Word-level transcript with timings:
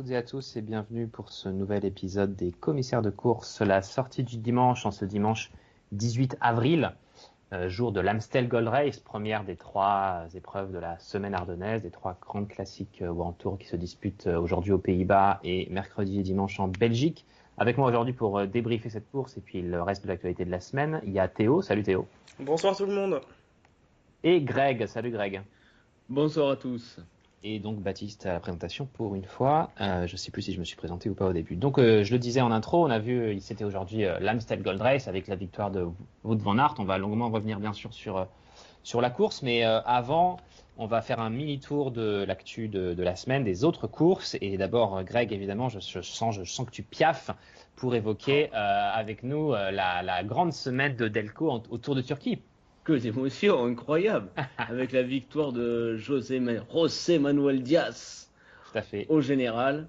toutes 0.00 0.12
et 0.12 0.16
à 0.16 0.22
tous 0.22 0.56
et 0.56 0.62
bienvenue 0.62 1.08
pour 1.08 1.28
ce 1.30 1.50
nouvel 1.50 1.84
épisode 1.84 2.34
des 2.34 2.52
commissaires 2.52 3.02
de 3.02 3.10
course, 3.10 3.60
la 3.60 3.82
sortie 3.82 4.24
du 4.24 4.38
dimanche 4.38 4.86
en 4.86 4.92
ce 4.92 5.04
dimanche 5.04 5.50
18 5.92 6.38
avril, 6.40 6.94
euh, 7.52 7.68
jour 7.68 7.92
de 7.92 8.00
l'Amstel 8.00 8.48
Gold 8.48 8.68
Race, 8.68 8.98
première 8.98 9.44
des 9.44 9.56
trois 9.56 10.24
épreuves 10.34 10.72
de 10.72 10.78
la 10.78 10.98
semaine 11.00 11.34
ardennaise, 11.34 11.82
des 11.82 11.90
trois 11.90 12.16
grandes 12.18 12.48
classiques 12.48 13.02
euh, 13.02 13.10
World 13.10 13.36
Tour 13.36 13.58
qui 13.58 13.66
se 13.66 13.76
disputent 13.76 14.26
euh, 14.26 14.40
aujourd'hui 14.40 14.72
aux 14.72 14.78
Pays-Bas 14.78 15.38
et 15.44 15.68
mercredi 15.68 16.20
et 16.20 16.22
dimanche 16.22 16.58
en 16.60 16.68
Belgique. 16.68 17.26
Avec 17.58 17.76
moi 17.76 17.86
aujourd'hui 17.86 18.14
pour 18.14 18.38
euh, 18.38 18.46
débriefer 18.46 18.88
cette 18.88 19.10
course 19.10 19.36
et 19.36 19.42
puis 19.42 19.60
le 19.60 19.82
reste 19.82 20.04
de 20.04 20.08
l'actualité 20.08 20.46
de 20.46 20.50
la 20.50 20.60
semaine, 20.60 21.02
il 21.04 21.12
y 21.12 21.18
a 21.18 21.28
Théo, 21.28 21.60
salut 21.60 21.82
Théo, 21.82 22.06
Bonsoir 22.38 22.74
tout 22.74 22.86
le 22.86 22.94
monde. 22.94 23.20
et 24.24 24.40
Greg, 24.40 24.86
salut 24.86 25.10
Greg. 25.10 25.42
Bonsoir 26.08 26.52
à 26.52 26.56
tous. 26.56 27.00
Et 27.42 27.58
donc 27.58 27.80
Baptiste 27.80 28.26
à 28.26 28.34
la 28.34 28.40
présentation 28.40 28.86
pour 28.86 29.14
une 29.14 29.24
fois. 29.24 29.70
Euh, 29.80 30.06
je 30.06 30.16
sais 30.16 30.30
plus 30.30 30.42
si 30.42 30.52
je 30.52 30.60
me 30.60 30.64
suis 30.64 30.76
présenté 30.76 31.08
ou 31.08 31.14
pas 31.14 31.26
au 31.26 31.32
début. 31.32 31.56
Donc 31.56 31.78
euh, 31.78 32.04
je 32.04 32.12
le 32.12 32.18
disais 32.18 32.42
en 32.42 32.52
intro, 32.52 32.84
on 32.84 32.90
a 32.90 32.98
vu, 32.98 33.32
il 33.32 33.40
c'était 33.40 33.64
aujourd'hui 33.64 34.04
euh, 34.04 34.18
l'Amstel 34.20 34.62
Gold 34.62 34.80
Race 34.80 35.08
avec 35.08 35.26
la 35.26 35.36
victoire 35.36 35.70
de 35.70 35.86
Wout 36.22 36.36
van 36.36 36.58
Aert. 36.58 36.74
On 36.78 36.84
va 36.84 36.98
longuement 36.98 37.30
revenir 37.30 37.58
bien 37.58 37.72
sûr 37.72 37.94
sur 37.94 38.18
euh, 38.18 38.24
sur 38.82 39.00
la 39.00 39.10
course, 39.10 39.42
mais 39.42 39.64
euh, 39.64 39.80
avant, 39.82 40.38
on 40.78 40.86
va 40.86 41.02
faire 41.02 41.20
un 41.20 41.30
mini 41.30 41.60
tour 41.60 41.90
de 41.90 42.24
l'actu 42.26 42.68
de, 42.68 42.94
de 42.94 43.02
la 43.02 43.16
semaine, 43.16 43.44
des 43.44 43.64
autres 43.64 43.86
courses. 43.86 44.36
Et 44.40 44.56
d'abord, 44.56 44.96
euh, 44.96 45.02
Greg, 45.02 45.32
évidemment, 45.32 45.68
je, 45.68 45.78
sens, 45.78 46.34
je 46.34 46.44
sens 46.44 46.66
que 46.66 46.72
tu 46.72 46.82
piaffes 46.82 47.30
pour 47.76 47.94
évoquer 47.94 48.50
euh, 48.54 48.90
avec 48.94 49.22
nous 49.22 49.52
euh, 49.52 49.70
la, 49.70 50.24
grande 50.24 50.52
semaine 50.52 50.96
de 50.96 51.08
Delco 51.08 51.62
autour 51.70 51.94
de 51.94 52.00
Turquie. 52.00 52.40
Que 52.90 52.96
d'émotions 52.96 53.64
incroyables 53.66 54.30
avec 54.58 54.90
la 54.90 55.02
victoire 55.04 55.52
de 55.52 55.96
José, 55.96 56.40
José 56.72 57.18
Manuel 57.20 57.62
Diaz 57.62 58.28
Tout 58.72 58.78
à 58.78 58.82
fait. 58.82 59.06
au 59.08 59.20
général. 59.20 59.86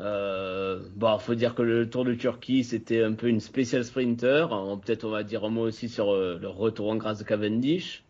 Euh, 0.00 0.80
bon, 0.96 1.18
faut 1.18 1.34
dire 1.34 1.54
que 1.54 1.60
le 1.60 1.90
Tour 1.90 2.06
de 2.06 2.14
Turquie 2.14 2.64
c'était 2.64 3.02
un 3.02 3.12
peu 3.12 3.28
une 3.28 3.40
spéciale 3.40 3.84
sprinter. 3.84 4.48
Peut-être 4.82 5.04
on 5.04 5.10
va 5.10 5.24
dire 5.24 5.44
un 5.44 5.50
mot 5.50 5.60
aussi 5.60 5.90
sur 5.90 6.10
euh, 6.10 6.38
le 6.40 6.48
retour 6.48 6.88
en 6.90 6.96
grâce 6.96 7.18
de 7.18 7.24
Cavendish. 7.24 8.02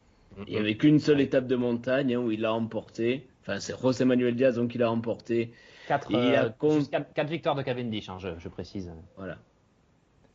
Il 0.47 0.53
n'y 0.53 0.57
avait 0.59 0.77
qu'une 0.77 1.01
seule 1.01 1.21
étape 1.21 1.49
de 1.49 1.57
montagne 1.57 2.15
hein, 2.15 2.19
où 2.21 2.31
il 2.31 2.43
l'a 2.43 2.55
emporté. 2.55 3.27
Enfin, 3.43 3.59
c'est 3.59 3.75
José 3.83 4.05
Manuel 4.05 4.37
Diaz 4.37 4.55
donc 4.55 4.73
il 4.77 4.85
a 4.85 4.91
emporté. 4.93 5.53
Quatre, 5.89 6.13
il 6.13 6.17
a 6.17 6.45
euh, 6.45 6.51
quatre- 6.89 7.13
quatre 7.13 7.29
victoires 7.29 7.57
de 7.57 7.63
Cavendish, 7.63 8.09
hein, 8.09 8.19
je, 8.21 8.29
je 8.39 8.49
précise. 8.49 8.93
Voilà. 9.17 9.37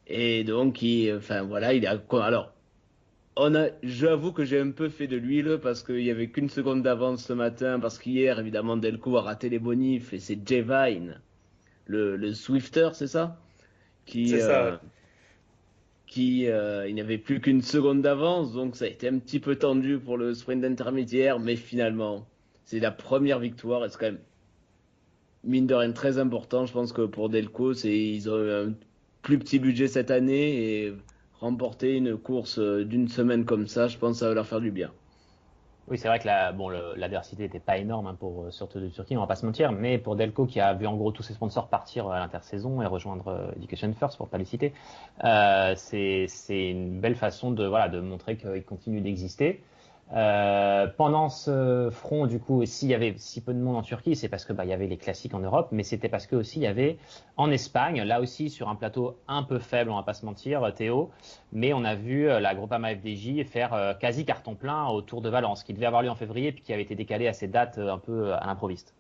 Et 0.08 0.44
donc, 0.44 0.82
il, 0.82 1.16
enfin 1.16 1.44
voilà, 1.44 1.74
il 1.74 1.88
a. 1.88 1.98
Alors, 2.22 2.52
on 3.40 3.56
a, 3.56 3.68
j'avoue 3.84 4.32
que 4.32 4.46
j'ai 4.46 4.60
un 4.60 4.72
peu 4.72 4.90
fait 4.90 5.08
de 5.08 5.18
l'huile 5.18 5.60
parce 5.62 5.84
qu'il 5.84 6.02
y 6.02 6.12
avait 6.12 6.30
qu'une 6.30 6.50
seconde 6.50 6.84
d'avance 6.84 7.24
ce 7.26 7.34
matin. 7.34 7.80
Parce 7.80 8.00
qu'hier, 8.00 8.40
évidemment, 8.40 8.78
Delco 8.78 9.18
a 9.18 9.22
raté 9.22 9.50
les 9.50 9.60
bonifs 9.60 10.14
et 10.14 10.20
c'est 10.20 10.40
Jay 10.46 10.62
Vine, 10.62 11.22
le, 11.86 12.16
le 12.18 12.34
Swifter, 12.34 12.90
c'est 12.94 13.08
ça? 13.08 13.40
Qui. 14.06 14.30
C'est 14.30 14.42
ça, 14.42 14.66
euh. 14.66 14.78
Qui, 16.06 16.48
euh, 16.48 16.88
il 16.88 16.96
n'y 16.96 17.02
avait 17.02 17.18
plus 17.18 17.42
qu'une 17.42 17.62
seconde 17.62 18.02
d'avance, 18.02 18.54
donc 18.54 18.78
ça 18.78 18.86
a 18.86 18.88
été 18.88 19.10
un 19.10 19.20
petit 19.20 19.42
peu 19.42 19.58
tendu 19.58 20.00
pour 20.00 20.18
le 20.18 20.34
sprint 20.34 20.64
intermédiaire, 20.64 21.38
mais 21.38 21.58
finalement, 21.58 22.26
c'est 22.64 22.80
la 22.80 22.92
première 22.92 23.40
victoire 23.40 23.84
et 23.84 23.90
c'est 23.90 23.98
quand 24.00 24.06
même 24.06 24.20
mine 25.44 25.68
de 25.68 25.76
rien 25.76 25.92
très 25.92 26.18
important. 26.18 26.66
Je 26.66 26.72
pense 26.72 26.94
que 26.94 27.02
pour 27.02 27.30
Delco, 27.30 27.74
c'est 27.74 27.98
ils 27.98 28.30
ont 28.30 28.38
eu 28.42 28.52
un 28.52 28.74
plus 29.22 29.38
petit 29.38 29.60
budget 29.60 29.88
cette 29.90 30.10
année 30.10 30.86
et 30.86 30.94
remporter 31.40 31.96
une 31.98 32.18
course 32.18 32.60
euh, 32.60 32.86
d'une 32.86 33.08
semaine 33.08 33.46
comme 33.46 33.68
ça, 33.68 33.88
je 33.88 33.98
pense 33.98 34.14
que 34.18 34.20
ça 34.20 34.28
va 34.30 34.34
leur 34.36 34.48
faire 34.48 34.62
du 34.62 34.72
bien. 34.72 34.92
Oui, 35.88 35.98
c'est 35.98 36.10
vrai 36.10 36.20
que 36.20 36.28
la, 36.28 36.52
bon, 36.52 36.68
l'adversité 36.70 37.44
n'était 37.44 37.62
pas 37.62 37.78
énorme 37.78 38.08
hein, 38.08 38.16
pour 38.20 38.44
euh, 38.44 38.52
surtout 38.52 38.80
de 38.82 38.90
Turquie, 38.90 39.16
on 39.16 39.22
va 39.22 39.28
pas 39.28 39.36
se 39.38 39.46
mentir, 39.46 39.72
mais 39.72 39.98
pour 39.98 40.18
Delco 40.18 40.46
qui 40.46 40.60
a 40.60 40.74
vu 40.74 40.86
en 40.86 40.98
gros 40.98 41.14
tous 41.14 41.24
ses 41.24 41.34
sponsors 41.34 41.70
partir 41.70 42.10
à 42.10 42.20
l'intersaison 42.20 42.82
et 42.82 42.86
rejoindre 42.86 43.30
euh, 43.30 43.52
Education 43.56 43.94
First 43.94 44.18
pour 44.18 44.28
pas 44.28 44.38
les 44.38 44.44
citer, 44.44 44.74
euh, 45.24 45.74
c'est 45.78 46.26
c'est 46.28 46.72
une 46.72 47.00
belle 47.00 47.16
façon 47.16 47.52
de 47.52 47.66
voilà 47.66 47.88
de 47.88 48.02
montrer 48.02 48.36
qu'ils 48.36 48.66
continuent 48.66 49.02
d'exister. 49.02 49.64
Euh, 50.14 50.88
pendant 50.96 51.28
ce 51.28 51.90
front, 51.92 52.28
du 52.28 52.40
coup, 52.40 52.66
s'il 52.66 52.90
y 52.90 52.94
avait 52.94 53.16
si 53.18 53.42
peu 53.42 53.54
de 53.54 53.60
monde 53.60 53.76
en 53.76 53.82
Turquie, 53.82 54.16
c'est 54.16 54.30
parce 54.30 54.46
que 54.46 54.54
bah, 54.54 54.64
il 54.64 54.70
y 54.70 54.74
avait 54.74 54.88
les 54.88 54.98
classiques 54.98 55.34
en 55.34 55.40
Europe, 55.40 55.68
mais 55.72 55.84
c'était 55.84 56.08
parce 56.08 56.28
que 56.28 56.38
aussi 56.38 56.60
il 56.60 56.64
y 56.64 56.68
avait 56.68 56.98
en 57.36 57.52
Espagne, 57.52 58.02
là 58.04 58.22
aussi 58.22 58.50
sur 58.50 58.70
un 58.70 58.76
plateau 58.76 59.18
un 59.28 59.44
peu 59.44 59.60
faible, 59.60 59.92
on 59.92 59.98
va 59.98 60.04
pas 60.04 60.14
se 60.14 60.26
mentir, 60.26 60.72
Théo, 60.74 61.12
mais 61.52 61.74
on 61.74 61.84
a 61.84 61.96
vu 61.96 62.30
euh, 62.30 62.40
la 62.40 62.56
Groupama 62.56 62.96
FDJ 62.96 63.44
faire 63.44 63.74
euh, 63.74 63.94
quasi 63.94 64.24
carton 64.24 64.56
plein 64.56 64.88
au 64.88 65.02
Tour 65.02 65.22
de 65.22 65.30
Valence, 65.30 65.64
qui 65.64 65.74
devait 65.74 65.88
avoir 65.88 66.04
lieu 66.04 66.10
en 66.10 66.16
février, 66.16 66.54
puis 66.54 66.64
qui 66.64 66.72
avait 66.72 66.84
été 66.84 66.96
décalé 66.96 67.28
à 67.28 67.34
ces 67.34 67.48
dates 67.48 67.78
euh, 67.78 67.92
un 67.92 67.98
peu 67.98 68.34
à 68.34 68.46
l'improviste. 68.46 68.94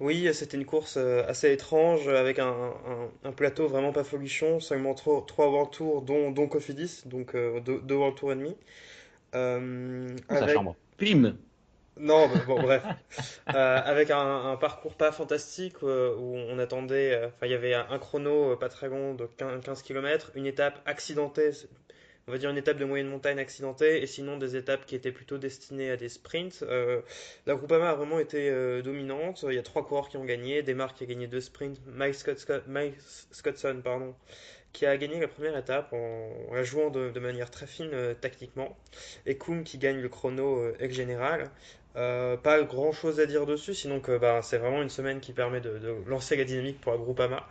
Oui, 0.00 0.26
c'était 0.32 0.56
une 0.56 0.64
course 0.64 0.96
euh, 0.96 1.22
assez 1.28 1.52
étrange 1.52 2.08
avec 2.08 2.38
un, 2.38 2.72
plateau 3.36 3.68
vraiment 3.68 3.92
pas 3.92 4.02
folichon, 4.02 4.58
seulement 4.58 4.94
trois, 4.94 5.22
trois 5.26 5.48
World 5.48 5.70
Tour 5.72 6.00
dont, 6.00 6.30
dont 6.30 6.48
Cofidis, 6.48 7.02
donc 7.04 7.34
euh, 7.34 7.60
deux, 7.60 7.80
deux 7.80 7.96
World 7.96 8.16
Tour 8.16 8.32
et 8.32 8.36
demi. 8.36 8.56
Euh, 9.34 10.08
sa 10.28 10.36
avec- 10.44 10.54
chambre. 10.54 10.76
Pim 10.98 11.34
Non, 11.96 12.28
bah, 12.28 12.40
bon, 12.46 12.60
bref. 12.62 12.82
Euh, 13.54 13.80
avec 13.84 14.10
un, 14.10 14.50
un 14.50 14.56
parcours 14.56 14.94
pas 14.94 15.12
fantastique 15.12 15.76
euh, 15.82 16.14
où 16.16 16.36
on 16.36 16.58
attendait. 16.58 17.14
euh, 17.14 17.26
Enfin, 17.28 17.46
il 17.46 17.50
y 17.52 17.54
avait 17.54 17.74
un, 17.74 17.98
chrono 17.98 18.52
euh, 18.52 18.56
pas 18.56 18.68
très 18.68 18.88
long 18.88 19.14
de 19.14 19.26
15, 19.26 19.62
15 19.64 19.82
km, 19.82 20.30
une 20.34 20.46
étape 20.46 20.80
accidentée, 20.86 21.50
on 22.30 22.32
va 22.32 22.38
dire 22.38 22.50
une 22.50 22.58
étape 22.58 22.78
de 22.78 22.84
moyenne 22.84 23.08
montagne 23.08 23.40
accidentée, 23.40 24.00
et 24.00 24.06
sinon 24.06 24.36
des 24.36 24.54
étapes 24.54 24.86
qui 24.86 24.94
étaient 24.94 25.10
plutôt 25.10 25.36
destinées 25.36 25.90
à 25.90 25.96
des 25.96 26.08
sprints. 26.08 26.62
Euh, 26.62 27.00
la 27.46 27.56
Groupama 27.56 27.90
a 27.90 27.94
vraiment 27.96 28.20
été 28.20 28.48
euh, 28.48 28.82
dominante. 28.82 29.44
Il 29.48 29.54
y 29.54 29.58
a 29.58 29.64
trois 29.64 29.84
coureurs 29.84 30.08
qui 30.08 30.16
ont 30.16 30.24
gagné. 30.24 30.62
Desmarques 30.62 30.96
qui 30.98 31.02
a 31.02 31.06
gagné 31.08 31.26
deux 31.26 31.40
sprints. 31.40 31.80
Mike, 31.86 32.14
Scott, 32.14 32.38
Scott- 32.38 32.68
Mike 32.68 32.94
Scottson, 33.32 33.80
pardon, 33.82 34.14
qui 34.72 34.86
a 34.86 34.96
gagné 34.96 35.18
la 35.18 35.26
première 35.26 35.56
étape 35.56 35.92
en, 35.92 36.54
la 36.54 36.62
jouant 36.62 36.90
de, 36.90 37.18
manière 37.18 37.50
très 37.50 37.66
fine 37.66 37.90
euh, 37.94 38.14
tactiquement. 38.14 38.78
Et 39.26 39.36
Koum 39.36 39.64
qui 39.64 39.78
gagne 39.78 40.00
le 40.00 40.08
chrono 40.08 40.60
euh, 40.60 40.76
ex 40.78 40.94
général. 40.94 41.50
Euh, 41.96 42.36
pas 42.36 42.62
grand 42.62 42.92
chose 42.92 43.18
à 43.18 43.26
dire 43.26 43.46
dessus, 43.46 43.74
sinon 43.74 43.98
que 43.98 44.16
bah, 44.16 44.40
c'est 44.42 44.58
vraiment 44.58 44.80
une 44.80 44.90
semaine 44.90 45.18
qui 45.18 45.32
permet 45.32 45.60
de, 45.60 45.80
lancer 46.06 46.36
la 46.36 46.44
dynamique 46.44 46.80
pour 46.80 46.92
la 46.92 46.98
Groupama, 46.98 47.44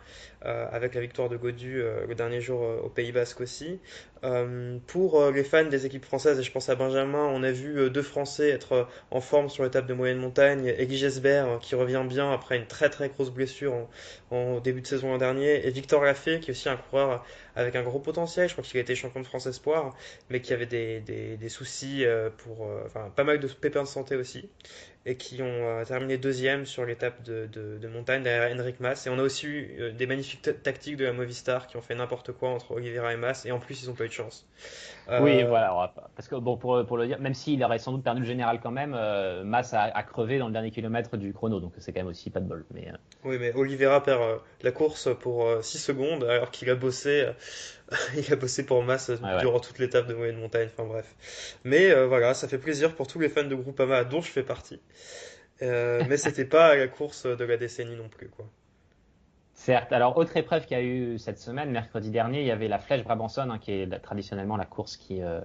euh, 0.46 0.66
avec 0.72 0.94
la 0.94 1.02
victoire 1.02 1.28
de 1.28 1.36
Godu 1.36 1.82
euh, 1.82 2.06
le 2.06 2.14
dernier 2.14 2.40
jour 2.40 2.62
euh, 2.64 2.80
au 2.82 2.88
Pays 2.88 3.12
Basque 3.12 3.42
aussi. 3.42 3.78
Euh, 4.22 4.78
pour 4.86 5.18
euh, 5.18 5.32
les 5.32 5.44
fans 5.44 5.64
des 5.64 5.86
équipes 5.86 6.04
françaises, 6.04 6.38
et 6.38 6.42
je 6.42 6.52
pense 6.52 6.68
à 6.68 6.74
Benjamin, 6.74 7.24
on 7.24 7.42
a 7.42 7.52
vu 7.52 7.88
deux 7.88 8.02
Français 8.02 8.50
être 8.50 8.86
en 9.10 9.20
forme 9.22 9.48
sur 9.48 9.64
l'étape 9.64 9.86
de 9.86 9.94
moyenne 9.94 10.18
montagne, 10.18 10.66
Eggy 10.66 10.98
Gesbert 10.98 11.48
euh, 11.48 11.58
qui 11.58 11.74
revient 11.74 12.04
bien 12.06 12.30
après 12.30 12.56
une 12.58 12.66
très 12.66 12.90
très 12.90 13.08
grosse 13.08 13.30
blessure 13.30 13.72
en, 13.72 13.88
en 14.30 14.60
début 14.60 14.82
de 14.82 14.86
saison 14.86 15.08
l'an 15.08 15.18
dernier, 15.18 15.66
et 15.66 15.70
Victor 15.70 16.02
Lafay 16.04 16.40
qui 16.40 16.50
est 16.50 16.52
aussi 16.52 16.68
un 16.68 16.76
coureur 16.76 17.24
avec 17.60 17.76
un 17.76 17.82
gros 17.82 17.98
potentiel, 17.98 18.48
je 18.48 18.54
crois 18.54 18.64
qu'il 18.64 18.78
a 18.78 18.80
été 18.80 18.94
champion 18.94 19.20
de 19.20 19.26
France 19.26 19.46
Espoir, 19.46 19.94
mais 20.30 20.40
qui 20.40 20.52
avait 20.52 20.66
des, 20.66 21.48
soucis 21.48 22.04
euh, 22.04 22.30
pour, 22.30 22.66
euh, 22.66 22.82
enfin 22.86 23.12
pas 23.14 23.24
mal 23.24 23.38
de 23.40 23.46
pépins 23.48 23.82
de 23.82 23.88
santé 23.88 24.16
aussi, 24.16 24.48
et 25.06 25.16
qui 25.16 25.42
ont 25.42 25.46
euh, 25.46 25.84
terminé 25.84 26.18
deuxième 26.18 26.66
sur 26.66 26.84
l'étape 26.86 27.22
de, 27.22 27.46
de, 27.46 27.88
montagne 27.88 28.22
derrière 28.22 28.56
Henrik 28.56 28.80
Mas. 28.80 29.06
Et 29.06 29.10
on 29.10 29.18
a 29.18 29.22
aussi 29.22 29.46
eu 29.46 29.92
des 29.92 30.06
magnifiques 30.06 30.42
ta- 30.42 30.52
tactiques 30.52 30.96
de 30.96 31.04
la 31.04 31.12
Movistar 31.12 31.66
qui 31.66 31.76
ont 31.76 31.82
fait 31.82 31.94
n'importe 31.94 32.32
quoi 32.32 32.50
entre 32.50 32.72
Oliveira 32.72 33.12
et 33.12 33.16
Mas, 33.16 33.44
et 33.46 33.52
en 33.52 33.58
plus 33.58 33.82
ils 33.82 33.90
ont 33.90 33.94
pas 33.94 34.04
eu 34.04 34.08
de 34.08 34.12
chance. 34.12 34.46
Euh, 35.10 35.20
Oui, 35.22 35.42
voilà, 35.42 35.74
on 35.74 35.78
va 35.80 35.88
pas- 35.88 36.10
parce 36.14 36.28
que 36.28 36.36
bon, 36.36 36.56
pour, 36.56 36.84
pour 36.86 36.96
le 36.96 37.06
dire, 37.06 37.18
même 37.20 37.34
s'il 37.34 37.62
aurait 37.64 37.78
sans 37.78 37.92
doute 37.92 38.04
perdu 38.04 38.20
le 38.20 38.26
général 38.26 38.60
quand 38.62 38.70
même, 38.70 38.94
euh, 38.96 39.42
Mas 39.44 39.74
a, 39.74 39.82
a 39.82 40.02
crevé 40.02 40.38
dans 40.38 40.46
le 40.46 40.52
dernier 40.52 40.70
kilomètre 40.70 41.16
du 41.16 41.32
chrono, 41.32 41.58
donc 41.60 41.72
c'est 41.78 41.92
quand 41.92 42.00
même 42.00 42.06
aussi 42.08 42.30
pas 42.30 42.40
de 42.40 42.46
bol. 42.46 42.64
Mais 42.72 42.88
euh, 42.88 42.96
Oui, 43.24 43.36
mais 43.40 43.52
Oliveira 43.54 44.02
perd 44.02 44.40
la 44.62 44.72
course 44.72 45.08
pour 45.20 45.46
6 45.62 45.78
secondes 45.78 46.24
alors 46.24 46.50
qu'il 46.50 46.70
a 46.70 46.74
bossé, 46.74 47.28
il 48.16 48.32
a 48.32 48.36
bossé 48.36 48.64
pour 48.64 48.82
Mas 48.84 49.10
euh, 49.10 49.16
Ouais, 49.16 49.34
ouais. 49.34 49.38
durant 49.40 49.60
toute 49.60 49.78
l'étape 49.78 50.06
de 50.06 50.14
moyenne 50.14 50.38
montagne. 50.38 50.68
Enfin 50.72 50.86
bref. 50.88 51.56
Mais 51.64 51.90
euh, 51.90 52.06
voilà, 52.06 52.34
ça 52.34 52.46
fait 52.48 52.58
plaisir 52.58 52.94
pour 52.94 53.06
tous 53.06 53.18
les 53.18 53.28
fans 53.28 53.44
de 53.44 53.54
Groupama 53.54 54.04
dont 54.04 54.20
je 54.20 54.30
fais 54.30 54.42
partie. 54.44 54.80
Euh, 55.62 56.02
mais 56.08 56.16
c'était 56.16 56.44
pas 56.46 56.74
la 56.76 56.88
course 56.88 57.26
de 57.26 57.44
la 57.44 57.56
décennie 57.56 57.96
non 57.96 58.08
plus, 58.08 58.28
quoi. 58.28 58.46
Certes. 59.60 59.92
Alors, 59.92 60.16
autre 60.16 60.34
épreuve 60.38 60.64
qu'il 60.64 60.78
y 60.78 60.80
a 60.80 60.82
eu 60.82 61.18
cette 61.18 61.38
semaine, 61.38 61.70
mercredi 61.70 62.08
dernier, 62.08 62.40
il 62.40 62.46
y 62.46 62.50
avait 62.50 62.66
la 62.66 62.78
Flèche 62.78 63.04
Brabançonne, 63.04 63.50
hein, 63.50 63.58
qui 63.58 63.72
est 63.72 63.98
traditionnellement 63.98 64.56
la 64.56 64.64
course 64.64 64.96
qui 64.96 65.20
euh, 65.20 65.38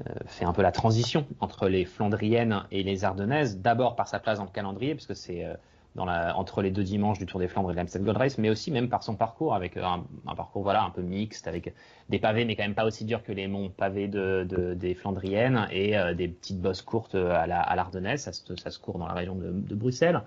euh, 0.00 0.14
fait 0.24 0.46
un 0.46 0.54
peu 0.54 0.62
la 0.62 0.72
transition 0.72 1.26
entre 1.38 1.68
les 1.68 1.84
Flandriennes 1.84 2.64
et 2.70 2.82
les 2.82 3.04
Ardennaises. 3.04 3.58
D'abord 3.58 3.94
par 3.94 4.08
sa 4.08 4.20
place 4.20 4.38
dans 4.38 4.46
le 4.46 4.50
calendrier, 4.50 4.94
puisque 4.94 5.14
c'est 5.14 5.44
euh, 5.44 5.54
entre 5.96 6.62
les 6.62 6.70
deux 6.70 6.82
dimanches 6.82 7.18
du 7.18 7.26
Tour 7.26 7.40
des 7.40 7.46
Flandres 7.46 7.72
et 7.72 7.74
de 7.74 7.78
l'Amstel 7.78 8.02
Gold 8.02 8.16
Race, 8.16 8.38
mais 8.38 8.48
aussi 8.48 8.70
même 8.70 8.88
par 8.88 9.02
son 9.02 9.16
parcours, 9.16 9.54
avec 9.54 9.76
un, 9.76 10.02
parcours 10.34 10.62
voilà 10.62 10.82
un 10.84 10.90
peu 10.90 11.02
mixte, 11.02 11.46
avec 11.46 11.74
des 12.08 12.18
pavés, 12.18 12.46
mais 12.46 12.56
quand 12.56 12.64
même 12.64 12.74
pas 12.74 12.86
aussi 12.86 13.04
durs 13.04 13.22
que 13.22 13.32
les 13.32 13.48
monts 13.48 13.68
pavés 13.68 14.08
de, 14.08 14.46
de 14.48 14.72
des 14.72 14.94
Flandriennes 14.94 15.68
et 15.70 15.94
des 16.14 16.28
petites 16.28 16.62
bosses 16.62 16.80
courtes 16.80 17.16
à 17.16 17.46
la 17.46 17.60
à 17.60 17.76
l'Ardennaise, 17.76 18.22
ça, 18.22 18.32
se, 18.32 18.78
court 18.78 18.98
dans 18.98 19.08
la 19.08 19.12
région 19.12 19.34
de 19.34 19.74
Bruxelles. 19.74 20.22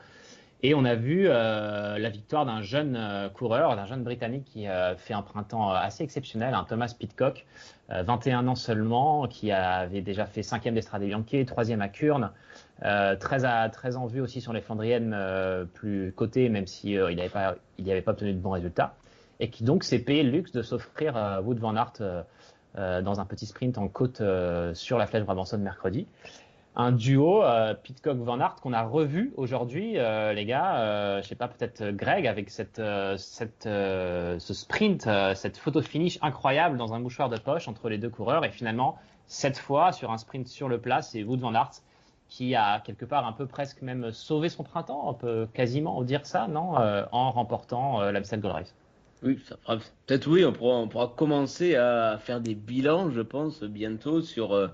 Et 0.68 0.74
on 0.74 0.84
a 0.84 0.96
vu 0.96 1.28
euh, 1.28 2.00
la 2.00 2.10
victoire 2.10 2.44
d'un 2.48 2.64
jeune 2.64 2.96
euh, 2.96 3.30
coureur, 3.30 3.76
d'un 3.76 3.86
jeune 3.86 4.04
Britannique 4.04 4.46
qui 4.46 4.66
a 4.66 4.96
fait 4.96 5.14
un 5.14 5.22
printemps 5.22 5.70
assez 5.70 6.04
exceptionnel, 6.04 6.56
un 6.56 6.64
Thomas 6.64 6.92
Pitcock, 6.98 7.46
21 7.90 8.48
ans 8.48 8.56
seulement, 8.56 9.28
qui 9.28 9.52
avait 9.52 10.02
déjà 10.02 10.26
fait 10.26 10.42
cinquième 10.42 10.74
d'Estrade 10.74 11.04
Bianchi, 11.04 11.46
troisième 11.46 11.82
à 11.82 11.88
Kurn, 11.88 12.32
euh, 12.82 13.16
très, 13.16 13.46
en 13.96 14.08
vue 14.08 14.22
aussi 14.22 14.42
sur 14.42 14.54
les 14.54 14.62
Flandriennes 14.62 15.14
euh, 15.14 15.66
plus 15.66 16.12
cotées, 16.14 16.50
même 16.50 16.66
si 16.66 16.98
euh, 16.98 17.12
il 17.12 17.18
n'avait 17.18 17.30
pas, 17.30 17.58
il 17.78 17.88
avait 17.92 18.02
pas 18.02 18.14
obtenu 18.14 18.34
de 18.34 18.40
bons 18.40 18.50
résultats, 18.50 18.96
et 19.40 19.52
qui 19.52 19.66
donc 19.66 19.84
s'est 19.84 20.00
payé 20.00 20.24
le 20.24 20.32
luxe 20.32 20.52
de 20.52 20.64
s'offrir 20.64 21.42
Wood 21.44 21.60
van 21.60 21.76
Aert 21.76 22.26
dans 22.76 23.20
un 23.20 23.26
petit 23.26 23.46
sprint 23.46 23.78
en 23.78 23.88
côte 23.88 24.24
sur 24.74 24.98
la 24.98 25.06
flèche 25.06 25.26
Brabançonne 25.26 25.62
mercredi. 25.62 26.08
Un 26.76 26.92
duo 26.92 27.42
Pitcock-Van 27.84 28.40
Aert 28.40 28.56
qu'on 28.56 28.74
a 28.74 28.84
revu 28.84 29.34
aujourd'hui, 29.38 29.94
les 29.94 30.46
gars. 30.46 31.22
je 31.22 31.28
sais 31.28 31.36
pas, 31.36 31.48
peut-être 31.48 31.92
Greg 31.92 32.28
avec 32.28 32.50
cette, 32.50 32.82
cette, 33.18 33.64
ce 33.64 34.54
sprint, 34.54 35.08
cette 35.36 35.58
photo 35.58 35.82
finish 35.82 36.20
incroyable 36.22 36.78
dans 36.78 36.94
un 36.94 37.00
mouchoir 37.00 37.30
de 37.30 37.38
poche 37.38 37.68
entre 37.68 37.88
les 37.88 37.98
deux 37.98 38.10
coureurs, 38.10 38.44
et 38.44 38.52
finalement 38.52 38.98
cette 39.28 39.58
fois 39.58 39.92
sur 39.92 40.12
un 40.12 40.18
sprint 40.18 40.48
sur 40.48 40.68
le 40.68 40.80
plat, 40.80 41.02
c'est 41.02 41.24
Wood 41.24 41.40
van 41.40 41.54
Aert 41.54 41.82
qui 42.28 42.56
a 42.56 42.80
quelque 42.80 43.06
part 43.06 43.26
un 43.26 43.32
peu 43.32 43.46
presque 43.46 43.82
même 43.82 44.12
sauvé 44.12 44.50
son 44.50 44.64
printemps, 44.64 45.04
on 45.08 45.14
peut 45.14 45.48
quasiment 45.54 46.02
dire 46.04 46.26
ça, 46.26 46.48
non 46.48 46.80
euh, 46.80 47.04
En 47.12 47.32
remportant 47.32 48.02
euh, 48.02 48.12
l'Amstel 48.12 48.42
Gold 48.42 48.56
Race. 48.56 48.76
Oui, 49.24 49.40
peut-être 50.06 50.28
oui, 50.28 50.44
on 50.46 50.52
pourra, 50.52 50.76
on 50.76 50.88
pourra, 50.88 51.08
commencer 51.16 51.76
à 51.76 52.18
faire 52.20 52.42
des 52.42 52.54
bilans, 52.54 53.10
je 53.12 53.22
pense, 53.22 53.64
bientôt 53.64 54.22
sur, 54.22 54.54
euh, 54.54 54.68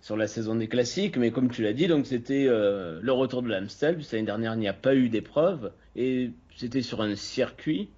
sur 0.00 0.16
la 0.16 0.26
saison 0.26 0.54
des 0.54 0.68
classiques. 0.68 1.16
Mais 1.16 1.30
comme 1.30 1.50
tu 1.50 1.62
l'as 1.62 1.72
dit, 1.72 1.86
donc 1.86 2.06
c'était 2.06 2.46
euh, 2.48 3.00
le 3.02 3.12
retour 3.12 3.42
de 3.42 3.48
l'Amstel. 3.48 3.98
L'année 4.12 4.24
dernière, 4.24 4.54
il 4.54 4.60
n'y 4.60 4.68
a 4.68 4.74
pas 4.74 4.94
eu 4.94 5.08
d'épreuve 5.08 5.72
et 5.96 6.30
c'était 6.56 6.82
sur 6.82 7.00
un 7.02 7.14
circuit. 7.16 7.88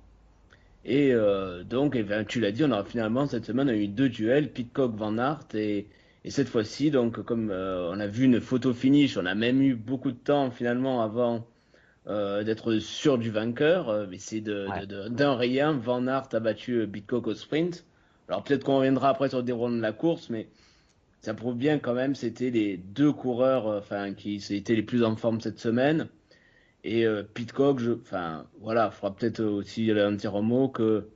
Et 0.84 1.12
euh, 1.12 1.62
donc, 1.62 1.94
et 1.94 2.02
ben, 2.02 2.24
tu 2.24 2.40
l'as 2.40 2.52
dit, 2.52 2.64
on 2.64 2.70
aura 2.70 2.84
finalement 2.84 3.26
cette 3.26 3.44
semaine 3.44 3.68
on 3.68 3.72
a 3.72 3.76
eu 3.76 3.88
deux 3.88 4.08
duels, 4.08 4.50
Pitcock 4.50 4.94
Van 4.94 5.18
Aert 5.18 5.46
et 5.54 5.86
et 6.22 6.30
cette 6.30 6.50
fois-ci, 6.50 6.90
donc, 6.90 7.22
comme 7.22 7.50
euh, 7.50 7.90
on 7.90 7.98
a 7.98 8.06
vu 8.06 8.24
une 8.24 8.42
photo 8.42 8.74
finish, 8.74 9.16
on 9.16 9.24
a 9.24 9.34
même 9.34 9.62
eu 9.62 9.74
beaucoup 9.74 10.10
de 10.10 10.18
temps 10.18 10.50
finalement 10.50 11.02
avant 11.02 11.46
d'être 12.06 12.78
sûr 12.78 13.18
du 13.18 13.30
vainqueur. 13.30 14.08
Mais 14.10 14.18
c'est 14.18 14.40
d'un 14.40 14.84
de, 14.84 15.08
de, 15.08 15.24
rien. 15.24 15.72
Van 15.72 16.06
Aert 16.08 16.28
a 16.32 16.40
battu 16.40 16.84
Bitcock 16.86 17.28
au 17.28 17.34
sprint. 17.34 17.84
Alors 18.28 18.44
peut-être 18.44 18.64
qu'on 18.64 18.78
reviendra 18.78 19.08
après 19.08 19.28
sur 19.28 19.38
le 19.38 19.44
déroulement 19.44 19.76
de 19.76 19.82
la 19.82 19.92
course, 19.92 20.28
mais 20.28 20.48
ça 21.20 21.34
prouve 21.34 21.56
bien 21.56 21.78
quand 21.78 21.94
même 21.94 22.14
c'était 22.14 22.50
les 22.50 22.76
deux 22.76 23.12
coureurs 23.12 23.66
enfin 23.66 24.14
qui 24.14 24.42
étaient 24.50 24.74
les 24.74 24.82
plus 24.82 25.04
en 25.04 25.16
forme 25.16 25.40
cette 25.40 25.58
semaine. 25.58 26.08
Et 26.82 27.04
Pitcock, 27.34 27.78
je, 27.78 27.92
enfin 27.92 28.46
voilà, 28.60 28.90
il 28.90 28.96
faudra 28.96 29.14
peut-être 29.14 29.44
aussi 29.44 29.84
dire 29.84 30.34
un 30.34 30.40
mot 30.40 30.68
que 30.68 31.08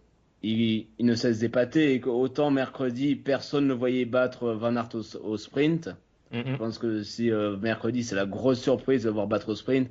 il, 0.45 0.87
ne 1.01 1.15
cesse 1.15 1.39
d'épater 1.41 1.95
et 1.95 2.01
qu'autant 2.01 2.51
mercredi, 2.51 3.17
personne 3.17 3.67
ne 3.67 3.75
voyait 3.75 4.05
battre 4.05 4.53
Van 4.53 4.77
Aert 4.77 4.91
au, 5.23 5.37
sprint. 5.37 5.91
Mm-hmm. 6.33 6.53
Je 6.53 6.57
pense 6.57 6.79
que 6.79 7.03
si 7.03 7.31
euh, 7.31 7.57
mercredi, 7.57 8.05
c'est 8.05 8.15
la 8.15 8.27
grosse 8.27 8.61
surprise 8.61 9.05
de 9.05 9.11
voir 9.11 9.27
battre 9.27 9.51
au 9.51 9.55
sprint, 9.55 9.91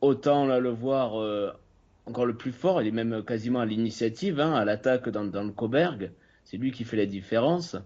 autant 0.00 0.46
là, 0.46 0.58
le 0.58 0.70
voir 0.70 1.20
euh, 1.20 1.50
encore 2.06 2.26
le 2.26 2.36
plus 2.36 2.52
fort. 2.52 2.82
Il 2.82 2.88
est 2.88 2.92
même 2.92 3.22
quasiment 3.24 3.60
à 3.60 3.66
l'initiative, 3.66 4.40
hein, 4.40 4.52
à 4.52 4.64
l'attaque 4.64 5.08
dans, 5.08 5.24
dans, 5.24 5.44
le 5.44 5.52
Coberg. 5.52 6.12
C'est 6.44 6.58
lui 6.58 6.70
qui 6.70 6.84
fait 6.84 6.96
la 6.96 7.06
différence. 7.06 7.76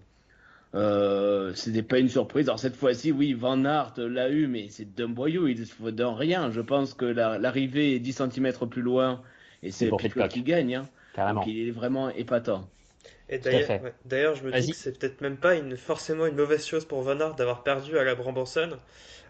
Euh, 0.75 1.51
c'était 1.55 1.81
pas 1.81 1.99
une 1.99 2.09
surprise. 2.09 2.47
Alors 2.47 2.59
cette 2.59 2.75
fois-ci, 2.75 3.11
oui, 3.11 3.33
Van 3.33 3.63
Aert 3.65 3.93
l'a 3.97 4.29
eu, 4.29 4.47
mais 4.47 4.67
c'est 4.69 4.93
d'un 4.93 5.09
boyau, 5.09 5.47
il 5.47 5.65
faut 5.65 5.91
d'un 5.91 6.13
rien. 6.13 6.51
Je 6.51 6.61
pense 6.61 6.93
que 6.93 7.05
l'arrivée 7.05 7.95
est 7.95 7.99
10 7.99 8.23
cm 8.31 8.53
plus 8.69 8.81
loin 8.81 9.21
et 9.63 9.71
c'est 9.71 9.89
Pitcock 9.97 10.29
qui 10.29 10.43
gagne. 10.43 10.75
Hein. 11.17 11.33
Donc 11.33 11.47
il 11.47 11.67
est 11.67 11.71
vraiment 11.71 12.09
épatant. 12.09 12.67
Et 13.29 13.39
d'ailleurs, 14.05 14.35
je 14.35 14.43
me 14.43 14.51
dis 14.59 14.71
que 14.71 14.77
c'est 14.77 14.97
peut-être 14.97 15.21
même 15.21 15.37
pas 15.37 15.55
une, 15.55 15.77
forcément 15.77 16.25
une 16.25 16.35
mauvaise 16.35 16.65
chose 16.65 16.85
pour 16.85 17.01
Van 17.01 17.19
Aert 17.19 17.35
d'avoir 17.35 17.63
perdu 17.63 17.97
à 17.97 18.03
la 18.03 18.15
Brambosson. 18.15 18.77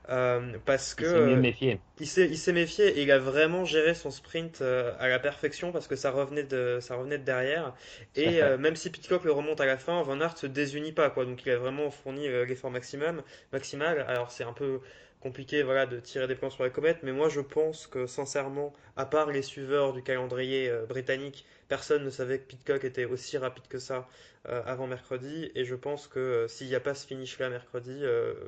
Euh, 0.09 0.57
parce 0.65 0.95
que 0.95 1.05
il 1.05 1.35
s'est 1.35 1.35
méfié. 1.35 1.79
Il 1.99 2.37
s'est 2.37 2.53
méfié 2.53 2.87
et 2.87 3.03
il 3.03 3.11
a 3.11 3.19
vraiment 3.19 3.63
géré 3.63 3.93
son 3.93 4.09
sprint 4.09 4.61
euh, 4.61 4.91
à 4.97 5.07
la 5.07 5.19
perfection 5.19 5.71
parce 5.71 5.87
que 5.87 5.95
ça 5.95 6.09
revenait 6.09 6.43
de 6.43 6.79
ça 6.81 6.95
revenait 6.95 7.19
de 7.19 7.23
derrière 7.23 7.75
et 8.15 8.41
euh, 8.41 8.57
même 8.57 8.75
si 8.75 8.89
Pitcock 8.89 9.23
le 9.23 9.31
remonte 9.31 9.61
à 9.61 9.67
la 9.67 9.77
fin, 9.77 10.01
Van 10.01 10.19
Aert 10.19 10.35
se 10.35 10.47
désunit 10.47 10.93
pas 10.93 11.11
quoi 11.11 11.25
donc 11.25 11.45
il 11.45 11.51
a 11.51 11.57
vraiment 11.57 11.91
fourni 11.91 12.27
l'effort 12.27 12.71
maximum 12.71 13.21
maximal. 13.53 14.03
Alors 14.07 14.31
c'est 14.31 14.43
un 14.43 14.53
peu 14.53 14.79
compliqué 15.21 15.63
voilà, 15.63 15.85
de 15.85 15.99
tirer 15.99 16.27
des 16.27 16.35
plans 16.35 16.49
sur 16.49 16.63
la 16.63 16.69
comète, 16.69 16.99
mais 17.03 17.11
moi 17.11 17.29
je 17.29 17.41
pense 17.41 17.87
que 17.87 18.07
sincèrement, 18.07 18.73
à 18.95 19.05
part 19.05 19.27
les 19.27 19.41
suiveurs 19.41 19.93
du 19.93 20.01
calendrier 20.01 20.69
euh, 20.69 20.85
britannique, 20.85 21.45
personne 21.67 22.03
ne 22.03 22.09
savait 22.09 22.39
que 22.39 22.47
Pitcock 22.47 22.83
était 22.83 23.05
aussi 23.05 23.37
rapide 23.37 23.67
que 23.67 23.79
ça 23.79 24.07
euh, 24.47 24.61
avant 24.65 24.87
mercredi, 24.87 25.51
et 25.55 25.65
je 25.65 25.75
pense 25.75 26.07
que 26.07 26.19
euh, 26.19 26.47
s'il 26.47 26.67
n'y 26.67 26.75
a 26.75 26.79
pas 26.79 26.93
ce 26.93 27.05
finish-là 27.05 27.49
mercredi, 27.49 28.01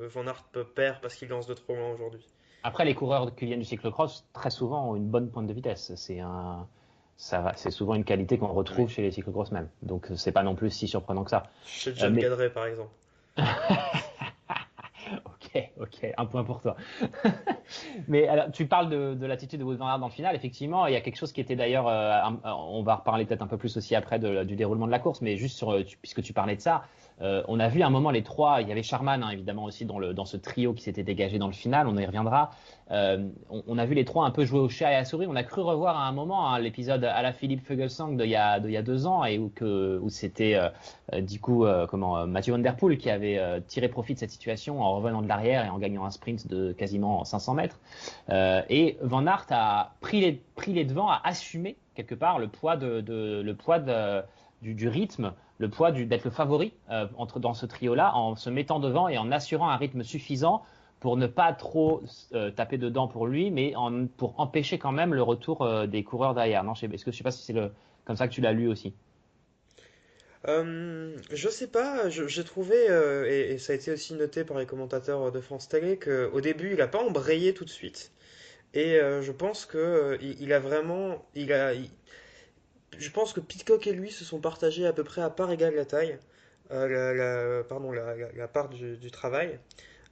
Van 0.08 0.26
Aert 0.26 0.44
peut 0.52 0.64
perdre 0.64 1.00
parce 1.00 1.14
qu'il 1.14 1.28
lance 1.28 1.46
de 1.46 1.54
trop 1.54 1.74
loin 1.74 1.92
aujourd'hui. 1.92 2.26
Après, 2.64 2.84
les 2.84 2.94
coureurs 2.94 3.34
qui 3.34 3.46
viennent 3.46 3.58
du 3.58 3.64
cyclocross, 3.64 4.24
très 4.32 4.50
souvent, 4.50 4.92
ont 4.92 4.96
une 4.96 5.08
bonne 5.08 5.30
pointe 5.30 5.48
de 5.48 5.52
vitesse. 5.52 5.92
C'est 5.96 6.20
un... 6.20 6.68
Ça 7.16 7.40
va, 7.40 7.54
c'est 7.56 7.72
souvent 7.72 7.94
une 7.94 8.04
qualité 8.04 8.38
qu'on 8.38 8.52
retrouve 8.52 8.88
chez 8.88 9.02
les 9.02 9.10
cyclocross 9.10 9.52
même. 9.52 9.68
Donc 9.82 10.08
c'est 10.16 10.32
pas 10.32 10.42
non 10.42 10.54
plus 10.54 10.70
si 10.70 10.88
surprenant 10.88 11.24
que 11.24 11.30
ça. 11.30 11.50
Chez 11.64 11.94
John 11.94 12.14
mais... 12.14 12.50
par 12.50 12.66
exemple. 12.66 12.90
ok, 15.80 16.12
un 16.16 16.26
point 16.26 16.44
pour 16.44 16.60
toi. 16.60 16.76
Mais 18.08 18.26
alors, 18.28 18.50
tu 18.52 18.66
parles 18.66 18.88
de, 18.88 19.14
de 19.14 19.26
l'attitude 19.26 19.60
de 19.60 19.64
Wood 19.64 19.78
Van 19.78 19.88
Aert 19.88 19.98
dans 19.98 20.06
le 20.06 20.12
final. 20.12 20.34
Effectivement, 20.34 20.86
il 20.86 20.92
y 20.92 20.96
a 20.96 21.00
quelque 21.00 21.16
chose 21.16 21.32
qui 21.32 21.40
était 21.40 21.56
d'ailleurs, 21.56 21.88
euh, 21.88 22.20
on 22.44 22.82
va 22.82 22.96
reparler 22.96 23.24
peut-être 23.24 23.42
un 23.42 23.46
peu 23.46 23.56
plus 23.56 23.76
aussi 23.76 23.94
après 23.94 24.18
du 24.18 24.56
déroulement 24.56 24.86
de 24.86 24.92
la 24.92 24.98
course, 24.98 25.20
mais 25.20 25.36
juste 25.36 25.56
sur, 25.56 25.76
puisque 26.00 26.22
tu 26.22 26.32
parlais 26.32 26.56
de 26.56 26.60
ça, 26.60 26.84
euh, 27.22 27.42
on 27.46 27.60
a 27.60 27.68
vu 27.68 27.82
à 27.82 27.86
un 27.86 27.90
moment 27.90 28.10
les 28.10 28.22
trois, 28.22 28.60
il 28.62 28.68
y 28.68 28.72
avait 28.72 28.82
Charman 28.82 29.22
hein, 29.22 29.30
évidemment 29.30 29.64
aussi 29.64 29.84
dans, 29.84 30.24
ce 30.24 30.36
trio 30.36 30.72
qui 30.72 30.82
s'était 30.82 31.04
dégagé 31.04 31.38
dans 31.38 31.46
le 31.46 31.52
final, 31.52 31.86
on 31.86 31.96
y 31.96 32.04
reviendra. 32.04 32.50
Euh, 32.90 33.28
on, 33.48 33.78
a 33.78 33.86
vu 33.86 33.94
les 33.94 34.04
trois 34.04 34.26
un 34.26 34.30
peu 34.30 34.44
jouer 34.44 34.60
au 34.60 34.68
chat 34.68 34.90
et 34.92 34.94
à 34.94 34.98
la 34.98 35.04
souris. 35.04 35.26
On 35.26 35.36
a 35.36 35.44
cru 35.44 35.62
revoir 35.62 35.96
à 35.96 36.06
un 36.06 36.12
moment 36.12 36.50
hein, 36.50 36.58
l'épisode 36.58 37.04
à 37.04 37.22
la 37.22 37.32
Philippe 37.32 37.64
Fugelsang 37.64 38.16
de 38.16 38.24
il 38.24 38.30
y 38.30 38.36
a, 38.36 38.58
il 38.58 38.70
y 38.70 38.76
a 38.76 38.82
deux 38.82 39.06
ans 39.06 39.24
et 39.24 39.38
où, 39.38 39.50
c'était 40.08 40.56
euh, 40.56 41.20
du 41.20 41.40
coup 41.40 41.64
comment 41.88 42.26
Mathieu 42.26 42.52
Van 42.52 42.58
Der 42.58 42.76
Poel 42.76 42.98
qui 42.98 43.08
avait 43.08 43.40
tiré 43.66 43.88
profit 43.88 44.14
de 44.14 44.18
cette 44.18 44.30
situation 44.30 44.82
en 44.82 44.96
revenant 44.96 45.22
de 45.22 45.28
l'arrière 45.28 45.64
et 45.64 45.68
en 45.68 45.78
gagnant 45.78 46.04
un 46.04 46.10
sprint 46.10 46.48
de 46.48 46.72
quasiment 46.72 47.24
500 47.24 47.54
mètres. 47.54 47.80
et 48.30 48.98
Van 49.00 49.26
Aert 49.26 49.46
a 49.50 49.94
pris 50.00 50.42
les, 50.66 50.84
devants, 50.84 51.08
a 51.08 51.20
assumé 51.24 51.76
quelque 51.94 52.14
part 52.14 52.38
le 52.38 52.48
poids 52.48 52.76
du 54.60 54.88
rythme 54.88 55.32
le 55.62 55.68
poids 55.68 55.92
d'être 55.92 56.24
le 56.24 56.30
favori 56.30 56.72
euh, 56.90 57.06
entre, 57.16 57.38
dans 57.38 57.54
ce 57.54 57.66
trio-là 57.66 58.14
en 58.16 58.34
se 58.34 58.50
mettant 58.50 58.80
devant 58.80 59.06
et 59.06 59.16
en 59.16 59.30
assurant 59.30 59.70
un 59.70 59.76
rythme 59.76 60.02
suffisant 60.02 60.62
pour 60.98 61.16
ne 61.16 61.28
pas 61.28 61.52
trop 61.52 62.02
euh, 62.34 62.50
taper 62.50 62.78
dedans 62.78 63.06
pour 63.06 63.28
lui, 63.28 63.50
mais 63.52 63.74
en, 63.76 64.06
pour 64.06 64.38
empêcher 64.40 64.78
quand 64.78 64.92
même 64.92 65.14
le 65.14 65.22
retour 65.22 65.62
euh, 65.62 65.86
des 65.86 66.02
coureurs 66.02 66.34
derrière. 66.34 66.64
Non, 66.64 66.74
je 66.74 66.80
sais, 66.80 66.92
est-ce 66.92 67.04
que 67.04 67.12
je 67.12 67.16
sais 67.16 67.24
pas 67.24 67.30
si 67.30 67.44
c'est 67.44 67.54
comme 68.04 68.16
ça 68.16 68.26
que 68.26 68.32
tu 68.32 68.40
l'as 68.40 68.52
lu 68.52 68.68
aussi. 68.68 68.92
Euh, 70.48 71.16
je 71.30 71.48
sais 71.48 71.68
pas, 71.68 72.08
j'ai 72.08 72.44
trouvé, 72.44 72.76
et, 73.28 73.58
ça 73.58 73.72
a 73.72 73.76
été 73.76 73.92
aussi 73.92 74.14
noté 74.14 74.42
par 74.42 74.58
les 74.58 74.66
commentateurs 74.66 75.30
de 75.30 75.40
France 75.40 75.68
Télé, 75.68 75.96
qu'au 75.96 76.40
début, 76.40 76.72
il 76.72 76.78
n'a 76.78 76.88
pas 76.88 77.02
embrayé 77.02 77.54
tout 77.54 77.64
de 77.64 77.70
suite. 77.70 78.10
Et 78.74 78.98
je 78.98 79.30
pense 79.30 79.66
qu'il 79.66 80.36
il 80.40 80.52
a 80.52 80.58
vraiment, 80.58 81.24
il 81.36 81.52
a, 81.52 81.72
je 82.98 83.10
pense 83.10 83.32
que 83.32 83.40
Pitcock 83.40 83.86
et 83.86 83.92
lui 83.92 84.10
se 84.10 84.24
sont 84.24 84.40
partagés 84.40 84.86
à 84.86 84.92
peu 84.92 85.04
près 85.04 85.22
à 85.22 85.30
part 85.30 85.50
égale 85.50 85.74
la 85.74 85.84
taille, 85.84 86.18
euh, 86.70 87.58
la, 87.58 87.64
pardon, 87.64 87.92
la, 87.92 88.48
part 88.48 88.68
du, 88.68 89.10
travail. 89.10 89.58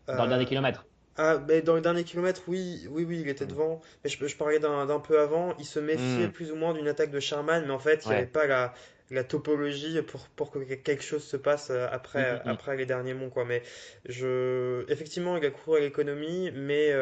Dans 0.07 0.25
le 0.25 0.29
dernier 0.29 0.45
euh, 0.45 0.49
kilomètre. 0.49 0.87
Ah, 1.17 1.39
mais 1.47 1.61
dans 1.61 1.75
le 1.75 1.81
dernier 1.81 2.05
kilomètre, 2.05 2.43
oui, 2.47 2.87
oui, 2.91 3.05
oui, 3.05 3.21
il 3.21 3.29
était 3.29 3.47
devant. 3.47 3.81
Mais 4.03 4.11
je, 4.11 4.27
je 4.27 4.37
parlais 4.37 4.59
d'un 4.59 5.01
peu 5.01 5.21
avant. 5.21 5.55
Il 5.59 5.65
se 5.65 5.79
méfiait 5.79 6.29
hmm. 6.29 6.33
plus 6.33 6.51
ou 6.51 6.57
moins 6.57 6.73
d'une 6.73 6.89
attaque 6.89 7.11
de 7.11 7.21
Sherman, 7.21 7.65
mais 7.67 7.73
en 7.73 7.79
fait, 7.79 8.05
il 8.05 8.11
n'y 8.11 8.15
avait 8.15 8.27
pas 8.27 8.47
la, 8.47 8.73
la 9.11 9.25
topologie 9.25 10.01
pour, 10.03 10.29
pour 10.29 10.51
que 10.51 10.59
quelque 10.59 11.03
chose 11.03 11.25
se 11.25 11.37
passe 11.37 11.69
euh, 11.71 11.87
après, 11.91 12.37
hmm, 12.37 12.49
après 12.49 12.77
les 12.77 12.87
derniers 12.87 13.15
monts, 13.15 13.31
quoi. 13.31 13.45
Mais 13.45 13.63
je, 14.07 14.85
effectivement, 14.91 15.37
il 15.37 15.45
a 15.45 15.51
couru 15.51 15.79
à 15.79 15.81
l'économie, 15.81 16.51
mais 16.53 16.93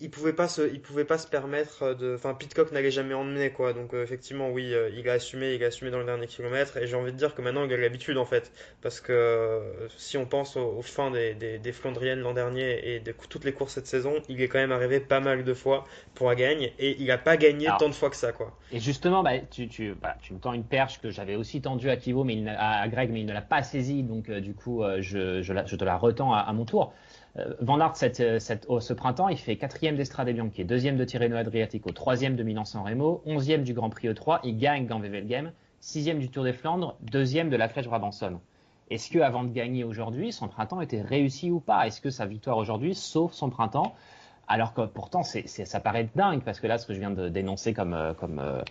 il 0.00 0.10
pouvait 0.10 0.32
pas 0.32 0.48
se, 0.48 0.62
il 0.72 0.80
pouvait 0.80 1.04
pas 1.04 1.18
se 1.18 1.26
permettre 1.26 1.94
de, 1.94 2.14
enfin 2.14 2.34
Pitcock 2.34 2.72
n'allait 2.72 2.90
jamais 2.90 3.14
emmener 3.14 3.50
quoi. 3.52 3.72
Donc 3.72 3.94
euh, 3.94 4.02
effectivement 4.02 4.50
oui, 4.50 4.72
euh, 4.74 4.90
il 4.94 5.08
a 5.08 5.14
assumé, 5.14 5.54
il 5.54 5.64
a 5.64 5.68
assumé 5.68 5.90
dans 5.90 5.98
le 5.98 6.04
dernier 6.04 6.26
kilomètre 6.26 6.76
et 6.76 6.86
j'ai 6.86 6.94
envie 6.96 7.12
de 7.12 7.16
dire 7.16 7.34
que 7.34 7.42
maintenant 7.42 7.64
il 7.64 7.72
a 7.72 7.76
l'habitude 7.76 8.18
en 8.18 8.24
fait, 8.26 8.52
parce 8.80 9.00
que 9.00 9.12
euh, 9.12 9.88
si 9.96 10.16
on 10.16 10.26
pense 10.26 10.56
aux, 10.56 10.82
fins 10.82 11.10
des, 11.10 11.34
des, 11.34 11.58
des 11.58 11.72
Flandriennes 11.72 12.20
l'an 12.20 12.34
dernier 12.34 12.94
et 12.94 13.00
de 13.00 13.12
toutes 13.28 13.44
les 13.44 13.52
courses 13.52 13.74
cette 13.74 13.86
saison, 13.86 14.14
il 14.28 14.40
est 14.42 14.48
quand 14.48 14.58
même 14.58 14.72
arrivé 14.72 15.00
pas 15.00 15.20
mal 15.20 15.44
de 15.44 15.54
fois 15.54 15.84
pour 16.14 16.28
la 16.28 16.34
gagne 16.34 16.70
et 16.78 16.96
il 17.00 17.10
a 17.10 17.18
pas 17.18 17.36
gagné 17.36 17.66
Alors, 17.66 17.78
tant 17.78 17.88
de 17.88 17.94
fois 17.94 18.10
que 18.10 18.16
ça 18.16 18.32
quoi. 18.32 18.56
Et 18.70 18.80
justement, 18.80 19.22
bah, 19.22 19.38
tu, 19.40 19.66
tu, 19.68 19.94
bah, 19.94 20.16
tu 20.20 20.34
me 20.34 20.38
tends 20.40 20.52
une 20.52 20.64
perche 20.66 21.00
que 21.00 21.10
j'avais 21.10 21.36
aussi 21.36 21.62
tendue 21.62 21.88
à 21.88 21.96
Kivo, 21.96 22.22
mais 22.24 22.34
il 22.36 22.48
à, 22.48 22.86
Greg, 22.88 23.10
mais 23.10 23.20
il 23.20 23.26
ne 23.26 23.32
l'a 23.32 23.40
pas 23.42 23.62
saisie, 23.62 24.02
donc 24.02 24.30
du 24.30 24.54
coup, 24.54 24.82
je, 25.00 25.40
je, 25.42 25.52
la- 25.54 25.64
je 25.64 25.74
te 25.76 25.84
la 25.84 25.96
retends 25.96 26.34
à, 26.34 26.40
à 26.40 26.52
mon 26.52 26.66
tour. 26.66 26.92
Euh, 27.38 27.54
Van 27.60 27.80
Aert, 27.80 27.96
cette, 27.96 28.20
euh, 28.20 28.38
ce 28.38 28.92
printemps, 28.92 29.28
il 29.28 29.38
fait 29.38 29.56
quatrième 29.56 29.96
d'Estrade 29.96 30.28
Bianchi, 30.30 30.64
deuxième 30.64 30.96
de 30.96 31.04
Tirreno 31.04 31.36
Adriatico, 31.36 31.90
troisième 31.90 32.36
de 32.36 32.42
Milan-San 32.42 32.84
Remo, 32.84 33.22
onzième 33.26 33.62
du 33.62 33.74
Grand 33.74 33.90
Prix 33.90 34.08
E3, 34.08 34.40
il 34.44 34.58
gagne 34.58 34.86
Gand-Wevelgem, 34.86 35.52
sixième 35.80 36.18
du 36.18 36.28
Tour 36.28 36.44
des 36.44 36.52
Flandres, 36.52 36.96
deuxième 37.02 37.50
de 37.50 37.56
la 37.56 37.68
Flèche 37.68 37.86
Brabançonne. 37.86 38.38
Est-ce 38.90 39.10
que 39.10 39.18
avant 39.18 39.44
de 39.44 39.52
gagner 39.52 39.84
aujourd'hui, 39.84 40.32
son 40.32 40.48
printemps 40.48 40.80
était 40.80 41.02
réussi 41.02 41.50
ou 41.50 41.60
pas? 41.60 41.86
Est-ce 41.86 42.00
que 42.00 42.10
sa 42.10 42.26
victoire 42.26 42.56
aujourd'hui 42.56 42.94
sauve 42.94 43.32
son 43.34 43.50
printemps? 43.50 43.94
Alors 44.46 44.72
que 44.72 44.86
pourtant, 44.86 45.22
ça 45.22 45.80
paraît 45.80 46.08
dingue, 46.14 46.42
parce 46.42 46.58
que 46.58 46.66
là, 46.66 46.78
ce 46.78 46.86
que 46.86 46.94
je 46.94 46.98
viens 46.98 47.10
de 47.10 47.28
dénoncer 47.28 47.74
comme, 47.74 47.92
euh, 47.92 48.62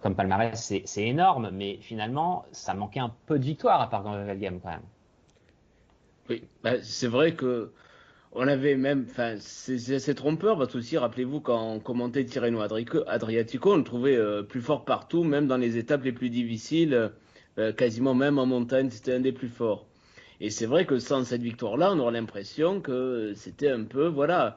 palmarès, 0.00 0.74
c'est, 0.84 1.02
énorme, 1.04 1.50
mais 1.52 1.78
finalement, 1.80 2.44
ça 2.50 2.74
manquait 2.74 2.98
un 2.98 3.14
peu 3.26 3.38
de 3.38 3.44
victoire 3.44 3.80
à 3.80 3.88
part 3.88 4.02
Gand-Wevelgem 4.02 4.58
quand 4.60 4.70
même. 4.70 4.82
Oui, 6.28 6.44
bah, 6.64 6.82
c'est 6.82 7.06
vrai 7.06 7.34
que 7.34 7.72
on 8.34 8.48
avait 8.48 8.76
même, 8.76 9.06
enfin, 9.10 9.34
c'est 9.38 10.14
trompeur 10.14 10.56
parce 10.58 10.72
que 10.72 10.78
aussi, 10.78 10.96
rappelez-vous, 10.98 11.40
quand 11.40 11.74
on 11.74 11.80
commentait 11.80 12.24
Tirreno 12.24 12.60
Adriatico, 12.60 13.72
on 13.72 13.76
le 13.76 13.84
trouvait 13.84 14.16
euh, 14.16 14.42
plus 14.42 14.60
fort 14.60 14.84
partout, 14.84 15.22
même 15.24 15.46
dans 15.46 15.56
les 15.58 15.76
étapes 15.76 16.04
les 16.04 16.12
plus 16.12 16.30
difficiles, 16.30 17.10
euh, 17.58 17.72
quasiment 17.72 18.14
même 18.14 18.38
en 18.38 18.46
montagne, 18.46 18.88
c'était 18.90 19.12
un 19.14 19.20
des 19.20 19.32
plus 19.32 19.48
forts. 19.48 19.86
Et 20.40 20.50
c'est 20.50 20.66
vrai 20.66 20.86
que 20.86 20.98
sans 20.98 21.24
cette 21.24 21.42
victoire-là, 21.42 21.92
on 21.92 21.98
aurait 22.00 22.12
l'impression 22.12 22.80
que 22.80 23.32
c'était 23.36 23.70
un 23.70 23.84
peu, 23.84 24.06
voilà, 24.08 24.56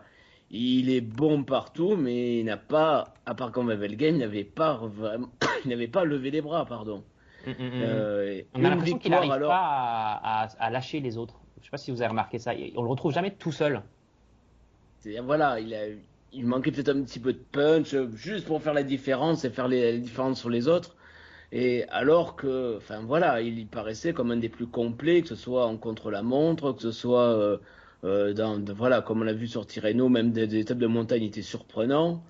il 0.50 0.89
est 0.89 1.01
bon 1.01 1.44
partout, 1.44 1.96
mais 1.98 2.39
il 2.39 2.46
n'a 2.46 2.58
pas, 2.58 3.13
à 3.25 3.36
part 3.36 3.51
quand 3.51 3.63
Wevelgem, 3.65 4.15
il 4.15 4.20
n'avait 4.20 4.44
pas 4.46 4.79
vraiment, 4.84 5.29
il 5.65 5.70
n'avait 5.70 5.88
pas 5.89 6.05
levé 6.05 6.32
les 6.32 6.41
bras, 6.41 6.65
pardon. 6.65 7.03
Euh, 7.48 8.41
On 8.55 8.63
a 8.65 8.70
l'impression 8.70 8.98
qu'il 8.98 9.12
n'arrive 9.12 9.32
alors- 9.32 9.50
pas 9.50 9.58
à, 9.60 10.44
à- 10.46 10.48
à 10.60 10.70
lâcher 10.72 11.00
les 11.01 11.17
autres. 11.17 11.36
Je 11.59 11.65
sais 11.65 11.71
pas 11.71 11.77
si 11.77 11.91
vous 11.91 12.01
avez 12.01 12.09
remarqué 12.09 12.39
ça. 12.39 12.53
On 12.75 12.83
le 12.83 12.89
retrouve 12.89 13.13
jamais 13.13 13.31
tout 13.31 13.51
seul. 13.51 13.81
Voilà, 15.24 15.59
il, 15.59 15.74
a, 15.74 15.85
il 16.33 16.45
manquait 16.45 16.71
peut-être 16.71 16.89
un 16.89 17.03
petit 17.03 17.19
peu 17.19 17.33
de 17.33 17.41
punch, 17.51 17.95
juste 18.15 18.45
pour 18.45 18.62
faire 18.62 18.74
la 18.74 18.83
différence 18.83 19.45
et 19.45 19.50
faire 19.50 19.67
la 19.67 19.97
différence 19.97 20.39
sur 20.39 20.50
les 20.50 20.67
autres. 20.67 20.95
Et 21.51 21.85
alors 21.89 22.35
que, 22.35 22.75
enfin 22.77 23.01
voilà, 23.01 23.41
il 23.41 23.67
paraissait 23.67 24.13
comme 24.13 24.31
un 24.31 24.38
des 24.38 24.50
plus 24.50 24.67
complets, 24.67 25.21
que 25.21 25.27
ce 25.27 25.35
soit 25.35 25.67
en 25.67 25.77
contre-la-montre, 25.77 26.74
que 26.74 26.81
ce 26.81 26.91
soit 26.91 27.29
euh, 27.38 27.57
euh, 28.03 28.33
dans, 28.33 28.59
voilà, 28.74 29.01
comme 29.01 29.21
on 29.21 29.24
l'a 29.24 29.33
vu 29.33 29.47
sur 29.47 29.65
Tirreno, 29.65 30.09
même 30.09 30.31
des, 30.31 30.47
des 30.47 30.59
étapes 30.59 30.79
de 30.79 30.88
montagne 30.88 31.24
étaient 31.24 31.41
surprenants. 31.41 32.24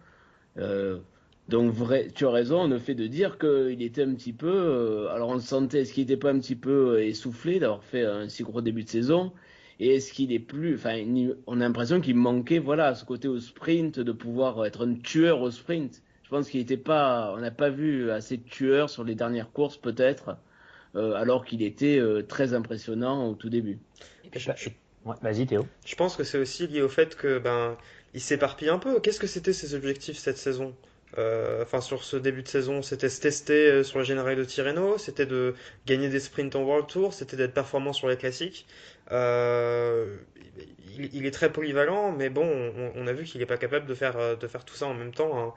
Euh, 0.58 1.00
donc 1.48 1.72
vrai, 1.72 2.10
tu 2.14 2.26
as 2.26 2.32
raison, 2.32 2.68
le 2.68 2.80
fait 2.80 2.96
de 2.96 3.08
dire 3.08 3.38
qu'il 3.38 3.82
était 3.82 4.04
un 4.04 4.14
petit 4.16 4.34
peu, 4.34 4.48
euh, 4.52 5.10
alors 5.10 5.30
on 5.30 5.36
le 5.36 5.40
sentait, 5.40 5.82
est-ce 5.82 5.94
qu'il 5.94 6.04
n'était 6.04 6.18
pas 6.18 6.32
un 6.32 6.40
petit 6.40 6.56
peu 6.56 6.96
euh, 6.98 7.06
essoufflé 7.06 7.60
d'avoir 7.60 7.84
fait 7.84 8.04
un 8.06 8.30
si 8.30 8.44
gros 8.44 8.62
début 8.62 8.84
de 8.84 8.90
saison? 8.90 9.32
Et 9.80 9.96
est-ce 9.96 10.14
qu'il 10.14 10.32
est 10.32 10.40
plus, 10.40 10.76
enfin, 10.76 11.04
on 11.48 11.62
a 11.62 11.64
l'impression 11.64 12.02
qu'il 12.02 12.16
manquait, 12.16 12.60
voilà, 12.60 12.96
ce 12.96 13.06
côté 13.06 13.28
au 13.28 13.40
sprint, 13.40 14.00
de 14.00 14.12
pouvoir 14.12 14.66
être 14.66 14.88
un 14.88 14.96
tueur 14.96 15.42
au 15.42 15.52
sprint. 15.52 16.02
Je 16.24 16.30
pense 16.30 16.50
qu'il 16.50 16.62
était 16.62 16.78
pas, 16.78 17.34
on 17.36 17.40
n'a 17.42 17.52
pas 17.52 17.70
vu 17.70 18.10
assez 18.10 18.38
de 18.38 18.44
tueurs 18.44 18.90
sur 18.90 19.04
les 19.04 19.16
dernières 19.16 19.52
courses, 19.52 19.78
peut-être, 19.78 20.38
euh, 20.96 21.14
alors 21.14 21.46
qu'il 21.46 21.62
était 21.64 22.00
euh, 22.00 22.24
très 22.24 22.54
impressionnant 22.54 23.30
au 23.30 23.36
tout 23.36 23.50
début. 23.50 23.80
Je- 24.34 24.70
ouais, 25.06 25.16
Vas-y 25.22 25.46
Théo. 25.46 25.68
Je 25.86 25.96
pense 25.96 26.16
que 26.16 26.24
c'est 26.24 26.38
aussi 26.38 26.68
lié 26.68 26.82
au 26.82 26.90
fait 26.90 27.16
que 27.16 27.40
ben 27.40 27.78
il 28.14 28.22
s'éparpille 28.22 28.70
un 28.70 28.80
peu. 28.80 29.00
Qu'est-ce 29.00 29.20
que 29.20 29.28
c'était 29.28 29.54
ses 29.54 29.74
objectifs 29.76 30.18
cette 30.18 30.38
saison? 30.38 30.76
Euh, 31.18 31.64
Enfin 31.64 31.82
sur 31.82 32.04
ce 32.04 32.18
début 32.18 32.44
de 32.44 32.48
saison, 32.48 32.82
c'était 32.82 33.10
se 33.10 33.22
tester 33.22 33.70
euh, 33.72 33.84
sur 33.84 34.00
le 34.00 34.06
général 34.06 34.36
de 34.36 34.44
Tirreno, 34.44 34.98
c'était 34.98 35.26
de 35.26 35.56
gagner 35.86 36.10
des 36.10 36.20
sprints 36.20 36.56
en 36.56 36.64
World 36.64 36.88
Tour, 36.88 37.14
c'était 37.14 37.38
d'être 37.38 37.54
performant 37.54 37.94
sur 37.94 38.08
les 38.10 38.18
classiques. 38.18 38.68
Euh, 39.12 40.18
il, 40.98 41.14
il 41.16 41.26
est 41.26 41.32
très 41.32 41.52
polyvalent, 41.52 42.12
mais 42.12 42.30
bon, 42.30 42.46
on, 42.46 42.92
on 42.96 43.08
a 43.08 43.14
vu 43.14 43.24
qu'il 43.26 43.40
n'est 43.40 43.46
pas 43.46 43.58
capable 43.58 43.86
de 43.88 43.94
faire 43.94 44.38
de 44.38 44.48
faire 44.48 44.66
tout 44.66 44.76
ça 44.76 44.88
en 44.88 44.94
même 44.94 45.14
temps 45.14 45.38
hein, 45.40 45.54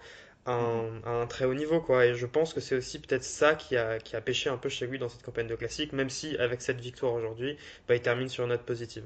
à 0.46 0.52
un, 0.52 1.02
à 1.04 1.10
un 1.22 1.26
très 1.26 1.44
haut 1.44 1.54
niveau 1.54 1.80
quoi. 1.80 2.06
Et 2.06 2.14
je 2.14 2.26
pense 2.26 2.54
que 2.54 2.60
c'est 2.60 2.76
aussi 2.76 2.98
peut-être 3.00 3.24
ça 3.24 3.54
qui 3.54 3.76
a 3.76 3.98
qui 3.98 4.16
a 4.16 4.20
pêché 4.20 4.50
un 4.50 4.58
peu 4.58 4.68
chez 4.68 4.86
lui 4.86 4.98
dans 4.98 5.08
cette 5.08 5.22
campagne 5.22 5.46
de 5.48 5.56
classique, 5.56 5.92
même 5.92 6.10
si 6.10 6.36
avec 6.38 6.62
cette 6.62 6.80
victoire 6.80 7.12
aujourd'hui, 7.14 7.56
bah, 7.88 7.94
il 7.96 8.02
termine 8.02 8.28
sur 8.28 8.44
une 8.44 8.50
note 8.50 8.62
positive. 8.64 9.04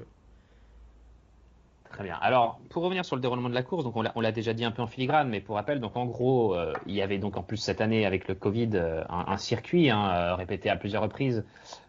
Très 1.93 2.03
bien. 2.03 2.17
Alors, 2.21 2.59
pour 2.69 2.81
revenir 2.81 3.05
sur 3.05 3.15
le 3.15 3.21
déroulement 3.21 3.49
de 3.49 3.53
la 3.53 3.61
course, 3.61 3.83
donc 3.83 3.95
on 3.95 4.21
l'a, 4.21 4.31
déjà 4.31 4.53
dit 4.53 4.65
un 4.65 4.71
peu 4.71 4.81
en 4.81 4.87
filigrane, 4.87 5.29
mais 5.29 5.41
pour 5.41 5.57
rappel, 5.57 5.79
donc 5.79 5.95
en 5.95 6.07
gros, 6.07 6.55
euh, 6.55 6.73
il 6.87 6.95
y 6.95 7.03
avait 7.03 7.19
donc 7.19 7.37
en 7.37 7.43
plus 7.43 7.57
cette 7.57 7.81
année 7.81 8.07
avec 8.07 8.27
le 8.27 8.33
Covid 8.33 8.71
euh, 8.73 9.03
un, 9.09 9.37
circuit 9.37 9.91
hein, 9.91 10.09
euh, 10.11 10.35
répété 10.35 10.71
à 10.71 10.75
plusieurs 10.75 11.03
reprises, 11.03 11.45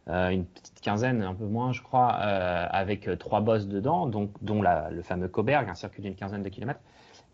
une 0.06 0.44
petite 0.44 0.82
quinzaine, 0.82 1.22
un 1.22 1.32
peu 1.32 1.46
moins, 1.46 1.72
je 1.72 1.80
crois, 1.80 2.08
avec 2.10 3.08
trois 3.18 3.40
bosses 3.40 3.66
dedans, 3.66 4.06
donc 4.06 4.30
dont 4.42 4.60
le 4.60 5.00
fameux 5.00 5.28
Coberg, 5.28 5.70
un 5.70 5.74
circuit 5.74 6.02
d'une 6.02 6.14
quinzaine 6.14 6.42
de 6.42 6.50
kilomètres. 6.50 6.80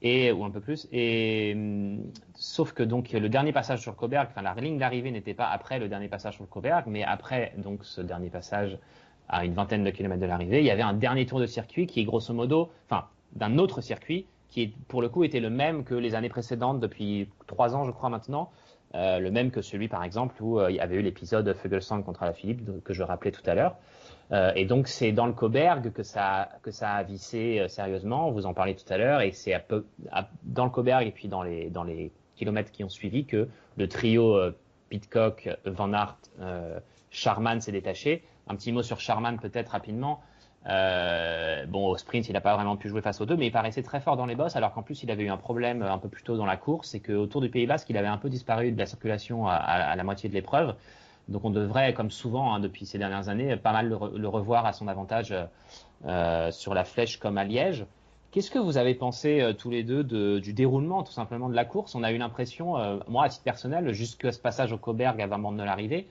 Et, 0.03 0.31
ou 0.31 0.45
un 0.45 0.51
peu 0.51 0.61
plus. 0.61 0.89
Et 0.93 1.53
hum, 1.55 2.13
sauf 2.37 2.73
que 2.73 2.85
donc 2.85 3.11
le 3.11 3.29
dernier 3.29 3.53
passage 3.53 3.81
sur 3.81 3.97
Coberg, 3.97 4.29
enfin 4.31 4.43
la 4.43 4.55
ligne 4.55 4.79
d'arrivée 4.79 5.11
n'était 5.11 5.35
pas 5.35 5.49
après 5.49 5.81
le 5.81 5.89
dernier 5.89 6.09
passage 6.09 6.35
sur 6.35 6.45
le 6.45 6.49
Coberg, 6.49 6.85
mais 6.87 7.03
après 7.03 7.53
donc 7.59 7.85
ce 7.85 8.01
dernier 8.01 8.31
passage 8.31 8.79
à 9.31 9.45
une 9.45 9.55
vingtaine 9.55 9.85
de 9.85 9.91
kilomètres 9.91 10.21
de 10.21 10.27
l'arrivée, 10.27 10.61
il 10.61 10.67
y 10.67 10.71
avait 10.71 10.83
un 10.83 10.93
dernier 10.93 11.25
tour 11.25 11.41
de 11.41 11.47
circuit 11.47 11.87
qui 11.87 12.01
est 12.01 12.05
grosso 12.05 12.35
modo, 12.35 12.71
enfin, 12.89 13.07
d'un 13.33 13.59
autre 13.59 13.81
circuit 13.81 14.27
qui 14.51 14.75
pour 14.89 15.01
le 15.01 15.09
coup 15.09 15.25
était 15.25 15.41
le 15.41 15.51
même 15.51 15.85
que 15.85 15.95
les 15.95 16.15
années 16.15 16.29
précédentes 16.29 16.81
depuis 16.81 17.29
trois 17.47 17.75
ans, 17.75 17.85
je 17.85 17.93
crois 17.93 18.11
maintenant, 18.11 18.51
euh, 18.97 19.21
le 19.21 19.31
même 19.31 19.53
que 19.53 19.63
celui 19.63 19.87
par 19.87 20.03
exemple 20.03 20.35
où 20.43 20.59
euh, 20.59 20.71
il 20.71 20.77
y 20.77 20.81
avait 20.81 20.97
eu 20.97 21.03
l'épisode 21.03 21.55
Fuglsang 21.55 22.03
contre 22.03 22.25
la 22.25 22.33
Philippe 22.33 22.83
que 22.83 22.93
je 22.93 23.05
rappelais 23.05 23.31
tout 23.31 23.49
à 23.49 23.55
l'heure. 23.55 23.77
Euh, 24.33 24.53
et 24.57 24.65
donc 24.65 24.89
c'est 24.89 25.13
dans 25.13 25.27
le 25.27 25.33
Coberg 25.33 25.93
que 25.93 26.03
ça 26.03 26.49
que 26.63 26.73
ça 26.73 26.91
a 26.95 27.03
vissé 27.05 27.65
sérieusement. 27.69 28.33
Vous 28.33 28.47
en 28.47 28.55
parlez 28.55 28.75
tout 28.75 28.93
à 28.93 28.99
l'heure 28.99 29.21
et 29.21 29.31
c'est 29.31 29.55
dans 30.43 30.65
le 30.65 30.71
Coberg 30.71 31.07
et 31.07 31.13
puis 31.13 31.29
dans 31.29 31.45
les 31.45 31.71
dans 31.71 31.85
les 31.85 32.11
kilomètres 32.35 32.73
qui 32.73 32.83
ont 32.83 32.89
suivi 32.89 33.25
que 33.25 33.49
le 33.77 33.89
trio 33.89 34.37
Pitcock, 34.89 35.49
Van 35.67 35.93
Aert, 35.93 36.19
Charman 37.11 37.61
s'est 37.61 37.73
détaché. 37.73 38.23
Un 38.49 38.57
petit 38.57 38.73
mot 38.73 38.83
sur 38.83 39.01
Charman 39.01 39.39
peut-être 39.39 39.69
rapidement. 39.69 40.21
Euh, 40.67 41.65
bon, 41.67 41.87
au 41.87 41.97
sprint, 41.97 42.29
il 42.29 42.35
n'a 42.35 42.41
pas 42.43 42.55
vraiment 42.55 42.77
pu 42.77 42.89
jouer 42.89 43.01
face 43.01 43.21
aux 43.21 43.27
deux, 43.27 43.37
mais 43.37 43.47
il 43.47 43.53
paraissait 43.53 43.83
très 43.83 44.01
fort 44.01 44.17
dans 44.17 44.27
les 44.27 44.35
bosses, 44.35 44.57
alors 44.57 44.73
qu'en 44.75 44.83
plus, 44.83 45.03
il 45.03 45.11
avait 45.11 45.23
eu 45.25 45.31
un 45.31 45.39
problème 45.39 45.83
un 45.83 45.97
peu 45.97 46.09
plus 46.09 46.23
tôt 46.23 46.37
dans 46.37 46.45
la 46.45 46.59
course, 46.59 46.89
c'est 46.91 47.01
qu'autour 47.01 47.41
du 47.41 47.49
Pays 47.49 47.67
Basque, 47.67 47.89
il 47.89 47.97
avait 47.97 48.09
un 48.09 48.19
peu 48.19 48.29
disparu 48.29 48.71
de 48.71 48.79
la 48.79 48.85
circulation 48.85 49.47
à, 49.47 49.97
la 49.97 50.05
moitié 50.05 50.29
de 50.29 50.35
l'épreuve. 50.35 50.75
Donc, 51.29 51.45
on 51.45 51.51
devrait, 51.51 51.95
comme 51.95 52.11
souvent 52.11 52.53
hein, 52.53 52.61
depuis 52.61 52.85
ces 52.85 52.99
dernières 52.99 53.29
années, 53.31 53.57
pas 53.57 53.73
mal 53.73 53.89
le, 53.89 53.97
re- 53.97 54.17
le 54.17 54.29
revoir 54.29 54.67
à 54.67 54.73
son 54.75 54.87
avantage 54.87 55.35
euh, 56.05 56.51
sur 56.51 56.75
la 56.75 56.85
flèche 56.85 57.19
comme 57.19 57.39
à 57.39 57.45
Liège. 57.45 57.87
Qu'est-ce 58.31 58.51
que 58.51 58.59
vous 58.59 58.77
avez 58.77 58.95
pensé 58.95 59.41
euh, 59.41 59.53
tous 59.55 59.71
les 59.71 59.83
deux 59.83 60.05
de- 60.05 60.41
du 60.41 60.53
déroulement 60.53 61.03
tout 61.03 61.13
simplement 61.13 61.49
de 61.49 61.55
la 61.55 61.65
course? 61.65 61.95
On 61.95 62.03
a 62.03 62.13
eu 62.13 62.19
l'impression, 62.19 62.77
euh, 62.77 62.99
moi 63.09 63.25
à 63.25 63.29
titre 63.29 63.45
personnel, 63.45 63.93
jusqu'à 63.93 64.31
ce 64.31 64.39
passage 64.39 64.73
au 64.73 64.79
Coberg 64.79 65.21
avant 65.21 65.53
de 65.53 65.63
l'arrivée, 65.63 66.07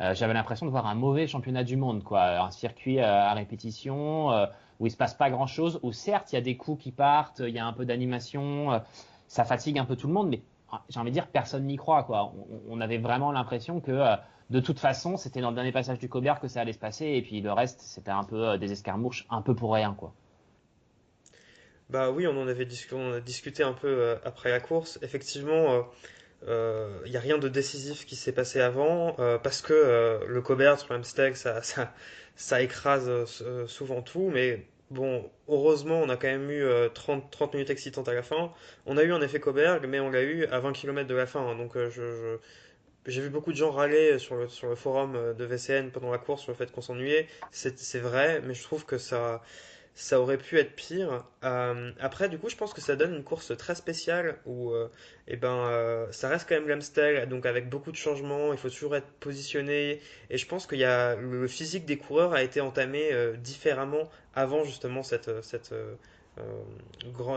euh, 0.00 0.14
j'avais 0.14 0.32
l'impression 0.32 0.66
de 0.66 0.70
voir 0.70 0.86
un 0.86 0.94
mauvais 0.94 1.26
championnat 1.26 1.64
du 1.64 1.76
monde, 1.76 2.02
quoi. 2.02 2.40
Un 2.42 2.50
circuit 2.50 2.98
euh, 2.98 3.04
à 3.04 3.34
répétition 3.34 4.32
euh, 4.32 4.46
où 4.80 4.86
il 4.86 4.90
se 4.90 4.96
passe 4.96 5.14
pas 5.14 5.30
grand 5.30 5.46
chose, 5.46 5.78
où 5.82 5.92
certes 5.92 6.32
il 6.32 6.36
y 6.36 6.38
a 6.38 6.42
des 6.42 6.56
coups 6.56 6.82
qui 6.82 6.92
partent, 6.92 7.40
il 7.40 7.54
y 7.54 7.58
a 7.58 7.66
un 7.66 7.72
peu 7.72 7.84
d'animation, 7.84 8.82
ça 9.28 9.44
fatigue 9.44 9.78
un 9.78 9.84
peu 9.84 9.96
tout 9.96 10.06
le 10.06 10.14
monde, 10.14 10.28
mais 10.28 10.40
euh, 10.72 10.76
j'ai 10.88 10.98
envie 10.98 11.10
de 11.10 11.14
dire 11.14 11.28
personne 11.28 11.66
n'y 11.66 11.76
croit, 11.76 12.04
quoi. 12.04 12.32
On, 12.68 12.80
avait 12.80 12.98
vraiment 12.98 13.32
l'impression 13.32 13.80
que 13.80 14.16
de 14.50 14.60
toute 14.60 14.80
façon 14.80 15.16
c'était 15.16 15.40
dans 15.40 15.50
le 15.50 15.54
dernier 15.54 15.72
passage 15.72 15.98
du 15.98 16.08
Cobert 16.08 16.40
que 16.40 16.48
ça 16.48 16.62
allait 16.62 16.72
se 16.72 16.78
passer, 16.78 17.06
et 17.06 17.22
puis 17.22 17.40
le 17.40 17.52
reste 17.52 17.80
c'était 17.82 18.10
un 18.10 18.24
peu 18.24 18.58
des 18.58 18.72
escarmouches, 18.72 19.26
un 19.30 19.42
peu 19.42 19.54
pour 19.54 19.74
rien, 19.74 19.94
quoi. 19.94 20.14
Bah 21.90 22.10
oui, 22.10 22.26
on 22.26 22.40
en 22.40 22.48
avait 22.48 22.64
discuté 22.64 23.62
un 23.62 23.74
peu 23.74 24.16
après 24.24 24.50
la 24.50 24.60
course. 24.60 24.98
Effectivement, 25.02 25.84
il 26.46 27.10
n'y 27.10 27.16
a 27.16 27.20
rien 27.20 27.38
de 27.38 27.48
décisif 27.48 28.04
qui 28.06 28.16
s'est 28.16 28.32
passé 28.32 28.60
avant 28.60 29.16
euh, 29.18 29.38
parce 29.38 29.62
que 29.62 29.72
euh, 29.72 30.18
le 30.26 30.42
Cobert 30.42 30.78
sur 30.80 30.92
l'Amsteg, 30.92 31.34
ça, 31.34 31.62
ça, 31.64 31.92
ça 32.36 32.62
écrase 32.62 33.08
euh, 33.42 33.66
souvent 33.66 34.02
tout. 34.02 34.30
Mais 34.32 34.66
bon, 34.90 35.30
heureusement, 35.48 36.00
on 36.00 36.08
a 36.08 36.16
quand 36.16 36.28
même 36.28 36.50
eu 36.50 36.62
euh, 36.64 36.88
30, 36.88 37.30
30 37.30 37.54
minutes 37.54 37.70
excitantes 37.70 38.08
à 38.08 38.14
la 38.14 38.22
fin. 38.22 38.52
On 38.86 38.96
a 38.96 39.02
eu 39.04 39.12
un 39.12 39.20
effet 39.22 39.40
Coberg, 39.40 39.86
mais 39.86 40.00
on 40.00 40.10
l'a 40.10 40.22
eu 40.22 40.46
à 40.46 40.60
20 40.60 40.72
km 40.72 41.08
de 41.08 41.14
la 41.14 41.26
fin. 41.26 41.40
hein. 41.40 41.56
donc 41.56 41.76
euh, 41.76 41.90
j'ai 43.06 43.20
vu 43.20 43.30
beaucoup 43.30 43.52
de 43.52 43.56
gens 43.56 43.70
râler 43.70 44.18
sur 44.18 44.36
le, 44.36 44.48
sur 44.48 44.68
le 44.68 44.74
forum 44.76 45.14
euh, 45.16 45.34
de 45.34 45.44
VCN 45.44 45.90
pendant 45.90 46.10
la 46.10 46.18
course 46.18 46.42
sur 46.42 46.52
le 46.52 46.56
fait 46.56 46.70
qu'on 46.70 46.80
s'ennuyait. 46.82 47.26
C'est 47.50 47.98
vrai, 47.98 48.40
mais 48.44 48.54
je 48.54 48.62
trouve 48.62 48.84
que 48.86 48.98
ça 48.98 49.42
ça 49.94 50.20
aurait 50.20 50.38
pu 50.38 50.58
être 50.58 50.74
pire. 50.74 51.24
Euh, 51.44 51.92
après, 52.00 52.28
du 52.28 52.38
coup, 52.38 52.48
je 52.48 52.56
pense 52.56 52.72
que 52.72 52.80
ça 52.80 52.96
donne 52.96 53.14
une 53.14 53.24
course 53.24 53.56
très 53.56 53.74
spéciale 53.74 54.38
où 54.46 54.70
euh, 54.70 54.88
eh 55.28 55.36
ben, 55.36 55.66
euh, 55.66 56.10
ça 56.12 56.28
reste 56.28 56.48
quand 56.48 56.54
même 56.54 56.68
l'Amstel, 56.68 57.28
donc 57.28 57.44
avec 57.44 57.68
beaucoup 57.68 57.92
de 57.92 57.96
changements, 57.96 58.52
il 58.52 58.58
faut 58.58 58.70
toujours 58.70 58.96
être 58.96 59.08
positionné. 59.20 60.00
Et 60.30 60.38
je 60.38 60.46
pense 60.46 60.66
qu'il 60.66 60.78
y 60.78 60.84
a 60.84 61.14
le 61.16 61.46
physique 61.46 61.84
des 61.84 61.98
coureurs 61.98 62.32
a 62.32 62.42
été 62.42 62.60
entamé 62.60 63.10
différemment 63.38 64.08
avant 64.34 64.64
justement 64.64 65.02
cette, 65.02 65.42
cette 65.42 65.74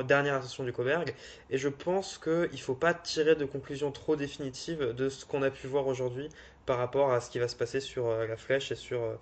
dernière 0.08 0.36
ascension 0.36 0.64
du 0.64 0.72
Coberg. 0.72 1.14
Et 1.50 1.58
je 1.58 1.68
pense 1.70 2.18
qu'il 2.18 2.50
ne 2.52 2.58
faut 2.58 2.76
pas 2.76 2.94
tirer 2.94 3.36
de 3.36 3.46
conclusions 3.46 3.92
trop 3.92 4.16
définitives 4.16 4.94
de 4.94 5.10
ce 5.10 5.26
qu'on 5.26 5.42
a 5.44 5.52
pu 5.52 5.68
voir 5.68 5.88
aujourd'hui 5.88 6.30
par 6.66 6.78
rapport 6.78 7.12
à 7.14 7.22
ce 7.22 7.30
qui 7.30 7.40
va 7.40 7.48
se 7.48 7.56
passer 7.56 7.80
sur 7.80 8.10
la 8.10 8.38
flèche 8.38 8.72
et 8.72 8.76
sur 8.76 9.04
euh, 9.04 9.14
euh, 9.14 9.18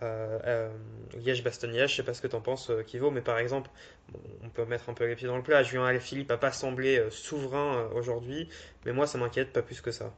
Liège-Bastogne-Liège, 0.00 1.90
je 1.90 1.96
sais 1.96 2.02
pas 2.02 2.14
ce 2.14 2.22
que 2.22 2.26
tu 2.26 2.36
en 2.36 2.40
penses, 2.40 2.70
euh, 2.70 2.82
Kivo, 2.82 3.10
mais 3.10 3.20
par 3.20 3.38
exemple, 3.38 3.70
on 4.42 4.48
peut 4.48 4.64
mettre 4.64 4.88
un 4.88 4.94
peu 4.94 5.06
les 5.06 5.14
pieds 5.14 5.28
dans 5.28 5.36
le 5.36 5.42
plat. 5.42 5.62
Julien 5.62 5.98
Philippe 5.98 6.30
n'a 6.30 6.36
pas 6.36 6.52
semblé 6.52 7.02
souverain 7.10 7.88
aujourd'hui, 7.94 8.48
mais 8.84 8.92
moi 8.92 9.06
ça 9.06 9.18
m'inquiète 9.18 9.52
pas 9.52 9.62
plus 9.62 9.80
que 9.80 9.90
ça. 9.90 10.12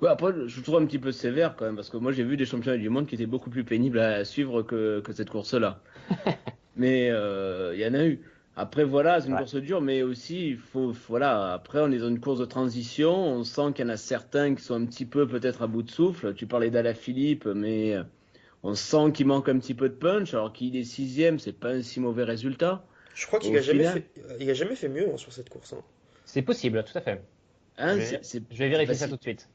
Ouais, 0.00 0.08
après, 0.08 0.32
je 0.46 0.60
trouve 0.60 0.76
un 0.76 0.86
petit 0.86 0.98
peu 0.98 1.12
sévère 1.12 1.54
quand 1.56 1.64
même, 1.64 1.76
parce 1.76 1.88
que 1.88 1.96
moi 1.96 2.12
j'ai 2.12 2.24
vu 2.24 2.36
des 2.36 2.44
championnats 2.44 2.78
du 2.78 2.88
monde 2.88 3.06
qui 3.06 3.14
étaient 3.14 3.26
beaucoup 3.26 3.50
plus 3.50 3.64
pénibles 3.64 4.00
à 4.00 4.24
suivre 4.24 4.62
que, 4.62 5.00
que 5.00 5.12
cette 5.12 5.30
course-là. 5.30 5.80
mais 6.76 7.06
il 7.06 7.80
y 7.80 7.86
en 7.86 7.94
a 7.94 8.04
eu. 8.04 8.20
Après, 8.54 8.84
voilà, 8.84 9.18
c'est 9.20 9.28
une 9.28 9.36
course 9.36 9.54
dure, 9.54 9.80
mais 9.80 10.02
aussi, 10.02 10.48
il 10.48 10.58
faut, 10.58 10.92
voilà, 11.08 11.54
après, 11.54 11.80
on 11.80 11.90
est 11.90 11.98
dans 11.98 12.08
une 12.08 12.20
course 12.20 12.38
de 12.38 12.44
transition. 12.44 13.14
On 13.14 13.44
sent 13.44 13.72
qu'il 13.74 13.86
y 13.86 13.88
en 13.88 13.92
a 13.92 13.96
certains 13.96 14.54
qui 14.54 14.62
sont 14.62 14.74
un 14.74 14.84
petit 14.84 15.06
peu 15.06 15.26
peut-être 15.26 15.62
à 15.62 15.66
bout 15.66 15.82
de 15.82 15.90
souffle. 15.90 16.34
Tu 16.34 16.46
parlais 16.46 16.70
d'Ala 16.70 16.92
Philippe, 16.92 17.46
mais 17.46 17.96
on 18.62 18.74
sent 18.74 19.12
qu'il 19.12 19.26
manque 19.26 19.48
un 19.48 19.58
petit 19.58 19.74
peu 19.74 19.88
de 19.88 19.94
punch, 19.94 20.34
alors 20.34 20.52
qu'il 20.52 20.76
est 20.76 20.84
sixième, 20.84 21.38
c'est 21.38 21.52
pas 21.52 21.70
un 21.70 21.82
si 21.82 22.00
mauvais 22.00 22.24
résultat. 22.24 22.84
Je 23.14 23.26
crois 23.26 23.38
qu'il 23.38 23.56
a, 23.56 23.60
jamais 23.60 23.84
fait, 23.84 24.10
il 24.40 24.48
a 24.48 24.54
jamais 24.54 24.74
fait 24.74 24.88
mieux 24.88 25.10
hein, 25.12 25.16
sur 25.16 25.32
cette 25.32 25.50
course. 25.50 25.72
Hein. 25.72 25.82
C'est 26.24 26.42
possible, 26.42 26.82
tout 26.84 26.96
à 26.96 27.00
fait. 27.00 27.20
Hein, 27.78 27.98
je, 27.98 28.38
vais, 28.56 28.68
vérifier 28.68 28.94
ça 28.94 29.08
tout 29.08 29.16
de 29.16 29.22
suite. 29.22 29.48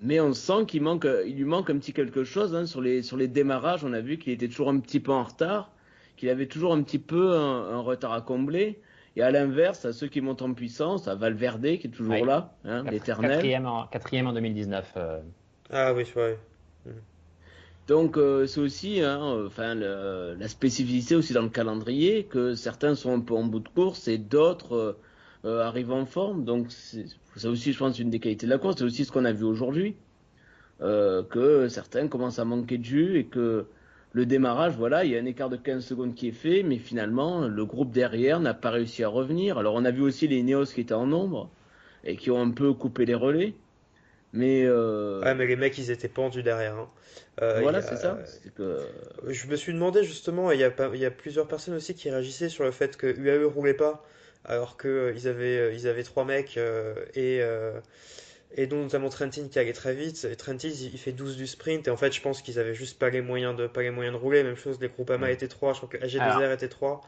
Mais 0.00 0.20
on 0.20 0.32
sent 0.32 0.66
qu'il 0.66 0.82
manque, 0.82 1.06
il 1.26 1.36
lui 1.36 1.44
manque 1.44 1.70
un 1.70 1.78
petit 1.78 1.92
quelque 1.92 2.24
chose 2.24 2.64
sur 2.66 2.80
les 2.80 3.02
sur 3.02 3.16
les 3.16 3.28
démarrages. 3.28 3.84
On 3.84 3.92
a 3.92 4.00
vu 4.00 4.18
qu'il 4.18 4.32
était 4.32 4.48
toujours 4.48 4.68
un 4.68 4.78
petit 4.80 5.00
peu 5.00 5.12
en 5.12 5.24
retard, 5.24 5.72
qu'il 6.16 6.28
avait 6.28 6.46
toujours 6.46 6.72
un 6.72 6.82
petit 6.82 6.98
peu 6.98 7.34
un, 7.34 7.80
retard 7.80 8.12
à 8.12 8.20
combler. 8.20 8.80
Et 9.14 9.22
à 9.22 9.30
l'inverse, 9.30 9.84
à 9.84 9.92
ceux 9.92 10.08
qui 10.08 10.22
montent 10.22 10.40
en 10.40 10.54
puissance, 10.54 11.06
à 11.06 11.14
Valverde 11.14 11.76
qui 11.76 11.86
est 11.86 11.90
toujours 11.90 12.24
là, 12.24 12.54
l'éternel. 12.90 13.32
Quatrième 13.32 13.66
en, 13.66 13.86
quatrième 13.86 14.26
en 14.26 14.32
2019. 14.32 14.92
Euh. 14.96 15.20
Ah 15.70 15.92
oui, 15.92 16.04
ouais. 16.16 16.38
Donc 17.88 18.16
euh, 18.16 18.46
c'est 18.46 18.60
aussi 18.60 19.00
hein, 19.00 19.44
enfin, 19.46 19.74
la 19.74 20.48
spécificité 20.48 21.16
aussi 21.16 21.32
dans 21.32 21.42
le 21.42 21.48
calendrier 21.48 22.24
que 22.24 22.54
certains 22.54 22.94
sont 22.94 23.12
un 23.12 23.20
peu 23.20 23.34
en 23.34 23.44
bout 23.44 23.60
de 23.60 23.68
course 23.68 24.06
et 24.08 24.18
d'autres 24.18 24.74
euh, 24.74 24.92
euh, 25.44 25.62
arrivent 25.62 25.92
en 25.92 26.06
forme. 26.06 26.44
Donc 26.44 26.68
c'est 26.70 27.48
aussi, 27.48 27.72
je 27.72 27.78
pense, 27.78 27.98
une 27.98 28.10
des 28.10 28.20
qualités 28.20 28.46
de 28.46 28.50
la 28.50 28.58
course. 28.58 28.76
C'est 28.78 28.84
aussi 28.84 29.04
ce 29.04 29.10
qu'on 29.10 29.24
a 29.24 29.32
vu 29.32 29.44
aujourd'hui, 29.44 29.96
que 30.80 31.68
certains 31.68 32.08
commencent 32.08 32.38
à 32.38 32.44
manquer 32.44 32.78
de 32.78 32.84
jus 32.84 33.18
et 33.18 33.24
que 33.26 33.66
le 34.12 34.26
démarrage, 34.26 34.74
voilà, 34.76 35.04
il 35.04 35.12
y 35.12 35.16
a 35.16 35.20
un 35.20 35.24
écart 35.24 35.48
de 35.48 35.56
15 35.56 35.84
secondes 35.84 36.14
qui 36.14 36.28
est 36.28 36.32
fait, 36.32 36.62
mais 36.62 36.78
finalement 36.78 37.46
le 37.48 37.64
groupe 37.64 37.92
derrière 37.92 38.40
n'a 38.40 38.54
pas 38.54 38.70
réussi 38.70 39.02
à 39.02 39.08
revenir. 39.08 39.58
Alors 39.58 39.74
on 39.74 39.84
a 39.84 39.90
vu 39.90 40.02
aussi 40.02 40.28
les 40.28 40.42
Neos 40.42 40.66
qui 40.66 40.82
étaient 40.82 40.92
en 40.92 41.06
nombre 41.06 41.50
et 42.04 42.16
qui 42.16 42.30
ont 42.30 42.40
un 42.40 42.50
peu 42.50 42.72
coupé 42.74 43.06
les 43.06 43.14
relais. 43.14 43.54
Mais, 44.32 44.68
Ouais, 44.68 45.34
mais 45.34 45.46
les 45.46 45.56
mecs, 45.56 45.76
ils 45.78 45.90
étaient 45.90 46.08
pendus 46.08 46.42
derrière. 46.42 46.74
Hein. 46.76 46.88
Euh, 47.40 47.60
voilà, 47.60 47.80
c'est 47.80 47.96
ça. 47.96 48.18
Je 49.26 49.46
me 49.46 49.56
suis 49.56 49.72
demandé 49.72 50.04
justement, 50.04 50.50
il 50.52 50.60
y, 50.60 50.64
a, 50.64 50.72
il 50.92 51.00
y 51.00 51.06
a 51.06 51.10
plusieurs 51.10 51.48
personnes 51.48 51.74
aussi 51.74 51.94
qui 51.94 52.10
réagissaient 52.10 52.50
sur 52.50 52.64
le 52.64 52.70
fait 52.70 52.96
que 52.96 53.06
UAE 53.06 53.48
roulait 53.48 53.74
pas, 53.74 54.04
alors 54.44 54.76
qu'ils 54.76 54.90
euh, 54.90 55.30
avaient, 55.30 55.58
euh, 55.58 55.72
ils 55.72 55.88
avaient 55.88 56.02
trois 56.02 56.24
mecs 56.24 56.58
et, 57.14 57.40
et 58.54 58.66
dont 58.66 58.82
notamment 58.82 59.08
Trentin 59.08 59.48
qui 59.48 59.58
allait 59.58 59.72
très 59.72 59.94
vite. 59.94 60.26
Et 60.30 60.36
Trentin, 60.36 60.68
il, 60.68 60.98
fait 60.98 61.12
12 61.12 61.38
du 61.38 61.46
sprint 61.46 61.88
et 61.88 61.90
en 61.90 61.96
fait, 61.96 62.12
je 62.12 62.20
pense 62.20 62.42
qu'ils 62.42 62.58
avaient 62.58 62.74
juste 62.74 62.98
pas 62.98 63.08
les 63.08 63.22
moyens 63.22 63.56
de, 63.56 63.66
pas 63.66 63.80
les 63.80 63.90
moyens 63.90 64.14
de 64.14 64.20
rouler. 64.20 64.42
Même 64.42 64.56
chose, 64.56 64.78
les 64.80 64.88
Groupama 64.88 65.30
étaient 65.30 65.48
3, 65.48 65.72
je 65.72 65.78
crois 65.78 65.88
que 65.88 65.96
AG2R 65.96 66.52
était 66.52 66.68
3. 66.68 67.00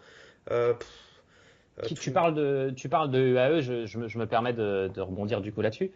tu, 1.83 2.11
parles 2.13 2.35
de, 2.35 2.73
tu 2.75 2.89
parles 2.89 3.11
de 3.11 3.21
UAE, 3.21 3.61
je, 3.61 3.85
je, 3.85 3.99
me, 3.99 4.09
je 4.09 4.17
me, 4.17 4.27
permets 4.27 4.55
de, 4.55 4.89
de 4.89 5.01
rebondir 5.03 5.43
du 5.43 5.53
coup 5.53 5.61
là-dessus 5.61 5.91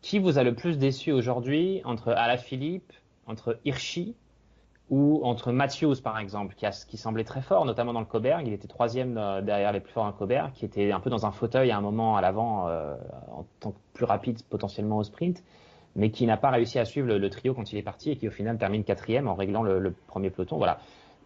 qui 0.00 0.18
vous 0.18 0.38
a 0.38 0.42
le 0.42 0.54
plus 0.54 0.78
déçu 0.78 1.12
aujourd'hui 1.12 1.80
entre 1.84 2.12
Alaphilippe, 2.12 2.92
entre 3.26 3.58
Hirschi 3.64 4.14
ou 4.90 5.20
entre 5.22 5.52
Matthews, 5.52 5.96
par 6.02 6.18
exemple, 6.18 6.54
qui, 6.54 6.64
a, 6.64 6.70
qui 6.70 6.96
semblait 6.96 7.24
très 7.24 7.42
fort, 7.42 7.66
notamment 7.66 7.92
dans 7.92 8.00
le 8.00 8.06
Coberg. 8.06 8.46
Il 8.46 8.54
était 8.54 8.68
troisième 8.68 9.18
euh, 9.18 9.42
derrière 9.42 9.72
les 9.72 9.80
plus 9.80 9.92
forts 9.92 10.04
dans 10.04 10.10
le 10.10 10.16
Coberg, 10.16 10.52
qui 10.52 10.64
était 10.64 10.92
un 10.92 11.00
peu 11.00 11.10
dans 11.10 11.26
un 11.26 11.30
fauteuil 11.30 11.70
à 11.70 11.76
un 11.76 11.82
moment 11.82 12.16
à 12.16 12.22
l'avant, 12.22 12.68
euh, 12.68 12.94
en 13.30 13.44
tant 13.60 13.72
que 13.72 13.76
plus 13.92 14.06
rapide 14.06 14.42
potentiellement 14.48 14.96
au 14.96 15.04
sprint, 15.04 15.42
mais 15.94 16.10
qui 16.10 16.24
n'a 16.26 16.38
pas 16.38 16.50
réussi 16.50 16.78
à 16.78 16.86
suivre 16.86 17.06
le, 17.06 17.30
trio 17.30 17.52
quand 17.52 17.70
il 17.70 17.78
est 17.78 17.82
parti 17.82 18.10
et 18.10 18.16
qui 18.16 18.28
au 18.28 18.30
final 18.30 18.56
termine 18.56 18.82
quatrième 18.82 19.28
en 19.28 19.34
réglant 19.34 19.62
le, 19.62 19.78
le 19.78 19.92
premier 20.06 20.30
peloton. 20.30 20.56
Voilà 20.56 20.78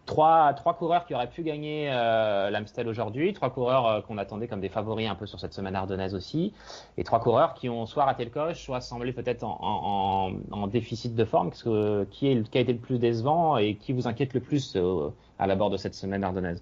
trois, 0.05 0.53
trois 0.53 0.73
coureurs 0.75 1.05
qui 1.05 1.13
auraient 1.13 1.29
pu 1.29 1.43
gagner 1.43 1.89
euh, 1.91 2.49
l'Amstel 2.49 2.87
aujourd'hui, 2.87 3.33
trois 3.33 3.49
coureurs 3.49 3.87
euh, 3.87 4.01
qu'on 4.01 4.17
attendait 4.17 4.47
comme 4.47 4.61
des 4.61 4.69
favoris 4.69 5.07
un 5.07 5.15
peu 5.15 5.25
sur 5.25 5.39
cette 5.39 5.53
semaine 5.53 5.75
ardennaise 5.75 6.13
aussi, 6.15 6.53
et 6.97 7.03
trois 7.03 7.19
coureurs 7.19 7.53
qui 7.53 7.69
ont 7.69 7.85
soit 7.85 8.05
raté 8.05 8.25
le 8.25 8.31
coche, 8.31 8.63
soit 8.63 8.81
semblé 8.81 9.13
peut-être 9.13 9.43
en, 9.43 10.33
en, 10.51 10.67
déficit 10.67 11.15
de 11.15 11.25
forme. 11.25 11.51
Que, 11.51 12.05
qui, 12.05 12.27
est, 12.27 12.49
qui 12.49 12.57
a 12.57 12.61
été 12.61 12.73
le 12.73 12.79
plus 12.79 12.99
décevant 12.99 13.57
et 13.57 13.75
qui 13.75 13.93
vous 13.93 14.07
inquiète 14.07 14.33
le 14.33 14.39
plus 14.39 14.75
euh, 14.75 15.09
à 15.39 15.47
la 15.47 15.55
bord 15.55 15.69
de 15.69 15.77
cette 15.77 15.95
semaine 15.95 16.23
ardennaise? 16.23 16.61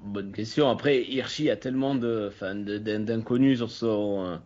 Bonne 0.00 0.32
question. 0.32 0.70
Après, 0.70 1.02
Hirschi 1.02 1.50
a 1.50 1.56
tellement 1.56 1.94
d'inconnus 1.94 3.58
sur 3.58 3.70
son 3.70 4.40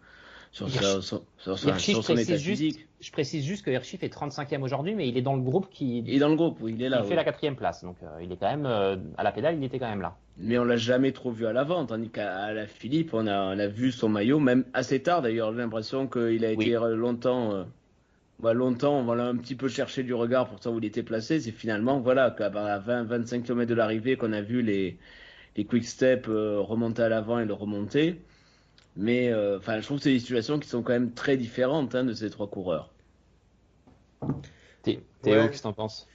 sur, 0.50 0.68
sur, 0.68 2.02
son 2.02 2.16
état 2.16 2.36
physique. 2.36 2.88
Je 3.00 3.12
précise 3.12 3.44
juste 3.44 3.64
que 3.64 3.70
Hirschi 3.70 3.96
fait 3.96 4.08
35e 4.08 4.61
aujourd'hui, 4.62 4.94
mais 4.94 5.08
il 5.08 5.16
est 5.16 5.22
dans 5.22 5.37
le 5.37 5.42
groupe 5.42 5.68
qui. 5.70 6.00
Il 6.00 6.14
est 6.14 6.18
dans 6.18 6.28
le 6.28 6.34
groupe, 6.34 6.58
oui, 6.61 6.74
il 6.74 6.82
est 6.82 6.88
là. 6.88 7.00
Il 7.04 7.08
fait 7.08 7.14
la 7.14 7.22
quatrième 7.22 7.54
place, 7.54 7.84
donc 7.84 7.96
euh, 8.02 8.22
il 8.22 8.32
est 8.32 8.37
quand 8.37 8.50
même 8.50 8.66
euh, 8.66 8.96
à 9.16 9.22
la 9.22 9.30
pédale, 9.30 9.56
il 9.56 9.62
était 9.62 9.78
quand 9.78 9.88
même 9.88 10.00
là. 10.00 10.16
Mais 10.37 10.58
on 10.58 10.64
l'a 10.64 10.76
jamais 10.76 11.12
trop 11.12 11.30
vu 11.30 11.46
à 11.46 11.52
l'avant, 11.52 11.87
tandis 11.87 12.11
qu'à 12.11 12.52
la 12.52 12.66
Philippe, 12.66 13.14
on 13.14 13.28
a, 13.28 13.54
on 13.54 13.58
a 13.58 13.66
vu 13.68 13.92
son 13.92 14.08
maillot, 14.08 14.40
même 14.40 14.64
assez 14.72 15.00
tard 15.00 15.22
d'ailleurs. 15.22 15.52
J'ai 15.52 15.58
l'impression 15.58 16.08
qu'il 16.08 16.44
a 16.44 16.50
été 16.50 16.70
longtemps. 16.70 17.52
Euh, 17.52 17.64
bah, 18.40 18.52
longtemps, 18.52 18.98
on 18.98 19.08
un 19.11 19.37
petit 19.37 19.56
peu 19.56 19.68
chercher 19.68 20.02
du 20.02 20.14
regard 20.14 20.48
pour 20.48 20.58
savoir 20.61 20.76
où 20.76 20.80
il 20.80 20.87
était 20.87 21.02
placé. 21.02 21.40
C'est 21.40 21.50
finalement, 21.50 22.00
voilà, 22.00 22.30
qu'à 22.30 22.50
20-25 22.50 23.42
km 23.42 23.68
de 23.68 23.74
l'arrivée 23.74 24.16
qu'on 24.16 24.32
a 24.32 24.40
vu 24.40 24.62
les, 24.62 24.96
les 25.56 25.64
quick 25.64 25.84
steps 25.84 26.28
remonter 26.28 27.02
à 27.02 27.08
l'avant 27.08 27.38
et 27.40 27.44
le 27.44 27.54
remonter. 27.54 28.20
Mais 28.98 29.28
euh, 29.32 29.58
enfin, 29.58 29.80
je 29.80 29.84
trouve 29.84 29.98
que 29.98 30.02
c'est 30.02 30.12
des 30.12 30.18
situations 30.18 30.58
qui 30.58 30.68
sont 30.68 30.82
quand 30.82 30.92
même 30.92 31.14
très 31.14 31.37
différentes 31.37 31.94
hein, 31.94 32.02
de 32.02 32.12
ces 32.12 32.30
trois 32.30 32.48
coureurs. 32.48 32.90
Théo, 34.82 34.98
qu'est-ce 35.22 35.58
que 35.58 35.62
t'en 35.62 35.72
penses? 35.72 36.08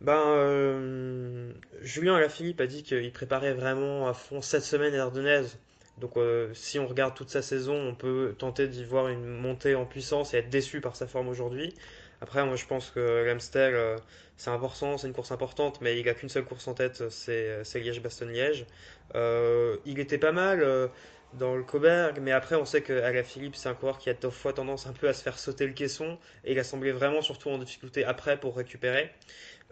Ben, 0.00 0.22
euh, 0.24 1.52
Julien 1.82 2.14
Alaphilippe 2.14 2.60
a 2.60 2.68
dit 2.68 2.84
qu'il 2.84 3.12
préparait 3.12 3.54
vraiment 3.54 4.06
à 4.06 4.14
fond 4.14 4.40
cette 4.40 4.62
semaine 4.62 4.94
ardennaise. 4.94 5.58
Donc, 6.00 6.16
euh, 6.16 6.54
si 6.54 6.78
on 6.78 6.86
regarde 6.86 7.16
toute 7.16 7.30
sa 7.30 7.42
saison, 7.42 7.74
on 7.74 7.96
peut 7.96 8.36
tenter 8.38 8.68
d'y 8.68 8.84
voir 8.84 9.08
une 9.08 9.26
montée 9.26 9.74
en 9.74 9.84
puissance 9.84 10.32
et 10.32 10.36
être 10.36 10.48
déçu 10.48 10.80
par 10.80 10.94
sa 10.94 11.08
forme 11.08 11.26
aujourd'hui. 11.26 11.74
Après, 12.20 12.46
moi, 12.46 12.54
je 12.54 12.66
pense 12.66 12.90
que 12.90 13.24
l'Amstel, 13.26 13.96
c'est 14.36 14.50
important, 14.50 14.96
c'est 14.96 15.08
une 15.08 15.12
course 15.12 15.32
importante, 15.32 15.80
mais 15.80 15.98
il 15.98 16.06
n'a 16.06 16.14
qu'une 16.14 16.28
seule 16.28 16.44
course 16.44 16.68
en 16.68 16.74
tête, 16.74 17.10
c'est 17.10 17.64
Liège-Bastogne-Liège. 17.74 18.66
il 19.14 19.98
était 19.98 20.18
pas 20.18 20.32
mal 20.32 20.90
dans 21.34 21.54
le 21.54 21.62
Coberg, 21.62 22.18
mais 22.20 22.32
après 22.32 22.56
on 22.56 22.64
sait 22.64 22.80
que 22.80 23.02
Philippe 23.22 23.56
c'est 23.56 23.68
un 23.68 23.74
coureur 23.74 23.98
qui 23.98 24.08
a 24.10 24.14
fois 24.30 24.52
tendance 24.52 24.86
un 24.86 24.92
peu 24.92 25.08
à 25.08 25.12
se 25.12 25.22
faire 25.22 25.38
sauter 25.38 25.66
le 25.66 25.72
caisson 25.72 26.18
et 26.44 26.52
il 26.52 26.58
a 26.58 26.64
semblé 26.64 26.90
vraiment 26.90 27.20
surtout 27.20 27.50
en 27.50 27.58
difficulté 27.58 28.04
après 28.04 28.40
pour 28.40 28.56
récupérer. 28.56 29.10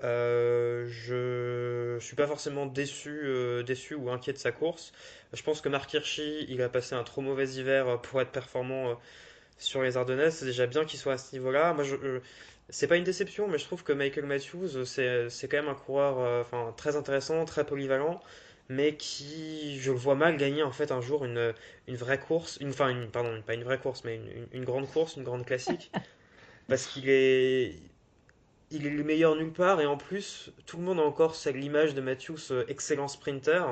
Euh, 0.05 0.87
je, 0.89 1.99
suis 2.05 2.17
pas 2.17 2.27
forcément 2.27 2.67
déçu, 2.67 3.21
euh, 3.25 3.63
déçu 3.63 3.95
ou 3.95 4.11
inquiet 4.11 4.33
de 4.33 4.39
sa 4.39 4.53
course. 4.53 4.93
Je 5.33 5.43
pense 5.43 5.61
que 5.61 5.69
Mark 5.69 5.93
Hirschi, 5.93 6.45
il 6.49 6.61
a 6.63 6.69
passé 6.69 6.95
un 6.95 7.03
trop 7.03 7.23
mauvais 7.23 7.49
hiver 7.49 8.01
pour 8.03 8.21
être 8.21 8.31
performant 8.31 8.91
euh, 8.91 8.95
sur 9.59 9.83
les 9.83 9.97
Ardennaises. 9.97 10.37
C'est 10.37 10.47
déjà 10.47 10.67
bien 10.67 10.85
qu'il 10.85 10.99
soit 10.99 11.15
à 11.15 11.19
ce 11.19 11.35
niveau-là. 11.35 11.73
Moi, 11.73 11.85
je, 11.85 12.21
c'est 12.69 12.87
pas 12.89 12.97
une 12.97 13.05
déception, 13.05 13.49
mais 13.49 13.59
je 13.59 13.65
trouve 13.65 13.85
que 13.85 13.93
Michael 13.93 14.27
Matthews, 14.27 14.85
c'est, 14.85 15.31
c'est 15.31 15.49
quand 15.49 15.59
même 15.59 15.69
un 15.69 15.75
coureur 15.75 16.19
enfin, 16.41 16.75
très 16.77 16.97
intéressant, 16.97 17.45
très 17.45 17.65
polyvalent 17.65 18.21
mais 18.69 18.97
qui, 18.97 19.79
je 19.81 19.93
le 19.93 19.99
vois 19.99 20.15
mal 20.15 20.37
gagner 20.37 20.63
en 20.63 20.73
fait 20.73 20.91
un 20.93 21.01
jour 21.01 21.25
une, 21.25 21.55
une 21.87 21.97
vraie 21.97 22.19
course, 22.19 22.59
une, 22.61 22.71
enfin, 22.71 22.89
une, 22.89 23.09
pardon, 23.11 23.43
pas 23.43 23.55
une 23.55 23.65
vraie 23.65 23.79
course, 23.79 24.03
mais 24.05 24.17
une, 24.17 24.47
une, 24.53 24.65
grande 24.65 24.89
course, 24.89 25.17
une 25.17 25.25
grande 25.25 25.47
classique, 25.47 25.91
parce 26.69 26.87
qu'il 26.87 27.09
est, 27.09 27.75
il 28.71 28.87
est 28.87 28.91
le 28.91 29.05
meilleur 29.05 29.37
nulle 29.37 29.53
part, 29.53 29.81
et 29.81 29.87
en 29.87 29.97
plus, 29.97 30.53
tout 30.67 30.79
le 30.79 30.83
monde 30.83 30.99
a 30.99 31.03
encore 31.03 31.37
l'image 31.55 31.95
de 31.95 32.01
Matthews 32.01 32.51
euh, 32.51 32.65
excellent 32.69 33.09
sprinter, 33.09 33.65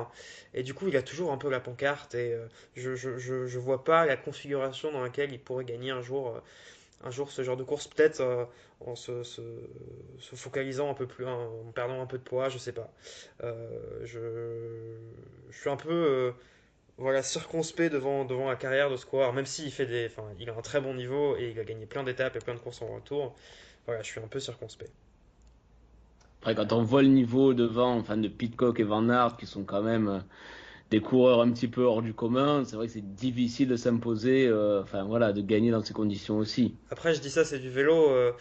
et 0.54 0.62
du 0.62 0.74
coup, 0.74 0.88
il 0.88 0.96
a 0.96 1.02
toujours 1.02 1.32
un 1.32 1.38
peu 1.38 1.50
la 1.50 1.60
pancarte, 1.60 2.14
et 2.14 2.32
euh, 2.32 2.46
je, 2.76 2.94
je, 2.94 3.18
je, 3.18 3.46
je, 3.46 3.58
vois 3.58 3.84
pas 3.84 4.06
la 4.06 4.16
configuration 4.16 4.92
dans 4.92 5.02
laquelle 5.02 5.32
il 5.32 5.40
pourrait 5.40 5.64
gagner 5.64 5.90
un 5.90 6.02
jour. 6.02 6.40
Un 7.04 7.10
jour 7.10 7.30
ce 7.30 7.42
genre 7.42 7.58
de 7.58 7.64
course, 7.64 7.86
peut-être 7.86 8.20
euh, 8.20 8.46
en 8.80 8.96
se, 8.96 9.22
focalisant 10.34 10.90
un 10.90 10.94
peu 10.94 11.06
plus, 11.06 11.26
en 11.26 11.70
perdant 11.74 12.00
un 12.00 12.06
peu 12.06 12.16
de 12.16 12.22
poids, 12.22 12.48
je 12.48 12.56
sais 12.56 12.72
pas. 12.72 12.90
Euh, 13.42 14.00
je, 14.04 14.96
suis 15.50 15.68
un 15.68 15.76
peu 15.76 15.92
euh, 15.92 16.32
voilà, 16.96 17.22
circonspect 17.22 17.92
devant, 17.92 18.24
devant 18.24 18.48
la 18.48 18.56
carrière 18.56 18.88
de 18.88 18.96
coureur, 18.96 19.34
même 19.34 19.44
s'il 19.44 19.70
fait 19.70 19.84
des, 19.84 20.08
il 20.40 20.48
a 20.48 20.56
un 20.56 20.62
très 20.62 20.80
bon 20.80 20.94
niveau 20.94 21.36
et 21.36 21.50
il 21.50 21.60
a 21.60 21.64
gagné 21.64 21.84
plein 21.84 22.04
d'étapes 22.04 22.36
et 22.36 22.38
plein 22.38 22.54
de 22.54 22.60
courses 22.60 22.80
en 22.80 22.94
retour. 22.94 23.34
Voilà, 23.84 24.00
je 24.00 24.06
suis 24.06 24.20
un 24.20 24.28
peu 24.28 24.40
circonspect. 24.40 24.92
Après, 26.40 26.54
quand 26.54 26.72
on 26.72 26.82
voit 26.82 27.02
le 27.02 27.08
niveau 27.08 27.52
devant, 27.52 27.98
enfin, 27.98 28.16
de 28.16 28.28
Pitcock 28.28 28.80
et 28.80 28.84
Van 28.84 29.10
Aert, 29.10 29.36
qui 29.36 29.46
sont 29.46 29.64
quand 29.64 29.82
même 29.82 30.24
des 30.90 31.00
coureurs 31.00 31.40
un 31.40 31.50
petit 31.50 31.68
peu 31.68 31.82
hors 31.82 32.02
du 32.02 32.14
commun, 32.14 32.64
c'est 32.64 32.76
vrai 32.76 32.86
que 32.86 32.92
c'est 32.92 33.14
difficile 33.14 33.68
de 33.68 33.76
s'imposer, 33.76 34.46
euh, 34.46 34.82
enfin 34.82 35.04
voilà, 35.04 35.32
de 35.32 35.40
gagner 35.40 35.70
dans 35.70 35.82
ces 35.82 35.94
conditions 35.94 36.36
aussi. 36.38 36.74
Après, 36.90 37.14
je 37.14 37.20
dis 37.20 37.30
ça, 37.30 37.44
c'est 37.44 37.58
du 37.58 37.70
vélo. 37.70 38.10
Euh, 38.10 38.32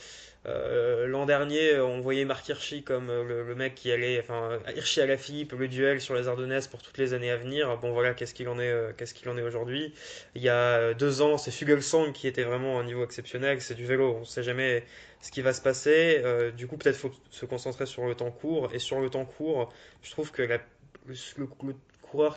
euh, 0.45 1.07
L'an 1.07 1.25
dernier, 1.25 1.79
on 1.79 2.01
voyait 2.01 2.25
Marc 2.25 2.49
Hirschi 2.49 2.83
comme 2.83 3.07
le, 3.07 3.55
mec 3.55 3.75
qui 3.75 3.91
allait, 3.91 4.19
enfin, 4.19 4.59
Hirschi 4.75 4.99
à 4.99 5.05
la 5.05 5.15
Philippe, 5.15 5.53
le 5.53 5.69
duel 5.69 6.01
sur 6.01 6.15
les 6.15 6.27
Ardennaises 6.27 6.67
pour 6.67 6.81
toutes 6.81 6.97
les 6.97 7.13
années 7.13 7.31
à 7.31 7.37
venir. 7.37 7.77
Bon, 7.77 7.93
voilà, 7.93 8.13
qu'est-ce 8.13 8.33
qu'il 8.33 8.49
en 8.49 8.59
est, 8.59 8.93
qu'est-ce 8.97 9.13
qu'il 9.13 9.29
en 9.29 9.37
est 9.37 9.41
aujourd'hui? 9.41 9.93
Il 10.35 10.41
y 10.41 10.49
a 10.49 10.93
deux 10.93 11.21
ans, 11.21 11.37
c'est 11.37 11.51
Fugelsang 11.51 12.11
qui 12.11 12.27
était 12.27 12.43
vraiment 12.43 12.77
à 12.77 12.81
un 12.81 12.85
niveau 12.85 13.05
exceptionnel. 13.05 13.61
C'est 13.61 13.75
du 13.75 13.85
vélo, 13.85 14.17
on 14.19 14.25
sait 14.25 14.43
jamais 14.43 14.83
ce 15.21 15.31
qui 15.31 15.41
va 15.41 15.53
se 15.53 15.61
passer. 15.61 16.21
du 16.57 16.67
coup, 16.67 16.75
peut-être 16.75 16.97
faut 16.97 17.11
se 17.31 17.45
concentrer 17.45 17.85
sur 17.85 18.05
le 18.05 18.13
temps 18.13 18.31
court. 18.31 18.69
Et 18.73 18.79
sur 18.79 18.99
le 18.99 19.09
temps 19.09 19.25
court, 19.25 19.71
je 20.01 20.11
trouve 20.11 20.33
que 20.33 20.41
la, 20.41 20.59
le, 21.07 21.47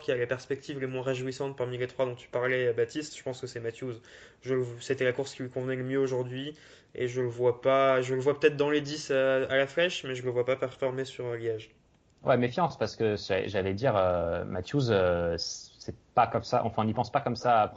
qui 0.01 0.11
a 0.11 0.15
les 0.15 0.25
perspectives 0.25 0.79
les 0.79 0.87
moins 0.87 1.03
réjouissantes 1.03 1.55
parmi 1.55 1.77
les 1.77 1.87
trois 1.87 2.05
dont 2.05 2.15
tu 2.15 2.27
parlais, 2.27 2.73
Baptiste, 2.73 3.17
je 3.17 3.23
pense 3.23 3.41
que 3.41 3.47
c'est 3.47 3.59
Matthews. 3.59 3.95
C'était 4.79 5.05
la 5.05 5.13
course 5.13 5.35
qui 5.35 5.43
lui 5.43 5.49
convenait 5.49 5.75
le 5.75 5.83
mieux 5.83 5.99
aujourd'hui 5.99 6.55
et 6.95 7.07
je 7.07 7.21
le 7.21 7.27
vois 7.27 7.61
pas, 7.61 8.01
je 8.01 8.15
le 8.15 8.21
vois 8.21 8.39
peut-être 8.39 8.57
dans 8.57 8.69
les 8.69 8.81
10 8.81 9.11
à, 9.11 9.39
la 9.55 9.67
flèche, 9.67 10.03
mais 10.03 10.15
je 10.15 10.23
le 10.23 10.31
vois 10.31 10.45
pas 10.45 10.55
performer 10.55 11.05
sur 11.05 11.33
Liège. 11.35 11.69
Ouais, 12.23 12.37
méfiance 12.37 12.77
parce 12.77 12.95
que 12.95 13.15
j'allais 13.45 13.73
dire 13.73 13.95
euh, 13.95 14.43
Matthews, 14.45 14.89
euh, 14.89 15.35
c'est 15.37 15.95
pas 16.15 16.27
comme 16.27 16.43
ça, 16.43 16.65
enfin 16.65 16.81
on 16.81 16.85
n'y 16.85 16.93
pense 16.93 17.11
pas 17.11 17.21
comme 17.21 17.35
ça 17.35 17.73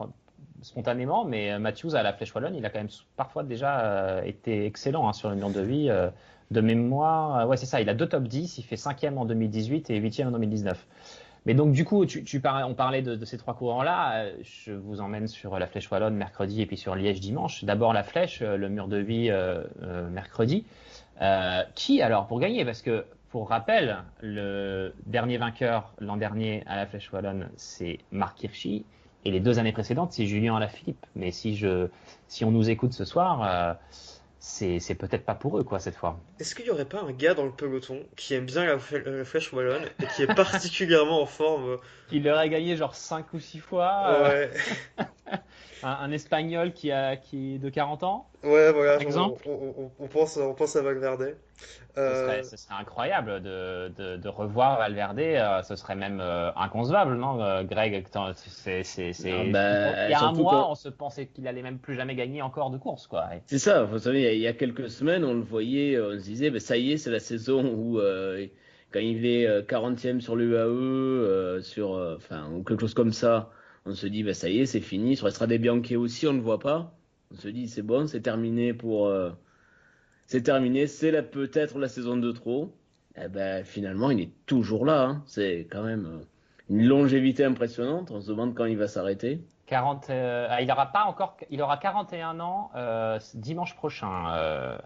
spontanément, 0.62 1.24
mais 1.24 1.58
Matthews 1.58 1.94
à 1.94 2.02
la 2.02 2.12
flèche 2.12 2.34
wallonne, 2.34 2.54
il 2.54 2.64
a 2.64 2.70
quand 2.70 2.78
même 2.78 2.88
parfois 3.16 3.42
déjà 3.42 3.80
euh, 3.80 4.22
été 4.22 4.66
excellent 4.66 5.08
hein, 5.08 5.12
sur 5.12 5.30
le 5.30 5.36
mur 5.36 5.50
de 5.50 5.60
vie. 5.60 5.88
Euh, 5.90 6.10
de 6.50 6.60
mémoire, 6.60 7.48
ouais 7.48 7.56
c'est 7.56 7.66
ça, 7.66 7.80
il 7.80 7.88
a 7.88 7.94
deux 7.94 8.08
top 8.08 8.24
10, 8.24 8.58
il 8.58 8.64
fait 8.64 8.74
5e 8.74 9.16
en 9.16 9.24
2018 9.24 9.88
et 9.90 10.00
8e 10.00 10.26
en 10.26 10.30
2019. 10.32 10.84
Mais 11.46 11.55
donc, 11.55 11.72
du 11.72 11.85
coup, 11.85 12.05
tu, 12.07 12.22
tu 12.22 12.40
parlais, 12.40 12.64
on 12.64 12.74
parlait 12.74 13.03
de, 13.03 13.16
de 13.16 13.24
ces 13.24 13.38
trois 13.38 13.55
courants-là. 13.55 14.24
Euh, 14.24 14.33
je 14.42 14.72
vous 14.72 15.00
emmène 15.00 15.26
sur 15.26 15.59
la 15.59 15.66
Flèche 15.66 15.90
Wallonne 15.90 16.14
mercredi 16.14 16.61
et 16.61 16.66
puis 16.66 16.76
sur 16.76 16.94
Liège 16.94 17.20
dimanche. 17.20 17.64
D'abord 17.64 17.92
la 17.92 18.03
Flèche, 18.03 18.42
euh, 18.42 18.57
le 18.57 18.68
mur 18.68 18.88
de 18.88 18.98
vie 18.98 19.31
euh, 19.31 19.62
euh, 19.83 20.09
mercredi. 20.11 20.66
Euh, 21.22 21.62
qui 21.74 22.03
alors 22.03 22.26
pour 22.26 22.40
gagner? 22.40 22.64
Parce 22.64 22.83
que 22.83 23.05
pour 23.31 23.48
rappel, 23.48 23.98
le 24.20 24.92
dernier 25.07 25.38
vainqueur 25.38 25.92
l'an 25.98 26.16
dernier 26.16 26.62
à 26.66 26.76
la 26.76 26.87
Flèche 26.87 27.12
Wallonne, 27.12 27.48
c'est 27.57 27.98
Marc 28.11 28.42
Hirschi. 28.42 28.85
Et 29.24 29.31
les 29.31 29.40
deux 29.40 29.59
années 29.59 29.72
précédentes, 29.72 30.12
c'est 30.12 30.26
Julien 30.26 30.57
Alaphilippe. 30.57 31.05
Mais 31.14 31.31
si, 31.31 31.55
je, 31.55 31.88
si 32.26 32.44
on 32.44 32.50
nous 32.50 32.70
écoute 32.70 32.92
ce 32.94 33.05
soir, 33.05 33.76
c'est 34.40 34.94
peut-être 34.94 35.24
pas 35.24 35.35
pour 35.35 35.59
eux, 35.59 35.64
quoi, 35.64 35.79
cette 35.79 35.96
fois. 35.96 36.18
Est-ce 36.38 36.55
qu'il 36.55 36.66
y 36.66 36.70
aurait 36.70 36.87
pas 36.87 37.03
un 37.03 37.12
gars 37.12 37.35
dans 37.35 37.44
le 37.44 37.53
peloton 37.53 38.00
qui 38.16 38.35
aime 38.35 38.46
bien 38.46 38.64
la, 38.64 38.79
la 39.05 39.24
flèche 39.24 39.53
wallonne 39.53 39.85
et 40.03 40.07
qui 40.16 40.22
est 40.22 40.26
particulièrement 40.35 41.20
en 41.20 41.26
forme 41.26 41.76
Il 42.11 42.24
leur 42.24 42.38
a 42.38 42.48
gagné 42.48 42.76
genre 42.76 42.94
5 42.94 43.33
ou 43.35 43.38
6 43.38 43.59
fois. 43.59 44.22
Ouais. 44.22 44.50
un, 45.83 45.88
un, 45.90 46.11
espagnol 46.11 46.72
qui, 46.72 46.90
a, 46.90 47.16
qui 47.16 47.57
est 47.57 47.59
de 47.59 47.68
40 47.68 48.03
ans 48.03 48.31
Ouais, 48.42 48.72
voilà. 48.72 48.98
Exemple. 48.98 49.42
On, 49.46 49.74
on, 49.76 49.90
on, 49.98 50.09
pense, 50.09 50.38
on 50.38 50.55
pense 50.55 50.74
à 50.74 50.83
Valverde. 50.83 51.37
Euh... 51.99 52.11
Ce, 52.11 52.23
serait, 52.23 52.42
ce, 52.42 52.57
serait, 52.57 52.81
incroyable 52.81 53.42
de, 53.42 53.88
de, 53.96 54.16
de 54.16 54.29
revoir 54.29 54.79
Valverde. 54.79 55.18
Euh, 55.18 55.62
ce 55.62 55.77
serait 55.77 55.96
même 55.96 56.20
euh, 56.20 56.51
inconcevable, 56.55 57.14
non, 57.16 57.42
euh, 57.42 57.64
Greg 57.64 58.07
c'est, 58.35 58.85
c'est, 58.85 59.12
c'est... 59.12 59.51
Bah, 59.51 60.07
Il 60.07 60.11
y 60.11 60.14
a 60.14 60.23
un 60.23 60.33
mois, 60.33 60.53
quand... 60.53 60.70
on 60.70 60.75
se 60.75 60.88
pensait 60.88 61.27
qu'il 61.27 61.49
allait 61.49 61.62
même 61.62 61.79
plus 61.79 61.94
jamais 61.94 62.14
gagner 62.14 62.42
encore 62.42 62.70
de 62.70 62.79
course, 62.79 63.07
quoi. 63.07 63.29
C'est 63.46 63.59
ça. 63.59 63.85
Vous 63.85 63.99
savez, 63.99 64.37
il 64.37 64.40
y 64.40 64.46
a 64.46 64.53
quelques 64.53 64.90
semaines, 64.90 65.25
on 65.25 65.35
le 65.35 65.40
voyait, 65.40 66.01
on 66.01 66.12
se 66.12 66.25
disait, 66.25 66.51
bah, 66.51 66.61
ça 66.61 66.77
y 66.77 66.92
est, 66.92 66.96
c'est 66.96 67.11
la 67.11 67.20
saison 67.20 67.64
où 67.64 67.99
euh, 67.99 68.46
quand 68.92 69.01
il 69.01 69.27
est 69.27 69.46
40e 69.62 70.20
sur 70.20 70.37
l'UAE, 70.37 71.61
sur, 71.62 71.92
enfin, 72.16 72.51
ou 72.53 72.62
quelque 72.62 72.81
chose 72.81 72.94
comme 72.94 73.12
ça, 73.12 73.51
on 73.85 73.94
se 73.94 74.07
dit, 74.07 74.23
bah, 74.23 74.35
ça 74.35 74.49
y 74.49 74.61
est, 74.61 74.66
c'est 74.66 74.81
fini. 74.81 75.16
Sur 75.16 75.29
Estrade 75.29 75.53
Bianchi 75.55 75.96
aussi, 75.96 76.27
on 76.27 76.33
ne 76.33 76.38
le 76.38 76.44
voit 76.44 76.61
pas. 76.61 76.94
On 77.33 77.37
se 77.37 77.49
dit, 77.49 77.68
c'est 77.68 77.83
bon, 77.83 78.07
c'est 78.07 78.20
terminé 78.20 78.75
pour. 78.75 79.12
C'est 80.31 80.43
terminé, 80.43 80.87
c'est 80.87 81.11
peut-être 81.29 81.81
la 81.81 81.88
saison 81.88 82.16
de 82.16 82.31
trop. 82.31 82.73
Eh 83.16 83.27
ben, 83.27 83.64
finalement, 83.64 84.12
il 84.12 84.21
est 84.21 84.31
toujours 84.47 84.87
là. 84.87 85.03
Hein. 85.03 85.23
C'est 85.27 85.66
quand 85.69 85.83
même 85.83 86.07
euh, 86.07 86.25
une 86.69 86.87
longévité 86.87 87.45
impressionnante. 87.45 88.12
On 88.12 88.21
se 88.21 88.29
demande 88.29 88.55
quand 88.55 88.66
il 88.66 88.79
va 88.79 88.87
s'arrêter. 88.87 89.40
40, 89.66 90.09
euh, 90.11 90.47
ah, 90.49 90.62
il 90.62 90.71
aura 90.71 90.93
pas 90.93 91.03
encore, 91.03 91.37
il 91.51 91.61
aura 91.61 91.79
41 91.79 92.38
ans 92.38 92.71
euh, 92.77 93.19
dimanche 93.35 93.75
prochain 93.75 94.79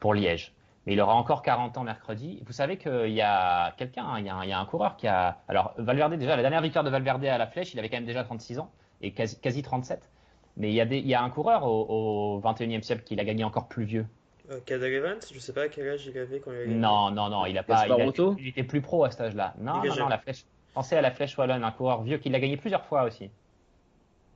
pour 0.00 0.14
Liège. 0.14 0.52
Mais 0.84 0.94
il 0.94 1.00
aura 1.00 1.14
encore 1.14 1.42
40 1.42 1.78
ans 1.78 1.84
mercredi. 1.84 2.42
Vous 2.44 2.52
savez 2.52 2.76
qu'il 2.76 3.12
y 3.12 3.22
a 3.22 3.70
quelqu'un, 3.76 4.04
hein, 4.04 4.18
il, 4.18 4.48
y 4.48 4.52
a 4.52 4.58
un 4.58 4.66
coureur 4.66 4.96
qui 4.96 5.06
a. 5.06 5.38
Alors, 5.46 5.74
Valverde, 5.78 6.14
déjà, 6.14 6.34
la 6.34 6.42
dernière 6.42 6.62
victoire 6.62 6.82
de 6.82 6.90
Valverde 6.90 7.24
à 7.24 7.38
la 7.38 7.46
flèche, 7.46 7.72
il 7.72 7.78
avait 7.78 7.88
quand 7.88 7.98
même 7.98 8.04
déjà 8.04 8.24
36 8.24 8.58
ans 8.58 8.72
et 9.00 9.12
quasi, 9.12 9.40
quasi 9.40 9.62
37. 9.62 10.10
Mais 10.56 10.70
il 10.70 10.74
y, 10.74 10.80
a 10.80 10.84
y 10.86 11.14
a 11.14 11.22
un 11.22 11.30
coureur 11.30 11.66
au, 11.68 12.38
au 12.38 12.40
21e 12.40 12.82
siècle 12.82 13.04
qui 13.04 13.14
l'a 13.14 13.24
gagné 13.24 13.44
encore 13.44 13.68
plus 13.68 13.84
vieux. 13.84 14.06
Euh, 14.50 14.58
Cadel 14.66 14.92
Evans, 14.92 15.18
je 15.32 15.38
sais 15.38 15.52
pas 15.52 15.62
à 15.62 15.68
quel 15.68 15.88
âge 15.88 16.06
il 16.06 16.18
avait 16.18 16.40
quand 16.40 16.50
il 16.50 16.56
a 16.56 16.64
gagné. 16.64 16.74
Non, 16.74 17.10
non, 17.10 17.28
non, 17.28 17.46
il 17.46 17.56
a 17.56 17.62
pas. 17.62 17.86
Il, 17.86 17.92
a, 17.92 18.34
il, 18.38 18.48
était 18.48 18.64
plus 18.64 18.80
pro 18.80 19.04
à 19.04 19.10
cet 19.10 19.20
âge-là. 19.20 19.54
Non, 19.58 19.82
non, 19.84 19.94
non, 19.94 20.08
la 20.08 20.18
flèche. 20.18 20.44
Pensez 20.74 20.96
à 20.96 21.00
la 21.00 21.10
flèche 21.10 21.36
wallonne, 21.38 21.64
un 21.64 21.70
coureur 21.70 22.02
vieux 22.02 22.18
qui 22.18 22.28
l'a 22.30 22.40
gagné 22.40 22.56
plusieurs 22.56 22.84
fois 22.84 23.04
aussi. 23.04 23.30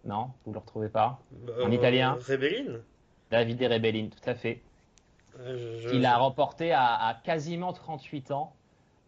Non, 0.05 0.31
vous 0.45 0.53
le 0.53 0.59
retrouvez 0.59 0.89
pas 0.89 1.19
bah, 1.31 1.53
En 1.65 1.71
italien 1.71 2.19
Rebellin 2.29 2.81
David 3.31 3.59
de 3.59 3.67
Rebellin, 3.67 4.09
tout 4.09 4.31
à 4.31 4.35
fait. 4.35 4.61
Euh, 5.41 5.81
je, 5.81 5.95
il 5.95 6.05
a 6.07 6.17
remporté 6.17 6.73
à, 6.73 6.95
à, 6.95 7.15
quasiment 7.15 7.73
38 7.73 8.31
ans 8.31 8.55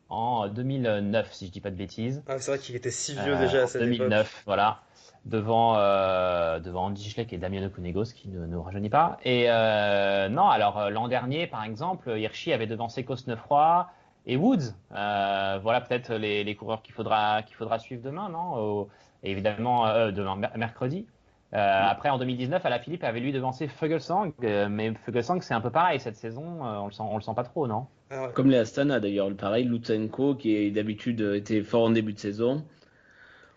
en 0.08 0.48
2009, 0.48 1.32
si 1.32 1.46
je 1.46 1.52
dis 1.52 1.60
pas 1.60 1.70
de 1.70 1.76
bêtises. 1.76 2.22
Ah, 2.26 2.38
c'est 2.38 2.50
vrai 2.52 2.58
qu'il 2.58 2.74
était 2.74 2.90
si 2.90 3.12
vieux 3.14 3.36
euh, 3.36 3.38
déjà 3.38 3.64
à 3.64 3.66
cette 3.66 3.82
2009, 3.82 4.20
époque. 4.20 4.42
voilà. 4.46 4.80
Devant, 5.26 5.76
euh, 5.76 6.60
devant 6.60 6.84
Andy 6.84 7.10
Schleck 7.10 7.32
et 7.32 7.38
Damiano 7.38 7.68
Cunego, 7.68 8.04
qui 8.04 8.28
ne 8.28 8.46
nous 8.46 8.62
rajeunit 8.62 8.90
pas. 8.90 9.18
Et 9.24 9.46
euh, 9.48 10.28
non, 10.28 10.48
alors 10.48 10.88
l'an 10.90 11.08
dernier, 11.08 11.48
par 11.48 11.64
exemple, 11.64 12.16
Hirschi 12.16 12.52
avait 12.52 12.68
devancé 12.68 13.04
Cosnefroy 13.04 13.88
et 14.26 14.36
Woods. 14.36 14.74
Euh, 14.94 15.58
voilà 15.60 15.80
peut-être 15.80 16.14
les, 16.14 16.44
les, 16.44 16.54
coureurs 16.54 16.82
qu'il 16.82 16.94
faudra, 16.94 17.42
qu'il 17.42 17.56
faudra 17.56 17.80
suivre 17.80 18.02
demain, 18.02 18.28
non? 18.28 18.54
Au, 18.54 18.88
Et 19.24 19.32
évidemment, 19.32 19.88
euh, 19.88 20.12
demain, 20.12 20.36
mercredi. 20.54 21.06
Euh, 21.54 21.58
après, 21.58 22.08
en 22.08 22.18
2019, 22.18 22.66
à 22.66 22.70
la 22.70 22.78
Philippe 22.78 23.04
avait 23.04 23.20
lui 23.20 23.32
devancé 23.32 23.68
Fuglsang, 23.68 24.32
euh, 24.42 24.68
mais 24.68 24.92
Fuglsang, 25.04 25.40
c'est 25.40 25.54
un 25.54 25.60
peu 25.60 25.70
pareil 25.70 26.00
cette 26.00 26.16
saison. 26.16 26.64
Euh, 26.64 26.78
on 26.78 26.86
le 26.86 26.92
sent, 26.92 27.02
on 27.08 27.16
le 27.16 27.22
sent 27.22 27.34
pas 27.36 27.44
trop, 27.44 27.66
non? 27.68 27.86
Alors, 28.10 28.32
Comme 28.32 28.50
les 28.50 28.58
Astana 28.58 29.00
d'ailleurs, 29.00 29.32
pareil, 29.36 29.64
Lutsenko 29.64 30.34
qui 30.34 30.70
d'habitude 30.72 31.20
était 31.20 31.62
fort 31.62 31.84
en 31.84 31.90
début 31.90 32.12
de 32.12 32.18
saison. 32.18 32.64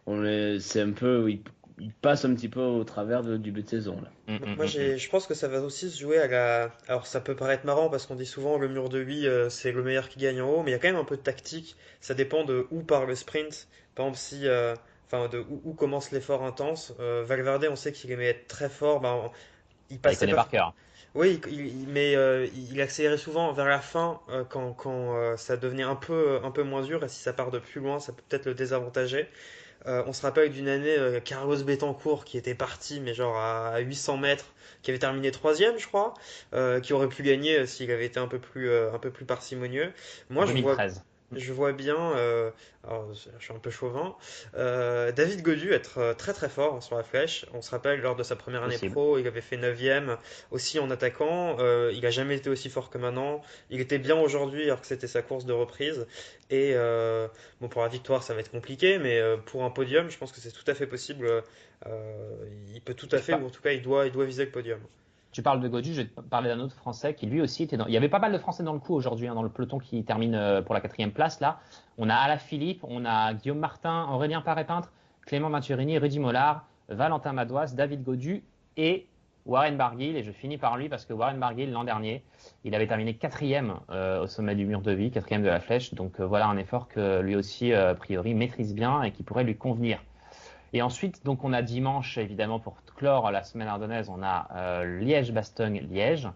C'est 0.08 0.82
un 0.82 0.92
peu, 0.92 1.30
il, 1.30 1.42
il, 1.80 1.92
passe 1.94 2.26
un 2.26 2.34
petit 2.34 2.50
peu 2.50 2.62
au 2.62 2.84
travers 2.84 3.24
de, 3.24 3.38
du 3.38 3.52
début 3.52 3.64
de 3.64 3.70
saison 3.70 4.02
là. 4.02 4.10
Mm 4.28 4.38
-hmm. 4.38 4.56
Moi, 4.56 4.66
je 4.66 5.10
pense 5.10 5.28
que 5.28 5.34
ça 5.34 5.48
va 5.48 5.62
aussi 5.62 5.90
se 5.90 6.00
jouer 6.00 6.18
à 6.20 6.28
la. 6.28 6.72
Alors, 6.88 7.06
ça 7.08 7.20
peut 7.22 7.36
paraître 7.36 7.66
marrant 7.66 7.90
parce 7.90 8.06
qu'on 8.06 8.16
dit 8.16 8.26
souvent 8.26 8.58
le 8.58 8.68
mur 8.68 8.90
de 8.90 9.00
vie, 9.00 9.28
euh, 9.28 9.50
c'est 9.50 9.72
le 9.72 9.84
meilleur 9.84 10.08
qui 10.10 10.20
gagne 10.20 10.42
en 10.42 10.50
haut, 10.50 10.64
mais 10.64 10.72
il 10.72 10.74
y 10.74 10.78
a 10.78 10.80
quand 10.80 10.92
même 10.94 11.04
un 11.06 11.10
peu 11.14 11.18
de 11.18 11.22
tactique. 11.22 11.76
Ça 12.02 12.14
dépend 12.14 12.44
de 12.44 12.68
où 12.72 12.82
part 12.84 13.06
le 13.06 13.16
sprint. 13.16 13.68
Par 13.96 14.06
exemple, 14.06 14.20
si 14.20 14.48
euh, 14.48 14.76
enfin 15.06 15.28
de 15.28 15.40
où, 15.40 15.62
où 15.64 15.74
commence 15.74 16.12
l'effort 16.12 16.44
intense. 16.44 16.94
Euh, 17.00 17.24
Valverde, 17.26 17.68
on 17.70 17.76
sait 17.76 17.92
qu'il 17.92 18.12
aimait 18.12 18.30
être 18.30 18.48
très 18.48 18.70
fort. 18.70 19.00
Ben, 19.02 19.32
il 19.90 20.00
passait 20.00 20.28
il 20.28 20.36
par 20.36 20.50
cœur. 20.50 20.74
Oui, 21.16 21.42
il, 21.50 21.88
mais 21.88 22.16
euh, 22.16 22.48
il 22.72 22.80
accélérait 22.82 23.18
souvent 23.18 23.52
vers 23.52 23.66
la 23.66 23.80
fin 23.80 24.22
euh, 24.30 24.44
quand, 24.48 24.74
quand 24.74 25.16
euh, 25.16 25.38
ça 25.38 25.58
devenait 25.58 25.84
un 25.84 25.96
peu, 25.96 26.40
un 26.44 26.52
peu 26.52 26.64
moins 26.64 26.84
dur. 26.84 27.04
Et 27.04 27.10
si 27.10 27.20
ça 27.20 27.34
part 27.34 27.50
de 27.50 27.60
plus 27.60 27.82
loin, 27.82 28.00
ça 28.00 28.14
peut 28.14 28.22
peut-être 28.30 28.46
le 28.46 28.54
désavantager. 28.54 29.28
On 29.86 30.14
se 30.14 30.22
rappelle 30.22 30.52
d'une 30.52 30.68
année 30.68 30.96
Carlos 31.24 31.64
Betancourt 31.64 32.26
qui 32.26 32.38
était 32.38 32.56
parti, 32.56 33.00
mais 33.00 33.14
genre 33.14 33.38
à 33.38 33.80
800 33.80 34.18
mètres, 34.18 34.46
qui 34.82 34.92
avait 34.92 35.00
terminé 35.00 35.32
troisième, 35.32 35.78
je 35.78 35.88
crois, 35.88 36.14
qui 36.82 36.94
aurait 36.94 37.10
pu 37.10 37.24
gagner 37.24 37.66
s'il 37.66 37.92
avait 37.92 38.06
été 38.06 38.20
un 38.20 38.28
peu 38.28 38.40
plus, 38.40 38.72
un 38.72 39.00
peu 39.00 39.12
plus 39.12 39.26
parcimonieux. 39.26 39.94
Moi, 40.30 40.46
2013. 40.46 40.94
je 40.94 40.94
vois 40.94 41.04
je 41.32 41.54
vois 41.54 41.74
bien, 41.74 42.14
euh, 42.16 42.52
alors, 42.84 43.14
je 43.14 43.44
suis 43.44 43.54
un 43.54 43.60
peu 43.60 43.70
chauvin, 43.70 44.16
euh, 44.56 45.12
David 45.12 45.42
Godu 45.42 45.72
être 45.72 46.16
très 46.18 46.34
très 46.34 46.50
fort 46.50 46.82
sur 46.82 46.96
la 46.96 47.04
flèche. 47.04 47.46
On 47.54 47.62
se 47.62 47.72
rappelle, 47.72 48.02
lors 48.02 48.16
de 48.16 48.24
sa 48.24 48.36
première 48.36 48.64
année 48.64 48.74
Possible. 48.74 48.92
pro, 48.94 49.18
il 49.18 49.28
avait 49.28 49.42
fait 49.42 49.58
9ème 49.58 50.18
aussi 50.52 50.80
en 50.80 50.90
attaquant. 50.90 51.58
Euh, 51.60 51.92
il 51.94 52.06
a 52.06 52.10
jamais 52.10 52.36
été 52.36 52.50
aussi 52.50 52.70
fort 52.70 52.90
que 52.90 52.98
maintenant. 52.98 53.42
Il 53.70 53.82
était 53.82 54.00
bien 54.00 54.20
aujourd'hui 54.20 54.64
alors 54.64 54.82
que 54.82 54.88
c'était 54.88 55.08
sa 55.08 55.22
course 55.22 55.46
de 55.46 55.54
reprise. 55.54 56.08
Et 56.50 56.72
euh, 56.74 57.28
bon, 57.62 57.68
pour 57.68 57.82
la 57.82 57.88
victoire, 57.88 58.24
ça 58.24 58.34
va 58.34 58.40
être 58.40 58.52
compliqué, 58.52 58.98
mais 58.98 59.20
euh, 59.20 59.38
pour 59.38 59.64
un 59.64 59.70
podium, 59.70 60.10
je 60.10 60.18
pense 60.18 60.32
que 60.32 60.40
c'est 60.40 60.52
tout 60.52 60.70
à 60.70 60.74
fait 60.74 60.88
possible. 60.88 61.44
il 62.74 62.82
peut 62.82 62.94
tout 62.94 63.10
à 63.12 63.20
fait, 63.20 63.34
ou 63.34 63.46
en 63.46 63.50
tout 63.50 63.62
cas, 63.62 63.72
il 63.72 63.82
doit, 63.82 64.08
il 64.08 64.12
doit 64.12 64.26
viser 64.26 64.46
le 64.46 64.52
podium. 64.52 64.80
Tu 65.32 65.44
parles 65.44 65.62
de 65.62 65.68
Godu, 65.68 65.94
je 65.94 66.02
vais 66.02 66.08
te 66.08 66.22
parler 66.22 66.50
d'un 66.50 66.60
autre 66.60 66.76
Français 66.76 67.14
qui 67.14 67.28
lui 67.28 67.40
aussi 67.40 67.64
était 67.64 67.78
dans. 67.78 67.86
Il 67.86 67.94
y 67.94 67.98
avait 67.98 68.10
pas 68.10 68.18
mal 68.18 68.32
de 68.32 68.38
Français 68.40 68.64
dans 68.64 68.74
le 68.74 68.80
coup 68.80 68.96
aujourd'hui, 68.96 69.28
hein, 69.28 69.36
dans 69.36 69.44
le 69.44 69.50
peloton 69.50 69.78
qui 69.78 70.04
termine 70.04 70.34
euh, 70.34 70.64
pour 70.64 70.74
la 70.74 70.82
quatrième 70.82 71.12
place. 71.12 71.40
Là, 71.40 71.60
on 72.00 72.10
a 72.10 72.16
Alaphilippe, 72.16 72.84
on 72.84 73.06
a 73.06 73.34
Guillaume 73.36 73.60
Martin, 73.60 74.08
Aurélien 74.12 74.42
Paré-Peintre, 74.42 74.92
Clément 75.28 75.50
Maturini, 75.50 76.00
Rudy 76.00 76.18
Mollard, 76.18 76.66
Valentin 76.90 77.34
Madoise, 77.34 77.76
David 77.76 78.04
Godu 78.04 78.44
et 78.76 79.06
Warren 79.46 79.78
Barguil. 79.78 80.18
Et 80.18 80.24
je 80.24 80.32
finis 80.32 80.58
par 80.58 80.78
lui 80.78 80.90
parce 80.90 81.06
que 81.06 81.14
Warren 81.14 81.38
Barguil, 81.38 81.70
l'an 81.70 81.84
dernier, 81.84 82.24
il 82.64 82.74
avait 82.74 82.88
terminé 82.88 83.14
quatrième 83.14 83.76
euh, 83.92 84.24
au 84.24 84.28
sommet 84.28 84.56
du 84.56 84.66
mur 84.66 84.82
de 84.82 84.92
vie, 84.92 85.12
quatrième 85.12 85.44
de 85.44 85.48
la 85.48 85.60
flèche. 85.60 85.94
Donc 85.94 86.20
euh, 86.20 86.26
voilà 86.26 86.48
un 86.48 86.58
effort 86.58 86.88
que 86.88 87.22
lui 87.22 87.36
aussi, 87.36 87.72
a 87.72 87.94
priori, 87.94 88.34
maîtrise 88.34 88.74
bien 88.74 89.04
et 89.04 89.12
qui 89.12 89.22
pourrait 89.22 89.44
lui 89.44 89.56
convenir. 89.56 90.00
Et 90.74 90.82
ensuite, 90.82 91.24
donc 91.26 91.44
on 91.44 91.54
a 91.54 91.62
dimanche, 91.62 92.18
évidemment, 92.18 92.60
pour 92.60 92.78
clore 92.96 93.32
la 93.32 93.44
semaine 93.44 93.68
ardennaise, 93.68 94.10
on 94.10 94.22
a 94.22 94.48
euh, 94.56 95.00
Liège-Bastogne-Liège. 95.00 96.28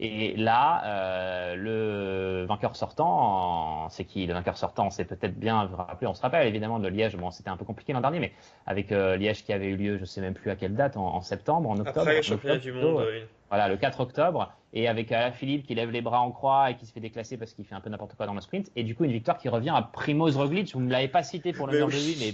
Et 0.00 0.34
là, 0.36 0.82
euh, 0.84 1.54
le 1.54 2.44
vainqueur 2.46 2.74
sortant, 2.74 3.88
c'est 3.88 4.04
qui 4.04 4.26
Le 4.26 4.34
vainqueur 4.34 4.56
sortant, 4.56 4.90
c'est 4.90 5.04
peut-être 5.04 5.38
bien, 5.38 5.66
vous 5.66 5.76
on 6.06 6.14
se 6.14 6.22
rappelle 6.22 6.46
évidemment 6.48 6.80
de 6.80 6.88
Liège. 6.88 7.16
Bon, 7.16 7.30
c'était 7.30 7.50
un 7.50 7.56
peu 7.56 7.64
compliqué 7.64 7.92
l'an 7.92 8.00
dernier, 8.00 8.18
mais 8.18 8.32
avec 8.66 8.90
euh, 8.90 9.16
Liège 9.16 9.44
qui 9.44 9.52
avait 9.52 9.66
eu 9.68 9.76
lieu, 9.76 9.98
je 9.98 10.04
sais 10.04 10.20
même 10.20 10.34
plus 10.34 10.50
à 10.50 10.56
quelle 10.56 10.74
date, 10.74 10.96
en, 10.96 11.14
en 11.14 11.20
septembre, 11.20 11.70
en 11.70 11.78
octobre. 11.78 12.00
Après 12.00 12.22
championnats 12.22 12.56
octobre, 12.56 12.72
du 12.78 12.84
monde. 12.84 13.00
euh, 13.00 13.24
voilà, 13.48 13.68
le 13.68 13.76
4 13.76 14.00
octobre, 14.00 14.52
et 14.72 14.88
avec 14.88 15.12
euh, 15.12 15.30
Philippe 15.30 15.66
qui 15.66 15.74
lève 15.74 15.90
les 15.90 16.00
bras 16.00 16.20
en 16.20 16.32
croix 16.32 16.70
et 16.70 16.76
qui 16.76 16.86
se 16.86 16.92
fait 16.92 17.00
déclasser 17.00 17.36
parce 17.36 17.52
qu'il 17.52 17.66
fait 17.66 17.74
un 17.74 17.80
peu 17.80 17.90
n'importe 17.90 18.14
quoi 18.16 18.26
dans 18.26 18.34
le 18.34 18.40
sprint. 18.40 18.70
Et 18.74 18.82
du 18.82 18.94
coup, 18.96 19.04
une 19.04 19.12
victoire 19.12 19.36
qui 19.38 19.48
revient 19.50 19.74
à 19.76 19.82
Primoz 19.82 20.36
Roglic. 20.36 20.72
Vous 20.74 20.80
ne 20.80 20.90
l'avez 20.90 21.08
pas 21.08 21.22
cité 21.22 21.52
pour 21.52 21.66
le 21.66 21.74
Mais 21.74 21.78
mur 21.78 21.88
de 21.88 21.92
oui. 21.92 22.14
vie, 22.14 22.16
mais, 22.26 22.32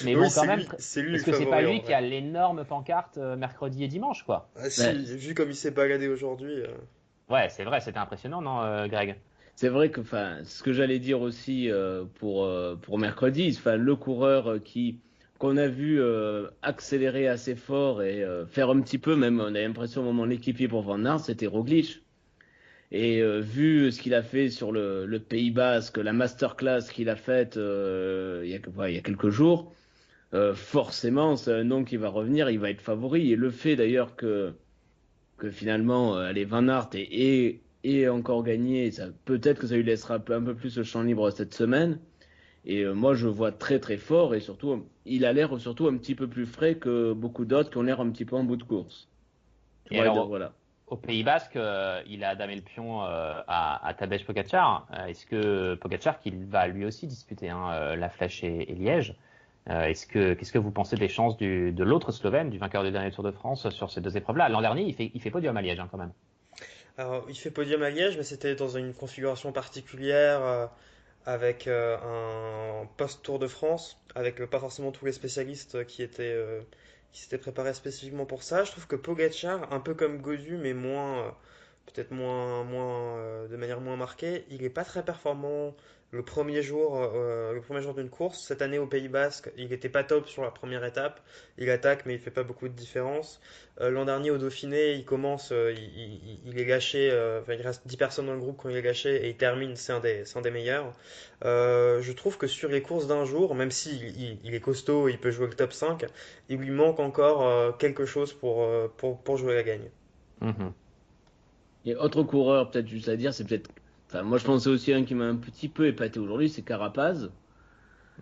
mais 0.00 0.14
oui, 0.14 0.26
bon, 0.26 0.30
quand 0.30 0.44
même. 0.44 0.60
c'est 0.78 1.02
lui 1.02 1.12
Est-ce 1.12 1.24
le 1.24 1.24
que 1.24 1.32
c'est 1.32 1.46
pas 1.46 1.62
lui 1.62 1.82
qui 1.82 1.92
a 1.92 2.00
l'énorme 2.00 2.64
pancarte 2.64 3.18
euh, 3.18 3.36
mercredi 3.36 3.84
et 3.84 3.88
dimanche, 3.88 4.22
quoi 4.24 4.48
Ah, 4.54 4.70
si, 4.70 4.80
Ouais. 4.80 4.92
vu 5.16 5.34
comme 5.34 5.50
il 5.50 5.56
s'est 5.56 5.70
baladé 5.72 6.08
aujourd'hui. 6.08 6.52
euh, 6.62 6.68
Ouais, 7.30 7.48
c'est 7.48 7.64
vrai, 7.64 7.80
c'était 7.80 7.98
impressionnant, 7.98 8.42
non, 8.42 8.60
euh, 8.62 8.86
Greg? 8.88 9.18
C'est 9.54 9.68
vrai 9.68 9.90
que, 9.90 10.00
enfin, 10.00 10.42
ce 10.44 10.62
que 10.62 10.72
j'allais 10.72 10.98
dire 10.98 11.20
aussi 11.20 11.70
euh, 11.70 12.04
pour, 12.14 12.44
euh, 12.44 12.76
pour 12.76 12.98
mercredi, 12.98 13.54
enfin, 13.56 13.76
le 13.76 13.94
coureur 13.96 14.62
qui 14.62 15.00
qu'on 15.38 15.56
a 15.56 15.68
vu 15.68 16.00
euh, 16.00 16.48
accélérer 16.62 17.26
assez 17.26 17.54
fort 17.56 18.02
et 18.02 18.22
euh, 18.22 18.44
faire 18.46 18.68
un 18.70 18.80
petit 18.82 18.98
peu, 18.98 19.16
même 19.16 19.40
on 19.40 19.54
a 19.54 19.60
l'impression 19.60 20.02
au 20.02 20.04
moment 20.04 20.24
de 20.26 20.30
l'équipier 20.30 20.68
pour 20.68 20.82
Van 20.82 21.02
Aert, 21.06 21.20
c'était 21.20 21.46
Roglic. 21.46 22.04
Et 22.92 23.20
euh, 23.22 23.40
vu 23.40 23.90
ce 23.92 24.00
qu'il 24.00 24.14
a 24.14 24.22
fait 24.22 24.50
sur 24.50 24.72
le, 24.72 25.06
le 25.06 25.20
Pays 25.20 25.50
Basque, 25.50 25.98
la 25.98 26.12
masterclass 26.12 26.82
qu'il 26.92 27.08
a 27.10 27.16
faite 27.16 27.56
euh, 27.56 28.42
il, 28.44 28.50
y 28.50 28.56
a, 28.56 28.60
ouais, 28.76 28.92
il 28.92 28.96
y 28.96 28.98
a 28.98 29.02
quelques 29.02 29.30
jours, 29.30 29.72
euh, 30.32 30.54
forcément 30.54 31.36
c'est 31.36 31.52
un 31.52 31.64
nom 31.64 31.84
qui 31.84 31.96
va 31.96 32.08
revenir, 32.08 32.50
il 32.50 32.58
va 32.58 32.70
être 32.70 32.80
favori. 32.80 33.32
Et 33.32 33.36
le 33.36 33.50
fait 33.50 33.76
d'ailleurs 33.76 34.16
que, 34.16 34.54
que 35.38 35.50
finalement, 35.50 36.16
euh, 36.16 36.28
allez, 36.28 36.44
Van 36.44 36.68
Aert 36.68 36.90
et, 36.94 37.60
encore 38.08 38.42
gagné, 38.42 38.90
ça 38.90 39.06
peut-être 39.24 39.58
que 39.58 39.66
ça 39.66 39.74
lui 39.74 39.82
laissera 39.82 40.14
un 40.14 40.20
peu, 40.20 40.34
un 40.34 40.42
peu 40.42 40.54
plus 40.54 40.76
le 40.76 40.84
champ 40.84 41.02
libre 41.02 41.30
cette 41.30 41.54
semaine. 41.54 41.98
Et 42.64 42.82
euh, 42.82 42.92
moi, 42.92 43.14
je 43.14 43.26
le 43.26 43.32
vois 43.32 43.52
très 43.52 43.78
très 43.78 43.96
fort 43.96 44.34
et 44.34 44.40
surtout, 44.40 44.86
il 45.06 45.24
a 45.24 45.32
l'air 45.32 45.58
surtout 45.58 45.86
un 45.88 45.96
petit 45.96 46.14
peu 46.14 46.28
plus 46.28 46.46
frais 46.46 46.74
que 46.74 47.12
beaucoup 47.12 47.46
d'autres 47.46 47.70
qui 47.70 47.78
ont 47.78 47.82
l'air 47.82 48.00
un 48.00 48.10
petit 48.10 48.26
peu 48.26 48.36
en 48.36 48.44
bout 48.44 48.56
de 48.56 48.64
course. 48.64 49.08
Et 49.90 49.98
alors, 49.98 50.14
donc, 50.14 50.28
voilà. 50.28 50.52
Au 50.86 50.96
Pays 50.96 51.22
Basque, 51.22 51.56
euh, 51.56 52.02
il 52.06 52.22
a 52.22 52.34
damé 52.34 52.56
le 52.56 52.62
pion 52.62 53.02
euh, 53.02 53.40
à, 53.46 53.86
à 53.86 53.94
Tadej 53.94 54.24
Pogacar. 54.24 54.86
Est-ce 55.08 55.24
que 55.24 55.74
Pogacar, 55.76 56.20
qui 56.20 56.30
va 56.30 56.66
lui 56.66 56.84
aussi 56.84 57.06
disputer 57.06 57.48
hein, 57.48 57.96
la 57.96 58.08
Flèche 58.08 58.44
et, 58.44 58.70
et 58.70 58.74
Liège, 58.74 59.14
est-ce 59.70 60.06
que 60.06 60.34
qu'est-ce 60.34 60.52
que 60.52 60.58
vous 60.58 60.70
pensez 60.70 60.96
des 60.96 61.08
chances 61.08 61.36
de 61.36 61.84
l'autre 61.84 62.12
Slovène, 62.12 62.50
du 62.50 62.58
vainqueur 62.58 62.82
du 62.82 62.90
dernier 62.90 63.10
Tour 63.10 63.24
de 63.24 63.30
France, 63.30 63.68
sur 63.70 63.90
ces 63.90 64.00
deux 64.00 64.16
épreuves-là? 64.16 64.48
L'an 64.48 64.60
dernier, 64.60 64.82
il 64.82 64.94
fait, 64.94 65.10
il 65.14 65.20
fait 65.20 65.30
podium 65.30 65.56
à 65.56 65.62
Liège 65.62 65.80
hein, 65.80 65.88
quand 65.90 65.98
même. 65.98 66.12
Alors, 66.98 67.24
il 67.28 67.36
fait 67.36 67.50
podium 67.50 67.82
à 67.82 67.90
Liège, 67.90 68.16
mais 68.16 68.24
c'était 68.24 68.54
dans 68.54 68.68
une 68.68 68.92
configuration 68.92 69.52
particulière, 69.52 70.42
euh, 70.42 70.66
avec 71.24 71.66
euh, 71.66 71.96
un 71.96 72.86
post-Tour 72.96 73.38
de 73.38 73.46
France, 73.46 74.02
avec 74.14 74.40
euh, 74.40 74.46
pas 74.46 74.58
forcément 74.58 74.90
tous 74.90 75.06
les 75.06 75.12
spécialistes 75.12 75.76
euh, 75.76 75.84
qui 75.84 76.02
étaient, 76.02 76.34
euh, 76.34 76.60
qui 77.12 77.22
s'étaient 77.22 77.38
préparés 77.38 77.72
spécifiquement 77.74 78.26
pour 78.26 78.42
ça. 78.42 78.64
Je 78.64 78.72
trouve 78.72 78.86
que 78.86 78.96
Pogacar, 78.96 79.72
un 79.72 79.80
peu 79.80 79.94
comme 79.94 80.18
Godu, 80.18 80.58
mais 80.58 80.74
moins, 80.74 81.20
euh, 81.20 81.30
peut-être 81.86 82.10
moins, 82.10 82.64
moins, 82.64 83.16
euh, 83.18 83.48
de 83.48 83.56
manière 83.56 83.80
moins 83.80 83.96
marquée, 83.96 84.44
il 84.50 84.62
est 84.64 84.70
pas 84.70 84.84
très 84.84 85.04
performant 85.04 85.74
le 86.12 86.22
premier 86.24 86.62
jour, 86.62 86.96
euh, 87.14 87.52
le 87.52 87.60
premier 87.60 87.82
jour 87.82 87.94
d'une 87.94 88.10
course. 88.10 88.40
Cette 88.42 88.62
année 88.62 88.78
au 88.78 88.86
Pays 88.86 89.08
Basque, 89.08 89.50
il 89.56 89.72
était 89.72 89.88
pas 89.88 90.02
top 90.04 90.26
sur 90.28 90.42
la 90.42 90.50
première 90.50 90.84
étape. 90.84 91.20
Il 91.58 91.70
attaque, 91.70 92.04
mais 92.06 92.14
il 92.14 92.20
fait 92.20 92.30
pas 92.32 92.42
beaucoup 92.42 92.68
de 92.68 92.74
différence. 92.74 93.40
Euh, 93.80 93.90
L'an 93.90 94.04
dernier 94.04 94.30
au 94.32 94.38
Dauphiné, 94.38 94.94
il 94.94 95.04
commence, 95.04 95.52
euh, 95.52 95.72
il, 95.76 95.82
il- 95.82 96.40
il 96.46 96.58
est 96.58 96.64
lâché, 96.64 97.10
euh, 97.12 97.40
enfin, 97.40 97.54
il 97.54 97.62
reste 97.62 97.86
10 97.86 97.96
personnes 97.96 98.26
dans 98.26 98.34
le 98.34 98.40
groupe 98.40 98.56
quand 98.62 98.68
il 98.68 98.76
est 98.76 98.82
lâché 98.82 99.24
et 99.24 99.28
il 99.30 99.36
termine, 99.36 99.76
c'est 99.76 99.92
un 99.92 100.00
des, 100.00 100.24
c'est 100.24 100.38
un 100.38 100.42
des 100.42 100.50
meilleurs. 100.50 100.92
Euh, 101.44 102.00
je 102.02 102.12
trouve 102.12 102.38
que 102.38 102.46
sur 102.46 102.68
les 102.70 102.82
courses 102.82 103.06
d'un 103.06 103.24
jour, 103.24 103.54
même 103.54 103.70
s'il 103.70 104.02
il, 104.18 104.38
il 104.44 104.54
est 104.54 104.60
costaud, 104.60 105.08
il 105.08 105.18
peut 105.18 105.30
jouer 105.30 105.46
le 105.46 105.54
top 105.54 105.72
5, 105.72 106.06
il 106.48 106.58
lui 106.58 106.70
manque 106.70 106.98
encore 107.00 107.46
euh, 107.46 107.72
quelque 107.72 108.04
chose 108.06 108.32
pour, 108.34 108.66
pour, 108.96 109.22
pour 109.22 109.36
jouer 109.36 109.54
la 109.54 109.62
gagne. 109.62 109.90
Mhm. 110.40 110.74
Et 111.84 111.94
autre 111.94 112.22
coureur, 112.22 112.70
peut-être 112.70 112.88
juste 112.88 113.08
à 113.08 113.16
dire, 113.16 113.34
c'est 113.34 113.44
peut-être. 113.44 113.70
Enfin, 114.12 114.24
moi, 114.24 114.38
je 114.38 114.44
pensais 114.44 114.68
aussi 114.68 114.92
à 114.92 114.96
un 114.96 115.04
qui 115.04 115.14
m'a 115.14 115.26
un 115.26 115.36
petit 115.36 115.68
peu 115.68 115.86
épaté 115.86 116.18
aujourd'hui, 116.18 116.48
c'est 116.48 116.62
Carapaz. 116.62 117.30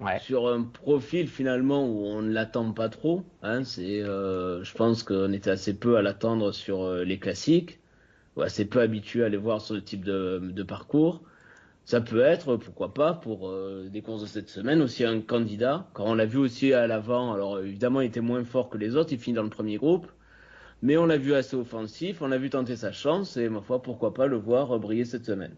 Ouais. 0.01 0.19
Sur 0.21 0.47
un 0.47 0.63
profil 0.63 1.29
finalement 1.29 1.89
où 1.89 2.05
on 2.05 2.21
ne 2.21 2.31
l'attend 2.31 2.73
pas 2.73 2.91
trop. 2.91 3.25
Hein, 3.43 3.65
c'est, 3.65 4.03
euh, 4.03 4.63
je 4.63 4.75
pense 4.75 5.03
qu'on 5.03 5.33
était 5.33 5.49
assez 5.49 5.73
peu 5.73 5.97
à 5.97 6.03
l'attendre 6.03 6.53
sur 6.53 6.83
euh, 6.83 7.05
les 7.05 7.19
classiques, 7.19 7.81
ou 8.37 8.43
assez 8.43 8.67
peu 8.67 8.81
habitué 8.83 9.25
à 9.25 9.31
les 9.31 9.39
voir 9.39 9.63
sur 9.63 9.77
ce 9.77 9.81
type 9.81 10.05
de, 10.05 10.39
de 10.43 10.63
parcours. 10.63 11.23
Ça 11.87 12.03
peut 12.03 12.21
être, 12.21 12.57
pourquoi 12.57 12.93
pas, 12.93 13.15
pour 13.15 13.49
euh, 13.49 13.89
des 13.91 14.03
courses 14.03 14.21
de 14.21 14.27
cette 14.27 14.51
semaine 14.51 14.83
aussi 14.83 15.07
un 15.07 15.23
candidat. 15.23 15.89
Quand 15.95 16.05
on 16.05 16.15
l'a 16.15 16.27
vu 16.27 16.37
aussi 16.37 16.75
à 16.75 16.87
l'avant, 16.87 17.33
alors 17.33 17.61
évidemment 17.61 18.03
il 18.03 18.09
était 18.09 18.21
moins 18.21 18.45
fort 18.45 18.69
que 18.69 18.77
les 18.77 18.95
autres, 18.95 19.15
il 19.15 19.19
finit 19.19 19.37
dans 19.37 19.43
le 19.43 19.49
premier 19.49 19.79
groupe, 19.79 20.07
mais 20.83 20.99
on 20.99 21.07
l'a 21.07 21.17
vu 21.17 21.33
assez 21.33 21.57
offensif, 21.57 22.21
on 22.21 22.29
l'a 22.29 22.37
vu 22.37 22.51
tenter 22.51 22.77
sa 22.77 22.93
chance 22.93 23.39
et 23.39 23.49
ma 23.49 23.63
foi 23.63 23.81
pourquoi 23.81 24.13
pas 24.13 24.27
le 24.27 24.37
voir 24.37 24.79
briller 24.79 25.07
cette 25.07 25.25
semaine. 25.25 25.57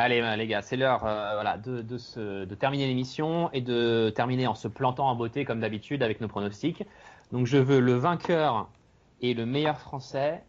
Allez, 0.00 0.20
euh, 0.20 0.36
les 0.36 0.46
gars, 0.46 0.62
c'est 0.62 0.76
l'heure 0.76 1.04
euh, 1.04 1.56
de, 1.56 2.54
terminer 2.54 2.86
l'émission 2.86 3.50
et 3.52 3.60
de 3.60 4.12
terminer 4.14 4.46
en 4.46 4.54
se 4.54 4.68
plantant 4.68 5.08
en 5.08 5.16
beauté 5.16 5.44
comme 5.44 5.58
d'habitude 5.58 6.04
avec 6.04 6.20
nos 6.20 6.28
pronostics. 6.28 6.84
Donc 7.32 7.46
je 7.46 7.58
veux 7.58 7.80
le 7.80 7.94
vainqueur 7.94 8.70
et 9.22 9.34
le 9.34 9.44
meilleur 9.44 9.80
français 9.80 10.44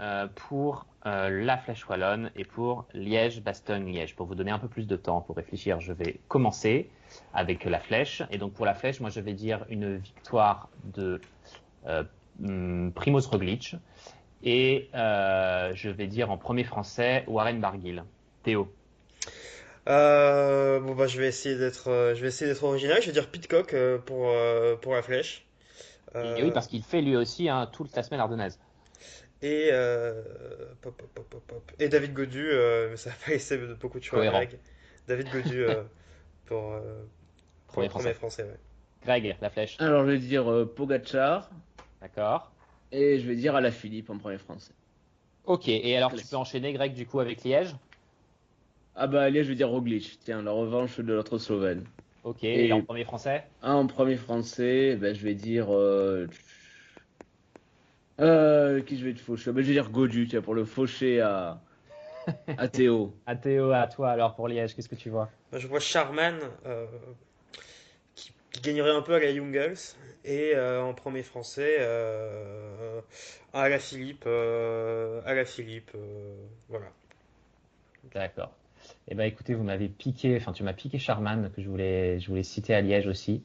euh, 0.00 0.28
pour 0.34 0.84
la 1.06 1.56
Flèche 1.56 1.88
Wallonne 1.88 2.30
et 2.36 2.44
pour 2.44 2.84
Liège-Bastogne-Liège. 2.92 4.16
Pour 4.16 4.26
vous 4.26 4.34
donner 4.34 4.50
un 4.50 4.58
peu 4.58 4.68
plus 4.68 4.86
de 4.86 4.96
temps 4.96 5.22
pour 5.22 5.34
réfléchir, 5.34 5.80
je 5.80 5.94
vais 5.94 6.20
commencer 6.28 6.90
avec 7.32 7.64
la 7.64 7.80
Flèche. 7.80 8.22
Et 8.30 8.36
donc 8.36 8.52
pour 8.52 8.66
la 8.66 8.74
Flèche, 8.74 9.00
moi 9.00 9.08
je 9.08 9.20
vais 9.20 9.32
dire 9.32 9.64
une 9.70 9.96
victoire 9.96 10.68
de 10.84 11.22
hum, 12.44 12.92
Primoz 12.94 13.26
Roglic. 13.28 13.76
Et 14.42 14.90
je 14.92 15.88
vais 15.88 16.06
dire 16.06 16.30
en 16.30 16.36
premier 16.36 16.64
français 16.64 17.24
Warren 17.26 17.60
Barguil. 17.60 18.04
Théo. 18.42 18.70
Euh, 19.88 20.78
bon 20.80 20.94
bah 20.94 21.06
je 21.06 21.18
vais 21.18 21.26
essayer 21.28 21.56
d'être, 21.56 21.88
euh, 21.88 22.14
je 22.14 22.20
vais 22.20 22.28
essayer 22.28 22.50
d'être 22.50 22.62
original. 22.64 23.00
Je 23.00 23.06
vais 23.06 23.12
dire 23.12 23.28
Pitcock 23.30 23.72
euh, 23.74 23.98
pour 23.98 24.28
euh, 24.28 24.76
pour 24.76 24.94
la 24.94 25.02
flèche. 25.02 25.46
Euh, 26.14 26.36
Et 26.36 26.42
oui, 26.42 26.50
parce 26.50 26.66
qu'il 26.66 26.82
fait 26.82 27.00
lui 27.00 27.16
aussi 27.16 27.48
hein, 27.48 27.68
toute 27.72 27.94
la 27.94 28.02
semaine 28.02 28.20
ardennaise. 28.20 28.58
Et, 29.42 29.70
euh, 29.72 30.22
pop, 30.82 30.94
pop, 30.96 31.08
pop, 31.14 31.26
pop, 31.30 31.42
pop. 31.46 31.72
et 31.78 31.88
David 31.88 32.12
Godu, 32.12 32.46
euh, 32.50 32.90
mais 32.90 32.96
ça 32.96 33.10
va 33.56 33.66
pas 33.66 33.74
beaucoup 33.80 33.98
de 33.98 34.04
choix 34.04 34.18
à 34.18 34.22
Cohérent. 34.22 34.36
Greg. 34.38 34.58
David 35.08 35.30
Godu 35.32 35.64
euh, 35.64 35.82
pour, 36.46 36.72
euh, 36.72 36.80
pour 37.66 37.74
Premier 37.74 37.86
le 37.86 37.92
premier 37.92 38.12
français. 38.12 38.42
ouais. 38.42 38.58
Greg, 39.02 39.36
la 39.40 39.48
flèche. 39.48 39.76
Alors 39.78 40.04
je 40.04 40.10
vais 40.10 40.18
dire 40.18 40.50
euh, 40.50 40.66
Pogachar 40.66 41.48
D'accord. 42.02 42.52
et 42.92 43.18
je 43.18 43.26
vais 43.26 43.36
dire 43.36 43.54
à 43.56 43.62
la 43.62 43.70
Philippe 43.70 44.10
en 44.10 44.18
premier 44.18 44.36
français. 44.38 44.72
Ok, 45.46 45.68
et 45.68 45.96
alors 45.96 46.12
tu 46.14 46.24
peux 46.26 46.36
enchaîner, 46.36 46.74
Greg, 46.74 46.92
du 46.92 47.06
coup, 47.06 47.18
avec 47.20 47.42
Liège? 47.44 47.74
Ah 48.94 49.06
bah 49.06 49.22
allez, 49.22 49.42
je 49.44 49.48
vais 49.50 49.54
dire 49.56 49.68
Roglic. 49.68 50.18
Tiens, 50.20 50.42
la 50.42 50.50
revanche 50.52 50.98
de 51.00 51.12
l'autre 51.12 51.38
Slovène. 51.38 51.90
Ok, 52.22 52.44
Et- 52.52 52.68
et 52.68 52.72
en 52.72 52.80
premier 52.80 53.04
français? 53.04 53.46
Ah, 53.60 53.76
en 53.76 53.86
premier 53.88 54.16
français, 54.16 54.96
ben, 54.96 55.14
je 55.14 55.22
vais 55.24 55.34
dire. 55.34 55.70
Euh... 55.74 56.28
euh, 58.20 58.82
qui 58.82 58.98
je 58.98 59.04
vais 59.04 59.14
te 59.14 59.20
faucher 59.20 59.52
ben, 59.52 59.62
Je 59.62 59.68
vais 59.68 59.72
dire 59.74 59.90
Godu, 59.90 60.26
tiens, 60.28 60.42
pour 60.42 60.54
le 60.54 60.64
faucher 60.64 61.20
à, 61.20 61.64
à 62.56 62.68
Théo. 62.68 63.22
À 63.26 63.36
Théo, 63.36 63.70
à 63.72 63.86
toi 63.86 64.10
alors 64.10 64.34
pour 64.34 64.48
Liège, 64.48 64.74
qu'est-ce 64.74 64.88
que 64.88 64.94
tu 64.96 65.10
vois? 65.10 65.34
Moi, 65.52 65.60
je 65.60 65.66
vois 65.68 65.80
Charman 65.80 66.38
euh, 66.66 66.86
qui, 68.14 68.32
qui 68.52 68.60
gagnerait 68.60 68.90
un 68.90 69.02
peu 69.02 69.14
à 69.14 69.18
la 69.18 69.32
Jungels 69.34 69.76
et 70.24 70.54
euh, 70.54 70.82
en 70.82 70.94
premier 70.94 71.22
français 71.22 71.76
euh, 71.80 73.00
à 73.52 73.68
la 73.68 73.78
Philippe, 73.78 74.24
euh, 74.26 75.22
à 75.24 75.34
la 75.34 75.44
Philippe, 75.44 75.90
euh, 75.94 76.34
voilà. 76.68 76.86
D'accord. 78.04 78.59
Eh 79.12 79.16
ben, 79.16 79.24
écoutez, 79.24 79.54
vous 79.54 79.64
m'avez 79.64 79.88
piqué, 79.88 80.36
enfin, 80.36 80.52
tu 80.52 80.62
m'as 80.62 80.72
piqué 80.72 81.00
Charman, 81.00 81.50
que 81.56 81.60
je 81.60 81.68
voulais, 81.68 82.20
je 82.20 82.28
voulais 82.28 82.44
citer 82.44 82.74
à 82.74 82.80
Liège 82.80 83.08
aussi. 83.08 83.42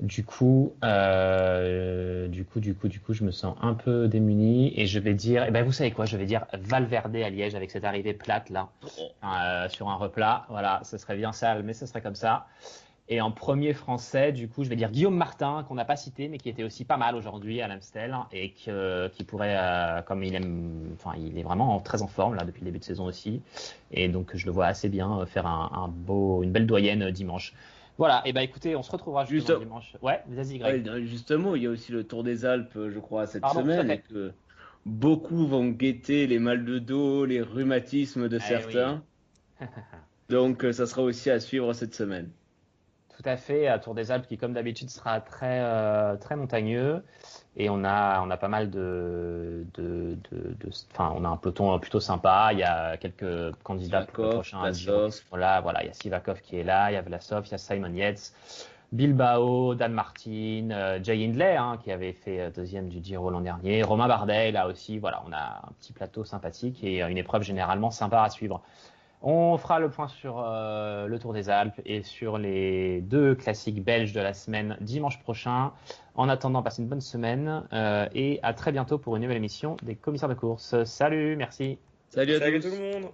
Du 0.00 0.24
coup, 0.24 0.74
euh, 0.82 2.26
du 2.26 2.44
coup, 2.44 2.58
du 2.58 2.74
coup, 2.74 2.88
du 2.88 2.98
coup, 2.98 3.14
je 3.14 3.22
me 3.22 3.30
sens 3.30 3.56
un 3.62 3.74
peu 3.74 4.08
démuni 4.08 4.72
et 4.78 4.86
je 4.86 4.98
vais 4.98 5.14
dire, 5.14 5.44
eh 5.46 5.52
ben, 5.52 5.64
vous 5.64 5.70
savez 5.70 5.92
quoi, 5.92 6.06
je 6.06 6.16
vais 6.16 6.26
dire 6.26 6.44
Valverde 6.52 7.14
à 7.14 7.30
Liège 7.30 7.54
avec 7.54 7.70
cette 7.70 7.84
arrivée 7.84 8.14
plate 8.14 8.50
là, 8.50 8.68
euh, 9.22 9.68
sur 9.68 9.88
un 9.88 9.94
replat. 9.94 10.44
Voilà, 10.48 10.80
ce 10.82 10.98
serait 10.98 11.16
bien 11.16 11.30
sale, 11.30 11.62
mais 11.62 11.72
ce 11.72 11.86
serait 11.86 12.02
comme 12.02 12.16
ça. 12.16 12.48
Et 13.08 13.20
en 13.20 13.30
premier 13.30 13.72
français, 13.72 14.32
du 14.32 14.48
coup, 14.48 14.64
je 14.64 14.68
vais 14.68 14.74
dire 14.74 14.90
Guillaume 14.90 15.16
Martin, 15.16 15.64
qu'on 15.68 15.76
n'a 15.76 15.84
pas 15.84 15.94
cité, 15.94 16.28
mais 16.28 16.38
qui 16.38 16.48
était 16.48 16.64
aussi 16.64 16.84
pas 16.84 16.96
mal 16.96 17.14
aujourd'hui 17.14 17.60
à 17.60 17.68
l'Amstel 17.68 18.16
et 18.32 18.50
que, 18.50 19.06
qui 19.08 19.22
pourrait, 19.22 19.56
euh, 19.56 20.02
comme 20.02 20.24
il 20.24 20.34
aime, 20.34 20.90
enfin, 20.94 21.12
il 21.16 21.38
est 21.38 21.44
vraiment 21.44 21.78
très 21.78 22.02
en 22.02 22.08
forme 22.08 22.34
là 22.34 22.44
depuis 22.44 22.62
le 22.62 22.66
début 22.66 22.80
de 22.80 22.84
saison 22.84 23.04
aussi. 23.04 23.42
Et 23.92 24.08
donc, 24.08 24.32
je 24.34 24.44
le 24.44 24.50
vois 24.50 24.66
assez 24.66 24.88
bien 24.88 25.20
euh, 25.20 25.26
faire 25.26 25.46
un, 25.46 25.70
un 25.72 25.88
beau, 25.88 26.42
une 26.42 26.50
belle 26.50 26.66
doyenne 26.66 27.02
euh, 27.02 27.10
dimanche. 27.12 27.54
Voilà, 27.96 28.22
et 28.26 28.32
bah 28.32 28.42
écoutez, 28.42 28.74
on 28.74 28.82
se 28.82 28.90
retrouvera 28.90 29.24
Juste- 29.24 29.56
dimanche. 29.56 29.96
Ouais, 30.02 30.20
vas-y, 30.26 30.58
Greg. 30.58 30.86
Ouais, 30.86 31.06
justement, 31.06 31.54
il 31.54 31.62
y 31.62 31.66
a 31.66 31.70
aussi 31.70 31.92
le 31.92 32.02
Tour 32.02 32.24
des 32.24 32.44
Alpes, 32.44 32.76
je 32.90 32.98
crois, 32.98 33.26
cette 33.26 33.42
Pardon, 33.42 33.60
semaine. 33.60 33.88
Et 33.90 34.00
que 34.00 34.32
beaucoup 34.84 35.46
vont 35.46 35.68
guetter 35.68 36.26
les 36.26 36.40
mal 36.40 36.64
de 36.64 36.80
dos, 36.80 37.24
les 37.24 37.40
rhumatismes 37.40 38.28
de 38.28 38.36
Eh 38.36 38.40
certains. 38.40 39.02
Donc, 40.28 40.66
ça 40.72 40.86
sera 40.86 41.02
aussi 41.02 41.30
à 41.30 41.38
suivre 41.38 41.72
cette 41.72 41.94
semaine. 41.94 42.30
Tout 43.16 43.22
à 43.28 43.38
fait, 43.38 43.66
à 43.66 43.78
Tour 43.78 43.94
des 43.94 44.10
Alpes 44.10 44.26
qui, 44.26 44.36
comme 44.36 44.52
d'habitude, 44.52 44.90
sera 44.90 45.20
très, 45.22 45.60
euh, 45.62 46.16
très 46.16 46.36
montagneux. 46.36 47.02
Et 47.56 47.70
on 47.70 47.82
a, 47.82 48.20
on 48.20 48.30
a 48.30 48.36
pas 48.36 48.48
mal 48.48 48.68
de, 48.70 49.64
de, 49.74 50.18
de, 50.30 50.54
de- 50.60 50.70
enfin, 50.92 51.14
on 51.16 51.24
a 51.24 51.28
un 51.28 51.36
peloton 51.38 51.78
plutôt 51.78 52.00
sympa. 52.00 52.50
Il 52.52 52.58
y 52.58 52.62
a 52.62 52.98
quelques 52.98 53.54
candidats 53.62 54.02
pour 54.02 54.24
le 54.24 54.30
Sivakov, 54.30 54.34
prochain 54.34 54.60
Vlasov. 54.60 55.10
qui 55.12 55.26
sont 55.30 55.36
là. 55.36 55.60
Voilà, 55.62 55.82
il 55.82 55.86
y 55.86 55.90
a 55.90 55.94
Sivakov 55.94 56.40
qui 56.42 56.58
est 56.58 56.62
là, 56.62 56.90
il 56.90 56.94
y 56.94 56.96
a 56.98 57.02
Vlasov, 57.02 57.46
il 57.46 57.52
y 57.52 57.54
a 57.54 57.58
Simon 57.58 57.94
Yates, 57.94 58.34
Bilbao, 58.92 59.74
Dan 59.74 59.92
Martin, 59.94 60.68
euh, 60.70 60.98
Jay 61.02 61.24
Hindley, 61.24 61.56
hein, 61.56 61.78
qui 61.82 61.90
avait 61.92 62.12
fait 62.12 62.40
euh, 62.40 62.50
deuxième 62.50 62.88
du 62.90 63.02
Giro 63.02 63.30
l'an 63.30 63.40
dernier, 63.40 63.82
Romain 63.82 64.08
Bardet, 64.08 64.52
là 64.52 64.68
aussi. 64.68 64.98
Voilà, 64.98 65.22
on 65.26 65.32
a 65.32 65.62
un 65.66 65.72
petit 65.80 65.94
plateau 65.94 66.24
sympathique 66.24 66.84
et 66.84 67.02
euh, 67.02 67.08
une 67.08 67.16
épreuve 67.18 67.42
généralement 67.42 67.90
sympa 67.90 68.20
à 68.22 68.28
suivre. 68.28 68.60
On 69.22 69.56
fera 69.56 69.80
le 69.80 69.90
point 69.90 70.08
sur 70.08 70.38
euh, 70.38 71.06
le 71.06 71.18
Tour 71.18 71.32
des 71.32 71.48
Alpes 71.48 71.80
et 71.84 72.02
sur 72.02 72.38
les 72.38 73.00
deux 73.00 73.34
classiques 73.34 73.82
belges 73.82 74.12
de 74.12 74.20
la 74.20 74.34
semaine 74.34 74.76
dimanche 74.80 75.18
prochain. 75.20 75.72
En 76.14 76.28
attendant, 76.28 76.62
passez 76.62 76.82
une 76.82 76.88
bonne 76.88 77.00
semaine 77.00 77.64
euh, 77.72 78.06
et 78.14 78.38
à 78.42 78.52
très 78.54 78.72
bientôt 78.72 78.98
pour 78.98 79.16
une 79.16 79.22
nouvelle 79.22 79.38
émission 79.38 79.76
des 79.82 79.96
commissaires 79.96 80.28
de 80.28 80.34
course. 80.34 80.84
Salut, 80.84 81.36
merci. 81.36 81.78
Salut 82.08 82.34
à 82.34 82.38
Salut 82.38 82.60
tous. 82.60 82.68
tout 82.70 82.76
le 82.76 83.00
monde 83.02 83.10